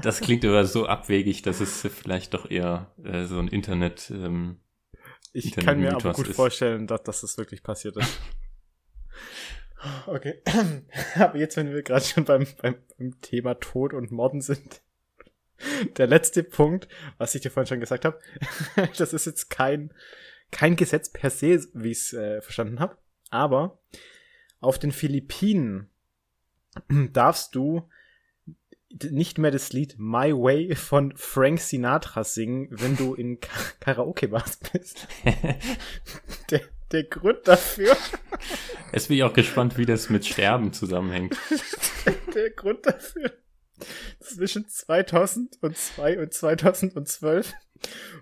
das 0.00 0.20
klingt 0.20 0.42
aber 0.46 0.64
so 0.64 0.86
abwegig, 0.86 1.42
dass 1.42 1.60
es 1.60 1.82
vielleicht 1.82 2.32
doch 2.32 2.50
eher 2.50 2.94
äh, 3.04 3.24
so 3.24 3.38
ein 3.38 3.48
Internet. 3.48 4.10
Ähm, 4.10 4.60
ich 5.34 5.46
Internet 5.46 5.66
kann 5.66 5.80
mir 5.80 5.94
aber 5.94 6.14
gut 6.14 6.28
ist. 6.28 6.36
vorstellen, 6.36 6.86
dass, 6.86 7.02
dass 7.02 7.20
das 7.20 7.36
wirklich 7.36 7.62
passiert 7.62 7.98
ist. 7.98 8.20
Okay. 10.06 10.40
Aber 11.16 11.36
jetzt, 11.36 11.58
wenn 11.58 11.70
wir 11.70 11.82
gerade 11.82 12.02
schon 12.02 12.24
beim, 12.24 12.46
beim, 12.62 12.76
beim 12.96 13.20
Thema 13.20 13.52
Tod 13.60 13.92
und 13.92 14.10
Morden 14.12 14.40
sind, 14.40 14.80
der 15.96 16.06
letzte 16.06 16.42
Punkt, 16.42 16.88
was 17.18 17.34
ich 17.34 17.42
dir 17.42 17.50
vorhin 17.50 17.68
schon 17.68 17.80
gesagt 17.80 18.04
habe, 18.04 18.18
das 18.96 19.12
ist 19.12 19.26
jetzt 19.26 19.50
kein, 19.50 19.92
kein 20.50 20.76
Gesetz 20.76 21.10
per 21.10 21.30
se, 21.30 21.60
wie 21.74 21.90
ich 21.90 21.98
es 21.98 22.12
äh, 22.12 22.40
verstanden 22.42 22.80
habe, 22.80 22.96
aber 23.30 23.78
auf 24.60 24.78
den 24.78 24.92
Philippinen 24.92 25.90
darfst 27.12 27.54
du 27.54 27.88
nicht 29.02 29.38
mehr 29.38 29.50
das 29.50 29.72
Lied 29.72 29.96
My 29.98 30.32
Way 30.32 30.76
von 30.76 31.12
Frank 31.16 31.60
Sinatra 31.60 32.22
singen, 32.22 32.68
wenn 32.70 32.96
du 32.96 33.14
in 33.14 33.38
Karaoke-Bars 33.80 34.58
bist. 34.72 35.08
der, 36.50 36.60
der 36.92 37.04
Grund 37.04 37.46
dafür. 37.48 37.96
Jetzt 38.92 39.08
bin 39.08 39.16
ich 39.16 39.24
auch 39.24 39.32
gespannt, 39.32 39.76
wie 39.78 39.86
das 39.86 40.10
mit 40.10 40.24
Sterben 40.24 40.72
zusammenhängt. 40.72 41.36
der 42.34 42.50
Grund 42.50 42.86
dafür. 42.86 43.32
Zwischen 44.20 44.68
2002 44.68 46.18
und 46.20 46.32
2012 46.32 47.52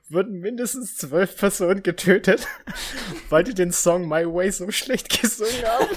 wurden 0.08 0.40
mindestens 0.40 0.96
zwölf 0.96 1.36
Personen 1.36 1.82
getötet, 1.82 2.46
weil 3.28 3.44
die 3.44 3.54
den 3.54 3.72
Song 3.72 4.08
My 4.08 4.24
Way 4.24 4.50
so 4.50 4.70
schlecht 4.70 5.20
gesungen 5.20 5.64
haben. 5.64 5.88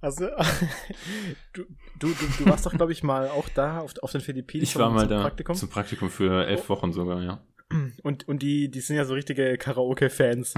Also, 0.00 0.26
du, 1.52 1.64
du, 1.98 2.08
du, 2.08 2.26
du 2.38 2.46
warst 2.46 2.64
doch, 2.64 2.72
glaube 2.72 2.92
ich, 2.92 3.02
mal 3.02 3.28
auch 3.28 3.48
da 3.48 3.80
auf, 3.80 3.94
auf 4.02 4.12
den 4.12 4.20
Philippinen. 4.20 4.62
Ich 4.62 4.76
war 4.76 4.88
mal 4.90 5.08
da 5.08 5.22
Praktikum. 5.22 5.56
zum 5.56 5.68
Praktikum 5.68 6.10
für 6.10 6.46
elf 6.46 6.68
Wochen 6.68 6.92
sogar, 6.92 7.22
ja. 7.22 7.40
Und, 8.02 8.28
und 8.28 8.42
die, 8.42 8.70
die 8.70 8.80
sind 8.80 8.96
ja 8.96 9.04
so 9.04 9.14
richtige 9.14 9.58
Karaoke-Fans. 9.58 10.54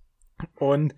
und 0.56 0.94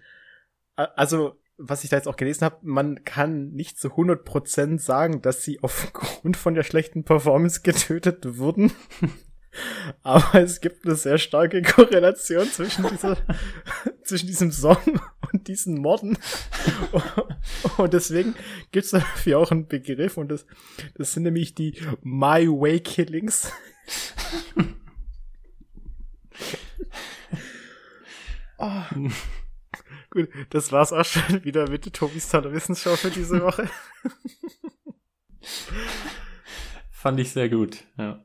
also, 0.77 1.41
was 1.57 1.83
ich 1.83 1.91
da 1.91 1.97
jetzt 1.97 2.07
auch 2.07 2.17
gelesen 2.17 2.45
habe, 2.45 2.59
man 2.63 3.05
kann 3.05 3.51
nicht 3.51 3.81
zu 3.81 3.89
100% 3.89 4.79
sagen, 4.79 5.23
dass 5.23 5.43
sie 5.43 5.59
aufgrund 5.61 6.37
von 6.37 6.55
der 6.55 6.63
schlechten 6.63 7.05
Performance 7.05 7.63
getötet 7.63 8.39
wurden. 8.39 8.73
Aber 10.03 10.41
es 10.41 10.61
gibt 10.61 10.85
eine 10.85 10.95
sehr 10.95 11.19
starke 11.19 11.63
Korrelation 11.63 12.47
zwischen 12.47 12.87
dieser, 12.89 13.17
zwischen 14.05 14.29
diesem 14.29 14.53
Song 14.53 15.01
und 15.33 15.49
diesen 15.49 15.81
Morden. 15.81 16.17
Und 17.77 17.93
deswegen 17.93 18.37
gibt 18.71 18.85
es 18.85 18.91
dafür 18.93 19.39
auch 19.39 19.51
einen 19.51 19.67
Begriff 19.67 20.17
und 20.17 20.29
das, 20.29 20.47
das 20.95 21.13
sind 21.13 21.25
nämlich 21.25 21.55
die 21.55 21.81
My 22.03 22.47
Way 22.47 22.81
Killings. 22.81 23.51
Oh. 28.59 28.83
Gut, 30.11 30.29
das 30.51 30.73
war's 30.73 30.93
auch 30.93 31.05
schon 31.05 31.45
wieder 31.45 31.69
mit 31.69 31.93
Tobis 31.93 32.29
tolle 32.29 32.53
Wissensschau 32.53 32.97
für 32.97 33.11
diese 33.11 33.41
Woche. 33.43 33.69
Fand 36.91 37.21
ich 37.21 37.31
sehr 37.31 37.49
gut, 37.49 37.85
ja. 37.97 38.25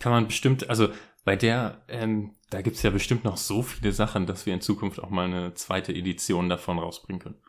Kann 0.00 0.12
man 0.12 0.26
bestimmt, 0.26 0.68
also 0.68 0.88
bei 1.24 1.36
der, 1.36 1.84
ähm, 1.88 2.34
da 2.50 2.62
gibt's 2.62 2.82
ja 2.82 2.90
bestimmt 2.90 3.24
noch 3.24 3.36
so 3.36 3.62
viele 3.62 3.92
Sachen, 3.92 4.26
dass 4.26 4.44
wir 4.44 4.54
in 4.54 4.60
Zukunft 4.60 5.00
auch 5.00 5.10
mal 5.10 5.26
eine 5.26 5.54
zweite 5.54 5.92
Edition 5.92 6.48
davon 6.48 6.78
rausbringen 6.78 7.22
können. 7.22 7.40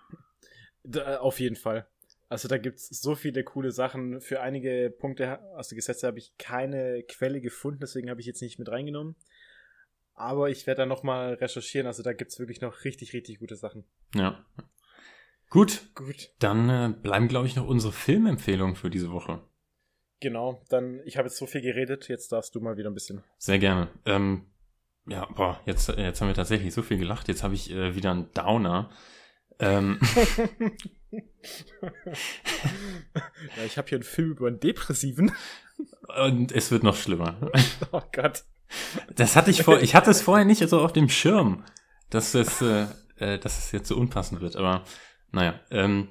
Da, 0.83 1.17
auf 1.17 1.39
jeden 1.39 1.55
Fall. 1.55 1.87
Also 2.29 2.47
da 2.47 2.57
gibt's 2.57 2.87
so 2.89 3.15
viele 3.15 3.43
coole 3.43 3.71
Sachen. 3.71 4.21
Für 4.21 4.41
einige 4.41 4.93
Punkte 4.95 5.39
aus 5.55 5.69
der 5.69 5.77
Gesetze 5.77 6.05
habe 6.05 6.19
ich 6.19 6.37
keine 6.37 7.03
Quelle 7.03 7.41
gefunden, 7.41 7.79
deswegen 7.81 8.09
habe 8.09 8.21
ich 8.21 8.27
jetzt 8.27 8.41
nicht 8.41 8.59
mit 8.59 8.69
reingenommen. 8.69 9.15
Aber 10.15 10.49
ich 10.49 10.67
werde 10.67 10.83
da 10.83 10.85
nochmal 10.85 11.35
recherchieren. 11.35 11.87
Also 11.87 12.03
da 12.03 12.13
gibt's 12.13 12.39
wirklich 12.39 12.61
noch 12.61 12.83
richtig, 12.83 13.13
richtig 13.13 13.39
gute 13.39 13.55
Sachen. 13.55 13.85
Ja. 14.13 14.45
Gut. 15.49 15.89
Gut. 15.95 16.31
Dann 16.39 16.69
äh, 16.69 16.93
bleiben, 17.01 17.27
glaube 17.27 17.47
ich, 17.47 17.55
noch 17.55 17.67
unsere 17.67 17.93
Filmempfehlungen 17.93 18.75
für 18.75 18.89
diese 18.89 19.11
Woche. 19.11 19.41
Genau, 20.19 20.63
dann, 20.69 21.01
ich 21.03 21.17
habe 21.17 21.27
jetzt 21.27 21.37
so 21.37 21.45
viel 21.45 21.61
geredet, 21.61 22.07
jetzt 22.07 22.31
darfst 22.31 22.55
du 22.55 22.61
mal 22.61 22.77
wieder 22.77 22.89
ein 22.89 22.93
bisschen. 22.93 23.23
Sehr 23.37 23.59
gerne. 23.59 23.89
Ähm, 24.05 24.45
ja, 25.05 25.25
boah, 25.25 25.59
jetzt, 25.65 25.89
jetzt 25.89 26.21
haben 26.21 26.29
wir 26.29 26.35
tatsächlich 26.35 26.73
so 26.73 26.81
viel 26.81 26.97
gelacht. 26.97 27.27
Jetzt 27.27 27.43
habe 27.43 27.55
ich 27.55 27.71
äh, 27.71 27.93
wieder 27.93 28.11
einen 28.11 28.31
Downer. 28.31 28.89
Ähm. 29.59 29.99
ja, 31.11 31.21
ich 33.65 33.77
habe 33.77 33.89
hier 33.89 33.97
einen 33.97 34.03
Film 34.03 34.31
über 34.31 34.47
einen 34.47 34.61
Depressiven. 34.61 35.33
Und 36.25 36.53
es 36.53 36.71
wird 36.71 36.83
noch 36.83 36.95
schlimmer. 36.95 37.51
Oh 37.91 38.01
Gott. 38.13 38.45
Das 39.15 39.35
hatte 39.35 39.51
ich 39.51 39.63
vor, 39.63 39.81
ich 39.81 39.95
hatte 39.95 40.11
es 40.11 40.21
vorher 40.21 40.45
nicht 40.45 40.67
so 40.67 40.81
auf 40.81 40.93
dem 40.93 41.09
Schirm, 41.09 41.63
dass 42.09 42.33
es, 42.33 42.61
äh, 42.61 42.87
äh, 43.17 43.39
dass 43.39 43.57
es 43.57 43.71
jetzt 43.71 43.87
so 43.87 43.97
unpassend 43.97 44.41
wird. 44.41 44.55
Aber 44.55 44.83
naja, 45.31 45.59
ähm, 45.71 46.09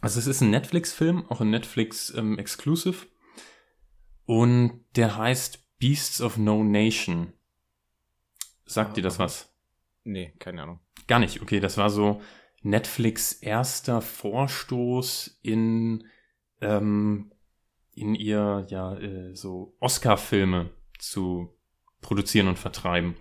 also 0.00 0.18
es 0.18 0.26
ist 0.26 0.40
ein 0.42 0.50
Netflix-Film, 0.50 1.26
auch 1.30 1.40
ein 1.40 1.50
Netflix 1.50 2.12
ähm. 2.14 2.38
Und 4.26 4.84
der 4.96 5.16
heißt 5.16 5.78
Beasts 5.78 6.20
of 6.20 6.36
No 6.36 6.62
Nation. 6.62 7.32
Sagt 8.66 8.92
oh, 8.92 8.94
dir 8.94 9.02
das 9.02 9.18
was? 9.18 9.54
Nee, 10.04 10.34
keine 10.38 10.62
Ahnung. 10.62 10.80
Gar 11.06 11.18
nicht. 11.18 11.42
Okay, 11.42 11.60
das 11.60 11.76
war 11.76 11.90
so 11.90 12.20
Netflix 12.62 13.32
erster 13.32 14.00
Vorstoß 14.00 15.38
in, 15.42 16.04
ähm, 16.60 17.32
in 17.92 18.14
ihr, 18.14 18.66
ja, 18.68 18.96
äh, 18.96 19.34
so 19.34 19.76
Oscar-Filme 19.80 20.70
zu 20.98 21.53
produzieren 22.04 22.46
und 22.48 22.58
vertreiben. 22.58 23.16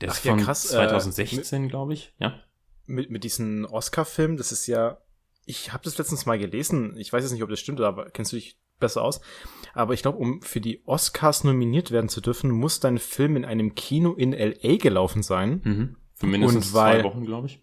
Der 0.00 0.10
Ach 0.10 0.16
ist 0.16 0.24
ja, 0.24 0.32
von 0.32 0.40
krass, 0.42 0.64
äh, 0.66 0.70
2016, 0.70 1.68
glaube 1.68 1.92
ich. 1.92 2.14
Ja. 2.18 2.40
Mit, 2.86 3.10
mit 3.10 3.24
diesen 3.24 3.66
Oscar-Filmen, 3.66 4.36
das 4.36 4.52
ist 4.52 4.66
ja, 4.66 4.98
ich 5.44 5.72
habe 5.72 5.84
das 5.84 5.98
letztens 5.98 6.26
mal 6.26 6.38
gelesen, 6.38 6.96
ich 6.96 7.12
weiß 7.12 7.22
jetzt 7.22 7.32
nicht, 7.32 7.42
ob 7.42 7.50
das 7.50 7.60
stimmt, 7.60 7.80
aber 7.80 8.10
kennst 8.10 8.32
du 8.32 8.36
dich 8.36 8.58
besser 8.78 9.02
aus? 9.02 9.20
Aber 9.74 9.94
ich 9.94 10.02
glaube, 10.02 10.18
um 10.18 10.40
für 10.42 10.60
die 10.60 10.82
Oscars 10.86 11.44
nominiert 11.44 11.90
werden 11.90 12.08
zu 12.08 12.20
dürfen, 12.20 12.50
muss 12.50 12.80
dein 12.80 12.98
Film 12.98 13.36
in 13.36 13.44
einem 13.44 13.74
Kino 13.74 14.14
in 14.14 14.32
LA 14.32 14.78
gelaufen 14.78 15.22
sein. 15.22 15.60
Mhm. 15.62 15.96
Für 16.14 16.26
mindestens 16.26 16.72
weil- 16.72 17.00
zwei 17.00 17.04
Wochen, 17.04 17.24
glaube 17.24 17.46
ich. 17.46 17.60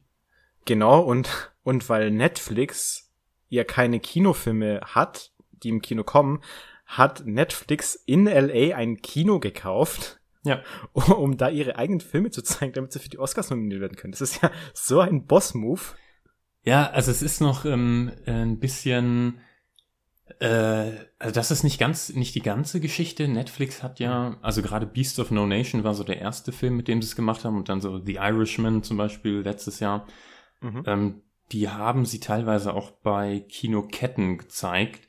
Genau, 0.65 0.99
und, 0.99 1.53
und 1.63 1.88
weil 1.89 2.11
Netflix 2.11 3.13
ja 3.47 3.63
keine 3.63 3.99
Kinofilme 3.99 4.82
hat, 4.84 5.32
die 5.51 5.70
im 5.70 5.82
Kino 5.82 6.03
kommen, 6.03 6.41
hat 6.86 7.26
Netflix 7.26 7.95
in 7.95 8.26
LA 8.26 8.76
ein 8.76 9.01
Kino 9.01 9.39
gekauft, 9.39 10.20
Ja. 10.48 10.62
um 10.93 11.38
da 11.38 11.50
ihre 11.50 11.76
eigenen 11.78 12.02
Filme 12.02 12.32
zu 12.32 12.41
zeigen, 12.41 12.74
damit 12.74 12.91
sie 12.91 13.00
für 13.00 13.10
die 13.10 13.20
Oscars 13.20 13.50
nominiert 13.50 13.82
werden 13.82 13.98
können. 13.98 14.12
Das 14.12 14.22
ist 14.22 14.41
ja 14.41 14.52
so 14.74 15.00
ein 15.00 15.26
Boss-Move. 15.26 15.82
Ja, 16.64 16.89
also 16.89 17.12
es 17.12 17.22
ist 17.22 17.39
noch 17.39 17.66
ähm, 17.66 18.12
ein 18.26 18.60
bisschen, 18.60 19.39
äh, 20.39 20.91
also 21.18 21.34
das 21.34 21.52
ist 21.52 21.64
nicht 21.64 21.80
ganz, 21.80 22.10
nicht 22.10 22.36
die 22.36 22.41
ganze 22.41 22.80
Geschichte. 22.80 23.28
Netflix 23.28 23.84
hat 23.84 24.00
ja, 24.00 24.38
also 24.41 24.62
gerade 24.62 24.86
Beast 24.86 25.20
of 25.20 25.32
No 25.32 25.45
Nation 25.45 25.84
war 25.84 25.93
so 25.93 26.04
der 26.04 26.20
erste 26.20 26.52
Film, 26.52 26.76
mit 26.76 26.88
dem 26.88 27.02
sie 27.02 27.08
es 27.08 27.16
gemacht 27.16 27.45
haben 27.45 27.58
und 27.58 27.70
dann 27.70 27.80
so 27.82 28.04
The 28.04 28.16
Irishman 28.16 28.84
zum 28.84 28.98
Beispiel 28.98 29.39
letztes 29.41 29.80
Jahr. 29.80 30.08
Mhm. 30.62 30.84
Ähm, 30.86 31.22
die 31.52 31.70
haben 31.70 32.06
sie 32.06 32.20
teilweise 32.20 32.74
auch 32.74 32.91
bei 32.91 33.45
Kinoketten 33.48 34.38
gezeigt. 34.38 35.08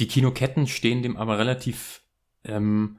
Die 0.00 0.08
Kinoketten 0.08 0.66
stehen 0.66 1.02
dem 1.02 1.16
aber 1.16 1.38
relativ, 1.38 2.02
ähm, 2.44 2.98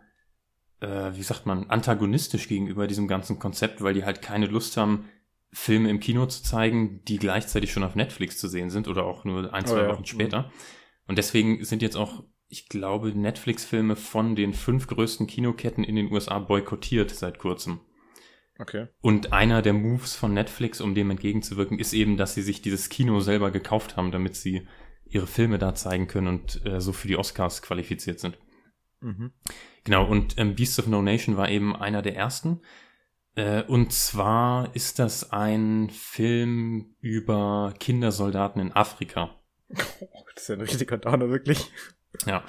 äh, 0.82 1.16
wie 1.16 1.24
sagt 1.24 1.46
man, 1.46 1.70
antagonistisch 1.70 2.48
gegenüber 2.48 2.88
diesem 2.88 3.08
ganzen 3.08 3.40
Konzept, 3.40 3.82
weil 3.82 3.94
die 3.94 4.06
halt 4.06 4.22
keine 4.22 4.48
Lust 4.48 4.78
haben, 4.78 5.06
Filme 5.52 5.90
im 5.90 6.00
Kino 6.00 6.26
zu 6.28 6.44
zeigen, 6.44 7.04
die 7.06 7.18
gleichzeitig 7.18 7.72
schon 7.72 7.84
auf 7.84 7.96
Netflix 7.96 8.38
zu 8.38 8.48
sehen 8.48 8.70
sind 8.70 8.88
oder 8.88 9.06
auch 9.06 9.26
nur 9.26 9.54
ein, 9.54 9.64
Oh 9.64 9.68
zwei 9.68 9.82
ja. 9.82 9.90
Wochen 9.90 10.06
später. 10.06 10.52
Und 11.08 11.18
deswegen 11.18 11.64
sind 11.66 11.82
jetzt 11.82 11.96
auch, 11.96 12.24
ich 12.48 12.70
glaube, 12.70 13.10
Netflix-Filme 13.18 13.96
von 13.96 14.36
den 14.36 14.54
fünf 14.54 14.88
größten 14.88 15.28
Kinoketten 15.28 15.84
in 15.84 15.96
den 15.96 16.12
USA 16.12 16.38
boykottiert 16.40 17.10
seit 17.12 17.40
kurzem. 17.40 17.80
Okay. 18.60 18.88
Und 19.02 19.32
einer 19.34 19.62
der 19.62 19.74
Moves 19.74 20.16
von 20.16 20.34
Netflix, 20.34 20.82
um 20.82 20.94
dem 20.94 21.10
entgegenzuwirken, 21.10 21.80
ist 21.80 21.94
eben, 21.94 22.18
dass 22.18 22.36
sie 22.36 22.42
sich 22.42 22.62
dieses 22.62 22.90
Kino 22.90 23.22
selber 23.22 23.52
gekauft 23.52 23.98
haben, 23.98 24.12
damit 24.12 24.36
sie 24.36 24.68
ihre 25.06 25.28
Filme 25.28 25.58
da 25.58 25.74
zeigen 25.74 26.08
können 26.08 26.28
und 26.28 26.66
äh, 26.66 26.80
so 26.80 26.92
für 26.92 27.08
die 27.08 27.18
Oscars 27.18 27.62
qualifiziert 27.62 28.20
sind. 28.20 28.38
Mhm. 29.02 29.32
Genau, 29.84 30.06
und 30.08 30.38
ähm, 30.38 30.56
Beast 30.56 30.80
of 30.80 30.88
No 30.88 31.02
Nation 31.02 31.38
war 31.38 31.50
eben 31.50 31.76
einer 31.76 32.02
der 32.02 32.16
ersten. 32.16 32.62
Äh, 33.36 33.64
und 33.64 33.94
zwar 33.94 34.76
ist 34.76 35.00
das 35.00 35.32
ein 35.32 35.90
Film 35.90 36.96
über 37.00 37.74
Kindersoldaten 37.80 38.62
in 38.62 38.72
Afrika. 38.74 39.36
Oh, 39.70 39.76
das 40.34 40.44
ist 40.44 40.48
ja 40.50 40.56
ein 40.56 40.62
richtiger 40.62 40.98
Downer, 40.98 41.30
wirklich. 41.30 41.72
Ja. 42.26 42.44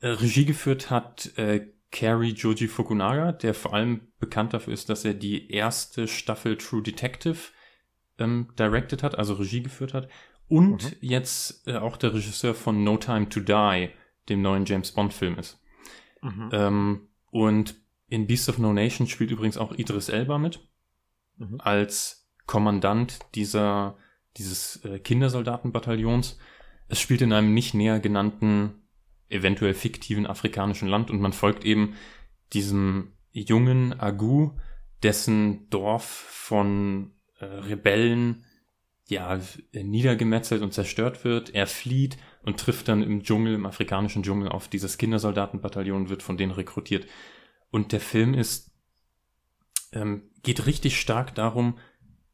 Äh, 0.00 0.08
Regie 0.08 0.44
geführt 0.46 0.90
hat 0.90 1.36
äh, 1.36 1.66
Cary 1.90 2.28
Joji 2.30 2.68
Fukunaga, 2.68 3.32
der 3.32 3.52
vor 3.52 3.74
allem 3.74 4.12
bekannt 4.20 4.54
dafür 4.54 4.72
ist, 4.72 4.88
dass 4.88 5.04
er 5.04 5.14
die 5.14 5.50
erste 5.50 6.06
Staffel 6.06 6.56
True 6.56 6.82
Detective 6.82 7.38
ähm, 8.18 8.48
directed 8.58 9.02
hat, 9.02 9.18
also 9.18 9.34
Regie 9.34 9.62
geführt 9.62 9.92
hat. 9.94 10.08
Und 10.48 10.84
Mhm. 10.84 10.96
jetzt 11.00 11.66
äh, 11.68 11.76
auch 11.76 11.96
der 11.96 12.14
Regisseur 12.14 12.54
von 12.54 12.82
No 12.84 12.96
Time 12.96 13.28
to 13.28 13.40
Die, 13.40 13.90
dem 14.28 14.42
neuen 14.42 14.64
James 14.64 14.92
Bond-Film 14.92 15.38
ist. 15.38 15.58
Mhm. 16.22 16.50
Ähm, 16.52 17.08
und 17.30 17.74
in 18.08 18.26
Beast 18.26 18.48
of 18.48 18.58
No 18.58 18.72
Nation 18.72 19.06
spielt 19.06 19.30
übrigens 19.30 19.56
auch 19.56 19.72
Idris 19.72 20.08
Elba 20.08 20.38
mit, 20.38 20.60
Mhm. 21.38 21.60
als 21.60 22.28
Kommandant 22.46 23.20
dieser, 23.34 23.96
dieses 24.36 24.84
äh, 24.84 24.98
Kindersoldatenbataillons. 24.98 26.38
Es 26.88 27.00
spielt 27.00 27.22
in 27.22 27.32
einem 27.32 27.54
nicht 27.54 27.74
näher 27.74 28.00
genannten, 28.00 28.82
eventuell 29.28 29.74
fiktiven 29.74 30.26
afrikanischen 30.26 30.88
Land 30.88 31.10
und 31.10 31.20
man 31.20 31.32
folgt 31.32 31.64
eben 31.64 31.94
diesem 32.52 33.12
jungen 33.30 33.98
Agu, 33.98 34.50
dessen 35.02 35.70
Dorf 35.70 36.04
von 36.04 37.12
äh, 37.38 37.44
Rebellen 37.44 38.44
ja 39.06 39.40
niedergemetzelt 39.72 40.62
und 40.62 40.74
zerstört 40.74 41.24
wird. 41.24 41.54
Er 41.54 41.66
flieht 41.66 42.16
und 42.42 42.58
trifft 42.58 42.88
dann 42.88 43.02
im 43.02 43.22
Dschungel, 43.22 43.54
im 43.54 43.66
afrikanischen 43.66 44.22
Dschungel 44.22 44.48
auf 44.48 44.68
dieses 44.68 44.98
Kindersoldatenbataillon, 44.98 46.08
wird 46.08 46.22
von 46.22 46.36
denen 46.36 46.52
rekrutiert. 46.52 47.06
Und 47.70 47.92
der 47.92 48.00
Film 48.00 48.34
ist, 48.34 48.70
ähm, 49.92 50.30
geht 50.42 50.66
richtig 50.66 51.00
stark 51.00 51.34
darum, 51.34 51.78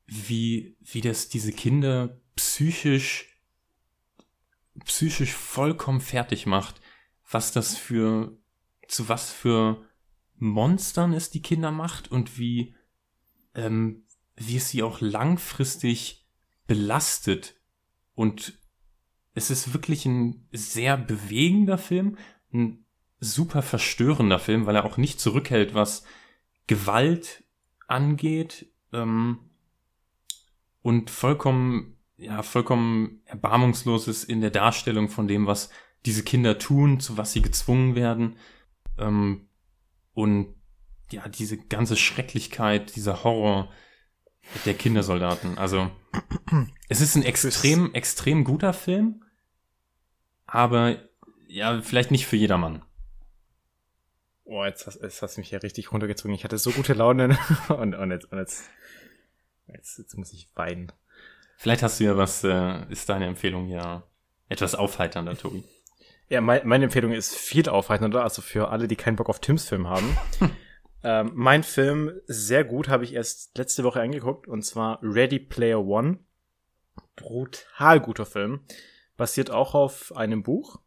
wie, 0.07 0.77
wie 0.81 1.01
das 1.01 1.29
diese 1.29 1.53
Kinder 1.53 2.21
psychisch, 2.37 3.41
psychisch 4.85 5.33
vollkommen 5.33 6.01
fertig 6.01 6.47
macht, 6.47 6.81
was 7.29 7.53
das 7.53 7.77
für, 7.77 8.39
zu 8.87 9.09
was 9.09 9.33
für 9.33 9.85
Monstern 10.39 11.13
es 11.13 11.31
die 11.31 11.43
Kinder 11.43 11.73
macht 11.73 12.11
und 12.11 12.39
wie, 12.39 12.77
ähm, 13.55 14.05
wie 14.37 14.57
es 14.57 14.69
sie 14.69 14.83
auch 14.83 15.01
langfristig 15.01 16.27
belastet. 16.67 17.57
Und 18.15 18.59
es 19.37 19.51
ist 19.51 19.74
wirklich 19.74 20.07
ein 20.07 20.49
sehr 20.51 20.97
bewegender 20.97 21.76
Film, 21.76 22.16
ein 22.53 22.87
super 23.20 23.61
verstörender 23.61 24.39
Film, 24.39 24.64
weil 24.64 24.76
er 24.76 24.87
auch 24.87 24.97
nicht 24.97 25.20
zurückhält, 25.20 25.74
was 25.74 26.05
Gewalt 26.66 27.45
angeht 27.87 28.72
ähm, 28.95 29.39
und 30.80 31.11
vollkommen, 31.11 31.99
ja, 32.16 32.43
vollkommen 32.43 33.20
erbarmungslos 33.26 34.09
ist 34.09 34.24
in 34.24 34.41
der 34.41 34.51
Darstellung 34.51 35.11
von 35.11 35.28
dem, 35.28 35.47
was 35.47 35.68
diese 36.07 36.24
Kinder 36.24 36.59
tun, 36.59 36.99
zu 36.99 37.18
was 37.18 37.34
sie 37.34 37.43
gezwungen 37.43 37.95
werden 37.95 38.37
ähm, 38.99 39.49
und 40.14 40.55
ja, 41.11 41.28
diese 41.28 41.59
ganze 41.59 41.97
Schrecklichkeit, 41.97 42.97
dieser 42.97 43.22
Horror 43.22 43.70
der 44.64 44.74
Kindersoldaten. 44.74 45.59
Also 45.59 45.91
es 46.89 47.03
ist 47.03 47.16
ein 47.16 47.22
extrem, 47.22 47.93
extrem 47.93 48.45
guter 48.45 48.72
Film, 48.72 49.22
aber 50.47 50.97
ja, 51.49 51.81
vielleicht 51.83 52.11
nicht 52.11 52.27
für 52.27 52.37
jedermann. 52.37 52.83
Oh, 54.45 54.65
jetzt 54.65 54.87
hast, 54.87 55.03
jetzt 55.03 55.23
hast 55.23 55.37
du 55.37 55.41
mich 55.41 55.51
ja 55.51 55.59
richtig 55.59 55.93
runtergezogen. 55.93 56.35
Ich 56.35 56.45
hatte 56.45 56.59
so 56.59 56.71
gute 56.71 56.93
Laune 56.93 57.37
und, 57.69 57.95
und, 57.95 58.11
jetzt, 58.11 58.31
und 58.31 58.39
jetzt, 58.39 58.71
jetzt, 59.67 59.99
jetzt 59.99 60.17
muss 60.17 60.33
ich 60.33 60.49
weinen. 60.55 60.93
Vielleicht 61.57 61.83
hast 61.83 61.99
du 61.99 62.05
ja 62.05 62.17
was, 62.17 62.45
äh, 62.45 62.85
ist 62.91 63.09
deine 63.09 63.27
Empfehlung 63.27 63.69
ja 63.69 64.05
etwas 64.49 64.75
aufheiternder, 64.75 65.37
Tobi. 65.37 65.65
Ja, 66.29 66.41
mein, 66.41 66.67
meine 66.67 66.85
Empfehlung 66.85 67.13
ist 67.13 67.35
viel 67.35 67.69
aufhaltender, 67.69 68.23
also 68.23 68.43
für 68.43 68.69
alle, 68.69 68.89
die 68.89 68.97
keinen 68.97 69.17
Bock 69.17 69.29
auf 69.29 69.41
Tims 69.41 69.69
Film 69.69 69.89
haben. 69.89 70.17
ähm, 71.03 71.33
mein 71.35 71.63
Film, 71.63 72.13
sehr 72.27 72.65
gut, 72.65 72.89
habe 72.89 73.05
ich 73.05 73.15
erst 73.15 73.57
letzte 73.59 73.85
Woche 73.85 74.01
angeguckt, 74.01 74.47
und 74.47 74.63
zwar 74.63 74.99
Ready 75.03 75.39
Player 75.39 75.85
One. 75.85 76.19
Brutal 77.17 78.01
guter 78.01 78.27
Film. 78.27 78.61
Basiert 79.17 79.51
auch 79.51 79.75
auf 79.75 80.14
einem 80.14 80.43
Buch, 80.43 80.81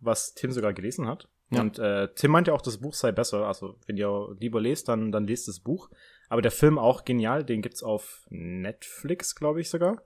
was 0.00 0.34
Tim 0.34 0.52
sogar 0.52 0.72
gelesen 0.72 1.06
hat. 1.06 1.28
Ja. 1.50 1.60
Und 1.60 1.78
äh, 1.78 2.08
Tim 2.14 2.32
meinte 2.32 2.52
auch, 2.52 2.62
das 2.62 2.78
Buch 2.78 2.94
sei 2.94 3.12
besser. 3.12 3.46
Also, 3.46 3.78
wenn 3.86 3.96
ihr 3.96 4.36
lieber 4.40 4.60
lest, 4.60 4.88
dann, 4.88 5.12
dann 5.12 5.26
lest 5.26 5.46
das 5.46 5.60
Buch. 5.60 5.90
Aber 6.28 6.42
der 6.42 6.50
Film 6.50 6.78
auch 6.78 7.04
genial, 7.04 7.44
den 7.44 7.62
gibt's 7.62 7.82
auf 7.82 8.26
Netflix, 8.30 9.36
glaube 9.36 9.60
ich 9.60 9.70
sogar. 9.70 10.02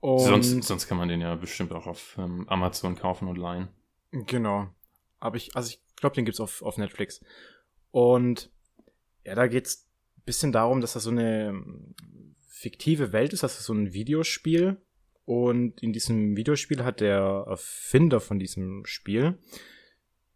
Und 0.00 0.20
Sonst, 0.20 0.62
sonst 0.64 0.88
kann 0.88 0.98
man 0.98 1.08
den 1.08 1.20
ja 1.20 1.34
bestimmt 1.36 1.72
auch 1.72 1.86
auf 1.86 2.16
ähm, 2.18 2.48
Amazon 2.48 2.96
kaufen 2.96 3.28
und 3.28 3.36
leihen. 3.36 3.68
Genau. 4.10 4.68
Aber 5.18 5.36
ich, 5.36 5.54
also 5.56 5.70
ich 5.70 5.82
glaube, 5.96 6.14
den 6.14 6.24
gibt's 6.24 6.40
auf, 6.40 6.62
auf 6.62 6.76
Netflix. 6.76 7.24
Und 7.90 8.50
ja, 9.24 9.34
da 9.34 9.46
geht's 9.46 9.88
ein 10.18 10.22
bisschen 10.24 10.52
darum, 10.52 10.80
dass 10.80 10.92
das 10.92 11.04
so 11.04 11.10
eine 11.10 11.48
ähm, 11.48 11.94
fiktive 12.48 13.12
Welt 13.12 13.32
ist, 13.32 13.42
das 13.42 13.58
ist 13.58 13.66
so 13.66 13.74
ein 13.74 13.92
Videospiel. 13.92 14.80
Und 15.26 15.82
in 15.82 15.92
diesem 15.92 16.36
Videospiel 16.36 16.84
hat 16.84 17.00
der 17.00 17.44
Erfinder 17.48 18.20
von 18.20 18.38
diesem 18.38 18.86
Spiel, 18.86 19.36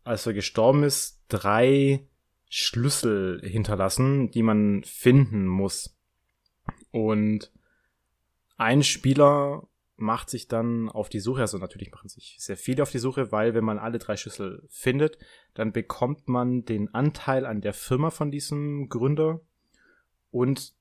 als 0.02 0.26
er 0.26 0.34
gestorben 0.34 0.82
ist, 0.82 1.22
drei 1.28 2.06
Schlüssel 2.48 3.40
hinterlassen, 3.42 4.32
die 4.32 4.42
man 4.42 4.82
finden 4.82 5.46
muss. 5.46 5.96
Und 6.90 7.52
ein 8.56 8.82
Spieler 8.82 9.68
macht 9.96 10.28
sich 10.28 10.48
dann 10.48 10.88
auf 10.88 11.08
die 11.08 11.20
Suche, 11.20 11.42
also 11.42 11.58
natürlich 11.58 11.92
machen 11.92 12.08
sich 12.08 12.36
sehr 12.40 12.56
viele 12.56 12.82
auf 12.82 12.90
die 12.90 12.98
Suche, 12.98 13.30
weil 13.30 13.54
wenn 13.54 13.64
man 13.64 13.78
alle 13.78 13.98
drei 13.98 14.16
Schlüssel 14.16 14.66
findet, 14.68 15.18
dann 15.54 15.72
bekommt 15.72 16.28
man 16.28 16.64
den 16.64 16.92
Anteil 16.92 17.46
an 17.46 17.60
der 17.60 17.74
Firma 17.74 18.10
von 18.10 18.32
diesem 18.32 18.88
Gründer 18.88 19.40
und 20.32 20.74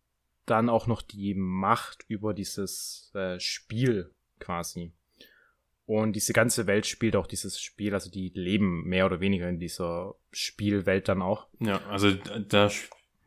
dann 0.50 0.70
auch 0.70 0.88
noch 0.88 1.02
die 1.02 1.34
Macht 1.36 2.06
über 2.08 2.34
dieses 2.34 3.12
äh, 3.14 3.40
Spiel 3.40 4.14
quasi. 4.40 4.94
Und 5.86 6.16
diese 6.16 6.34
ganze 6.34 6.68
Welt 6.68 6.86
spielt 6.86 7.16
auch 7.16 7.26
dieses 7.26 7.60
Spiel, 7.60 7.96
also 7.96 8.12
die 8.12 8.32
leben 8.36 8.84
mehr 8.84 9.08
oder 9.08 9.22
weniger 9.22 9.50
in 9.50 9.60
dieser 9.60 10.16
Spielwelt 10.32 11.08
dann 11.08 11.22
auch. 11.22 11.48
Ja, 11.60 11.82
also 11.88 12.12
da 12.14 12.70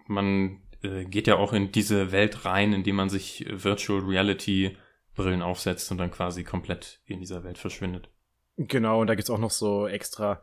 man 0.06 0.62
äh, 0.82 1.04
geht 1.04 1.26
ja 1.26 1.36
auch 1.36 1.52
in 1.52 1.72
diese 1.72 2.12
Welt 2.12 2.44
rein, 2.44 2.72
indem 2.72 2.96
man 2.96 3.08
sich 3.08 3.44
Virtual 3.50 4.00
Reality 4.00 4.76
Brillen 5.14 5.42
aufsetzt 5.42 5.90
und 5.90 5.98
dann 5.98 6.10
quasi 6.10 6.44
komplett 6.44 7.00
in 7.06 7.20
dieser 7.20 7.44
Welt 7.44 7.58
verschwindet. 7.58 8.08
Genau, 8.56 9.00
und 9.00 9.08
da 9.08 9.14
gibt's 9.14 9.30
auch 9.30 9.38
noch 9.38 9.50
so 9.50 9.86
extra 9.86 10.40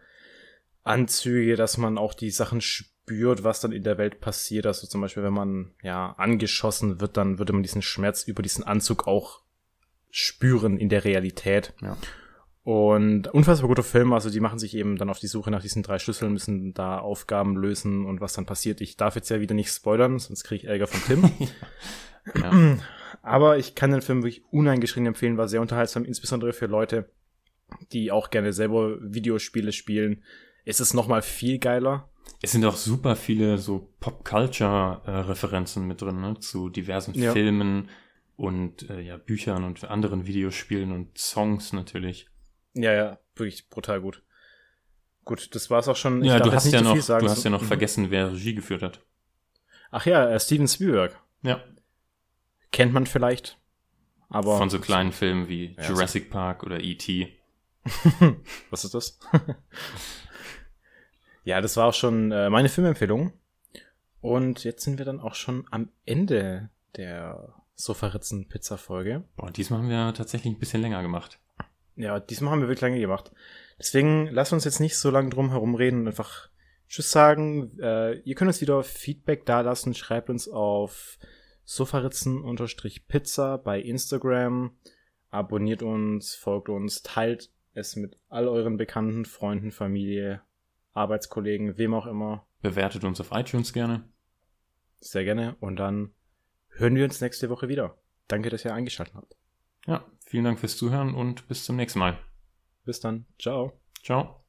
Anzüge, 0.84 1.56
dass 1.56 1.78
man 1.78 1.98
auch 1.98 2.14
die 2.14 2.32
Sachen 2.32 2.62
spürt, 3.10 3.44
was 3.44 3.60
dann 3.60 3.72
in 3.72 3.84
der 3.84 3.98
Welt 3.98 4.22
passiert. 4.22 4.66
Also 4.66 4.88
zum 4.88 5.02
Beispiel, 5.02 5.24
wenn 5.24 5.34
man 5.34 5.72
ja 5.82 6.14
angeschossen 6.18 7.02
wird, 7.02 7.18
dann 7.18 7.40
würde 7.40 7.54
man 7.54 7.64
diesen 7.64 7.82
Schmerz 7.82 8.24
über 8.24 8.44
diesen 8.44 8.64
Anzug 8.64 9.08
auch 9.08 9.42
spüren 10.12 10.78
in 10.78 10.90
der 10.90 11.04
Realität. 11.04 11.74
Ja. 11.82 11.98
Und 12.64 13.28
unfassbar 13.30 13.68
guter 13.68 13.84
Film, 13.84 14.14
also 14.14 14.30
die 14.30 14.40
machen 14.40 14.60
sich 14.60 14.76
eben 14.76 14.98
dann 14.98 15.10
auf 15.10 15.18
die 15.18 15.28
Suche 15.28 15.50
nach 15.50 15.62
diesen 15.62 15.82
drei 15.82 15.98
Schlüsseln, 15.98 16.34
müssen 16.34 16.74
da 16.74 17.00
Aufgaben 17.00 17.58
lösen 17.58 18.06
und 18.06 18.22
was 18.22 18.34
dann 18.34 18.46
passiert. 18.46 18.80
Ich 18.82 18.96
darf 18.96 19.16
jetzt 19.16 19.30
ja 19.30 19.40
wieder 19.40 19.56
nicht 19.56 19.72
spoilern, 19.72 20.20
sonst 20.20 20.44
kriege 20.44 20.64
ich 20.64 20.70
Ärger 20.70 20.88
von 20.88 21.02
Tim. 21.08 21.32
ja. 22.42 22.78
Aber 23.24 23.58
ich 23.58 23.74
kann 23.74 23.92
den 23.92 24.02
Film 24.02 24.22
wirklich 24.22 24.44
uneingeschränkt 24.52 25.08
empfehlen, 25.08 25.38
war 25.38 25.48
sehr 25.48 25.62
unterhaltsam, 25.62 26.06
insbesondere 26.06 26.54
für 26.54 26.68
Leute, 26.68 27.10
die 27.92 28.12
auch 28.12 28.30
gerne 28.30 28.54
selber 28.54 28.98
Videospiele 29.02 29.72
spielen. 29.72 30.24
Es 30.70 30.80
ist 30.80 30.94
nochmal 30.94 31.22
viel 31.22 31.58
geiler. 31.58 32.10
Es 32.42 32.52
sind 32.52 32.64
auch 32.64 32.76
super 32.76 33.16
viele 33.16 33.58
so 33.58 33.92
Pop-Culture-Referenzen 34.00 35.88
mit 35.88 36.02
drin, 36.02 36.22
ne? 36.22 36.40
zu 36.40 36.70
diversen 36.70 37.14
ja. 37.16 37.34
Filmen, 37.34 37.90
und 38.40 38.90
äh, 38.90 39.02
ja, 39.02 39.18
Büchern 39.18 39.66
und 39.66 39.84
anderen 39.84 40.26
Videospielen 40.26 40.94
und 40.94 41.18
Songs 41.18 41.74
natürlich. 41.74 42.30
Ja, 42.74 42.94
ja, 42.94 43.20
wirklich 43.36 43.68
brutal 43.68 44.00
gut. 44.00 44.24
Gut, 45.26 45.54
das 45.54 45.70
war's 45.70 45.90
auch 45.90 45.98
schon. 45.98 46.22
Ich 46.22 46.30
ja, 46.30 46.40
du 46.40 46.54
hast 46.54 46.72
ja, 46.72 46.82
noch, 46.82 46.96
sagen, 47.02 47.26
du 47.26 47.32
hast 47.32 47.44
ja 47.44 47.50
noch 47.50 47.64
mhm. 47.64 47.68
vergessen, 47.68 48.12
wer 48.12 48.32
Regie 48.32 48.56
geführt 48.56 48.82
hat. 48.82 49.02
Ach 49.92 50.06
ja, 50.06 50.30
äh, 50.30 50.40
Steven 50.40 50.70
Spielberg. 50.70 51.20
Ja. 51.42 51.62
Kennt 52.72 52.94
man 52.94 53.08
vielleicht, 53.08 53.60
aber. 54.30 54.58
Von 54.58 54.70
so 54.70 54.80
kleinen 54.80 55.12
Filmen 55.12 55.50
wie 55.50 55.76
ja, 55.76 55.90
Jurassic 55.90 56.26
so. 56.26 56.30
Park 56.30 56.64
oder 56.64 56.80
E.T. 56.80 57.38
Was 58.70 58.86
ist 58.86 58.94
das? 58.94 59.20
ja, 61.50 61.62
das 61.62 61.76
war 61.78 61.88
auch 61.88 61.94
schon 61.96 62.32
äh, 62.32 62.50
meine 62.52 62.70
Filmempfehlung. 62.70 63.34
Und 64.22 64.64
jetzt 64.64 64.84
sind 64.84 65.00
wir 65.00 65.06
dann 65.06 65.20
auch 65.20 65.34
schon 65.34 65.66
am 65.72 65.90
Ende 66.06 66.70
der 66.96 67.56
Sofaritzen-Pizza-Folge. 67.74 69.24
Boah, 69.36 69.50
diesmal 69.50 69.80
haben 69.80 69.90
wir 69.90 70.14
tatsächlich 70.14 70.54
ein 70.54 70.60
bisschen 70.60 70.82
länger 70.82 71.02
gemacht. 71.02 71.40
Ja, 71.96 72.20
diesmal 72.20 72.52
haben 72.52 72.62
wir 72.62 72.68
wirklich 72.68 72.82
lange 72.82 73.00
gemacht. 73.00 73.32
Deswegen 73.80 74.28
lass 74.28 74.54
uns 74.54 74.64
jetzt 74.64 74.80
nicht 74.80 74.96
so 74.96 75.10
lange 75.10 75.32
drum 75.32 75.50
herum 75.50 75.74
reden 75.74 76.02
und 76.02 76.08
einfach 76.10 76.50
Tschüss 76.88 77.10
sagen. 77.10 77.80
Äh, 77.80 78.20
ihr 78.20 78.36
könnt 78.36 78.50
uns 78.50 78.62
wieder 78.62 78.84
Feedback 78.84 79.48
dalassen. 79.48 79.96
Schreibt 79.96 80.30
uns 80.30 80.48
auf 80.48 81.18
sofaritzen-pizza 81.64 83.58
bei 83.58 83.82
Instagram. 83.82 84.78
Abonniert 85.32 85.82
uns, 85.82 86.36
folgt 86.36 86.70
uns, 86.70 87.02
teilt 87.02 87.50
es 87.74 87.96
mit 87.96 88.18
all 88.30 88.48
euren 88.48 88.78
Bekannten, 88.78 89.26
Freunden, 89.26 89.72
Familie, 89.72 90.42
Arbeitskollegen, 91.00 91.78
wem 91.78 91.94
auch 91.94 92.06
immer. 92.06 92.46
Bewertet 92.62 93.04
uns 93.04 93.20
auf 93.20 93.32
iTunes 93.32 93.74
gerne. 93.74 94.04
Sehr 95.00 95.24
gerne. 95.24 95.56
Und 95.60 95.78
dann 95.78 96.14
hören 96.70 96.96
wir 96.96 97.06
uns 97.06 97.22
nächste 97.22 97.50
Woche 97.50 97.70
wieder. 97.70 97.98
Danke, 98.28 98.50
dass 98.50 98.66
ihr 98.66 98.74
eingeschaltet 98.74 99.16
habt. 99.16 99.36
Ja, 99.88 100.06
vielen 100.26 100.44
Dank 100.44 100.60
fürs 100.60 100.78
Zuhören 100.78 101.16
und 101.16 101.48
bis 101.48 101.66
zum 101.66 101.78
nächsten 101.78 102.00
Mal. 102.00 102.18
Bis 102.86 103.00
dann. 103.00 103.26
Ciao. 103.40 103.80
Ciao. 104.04 104.40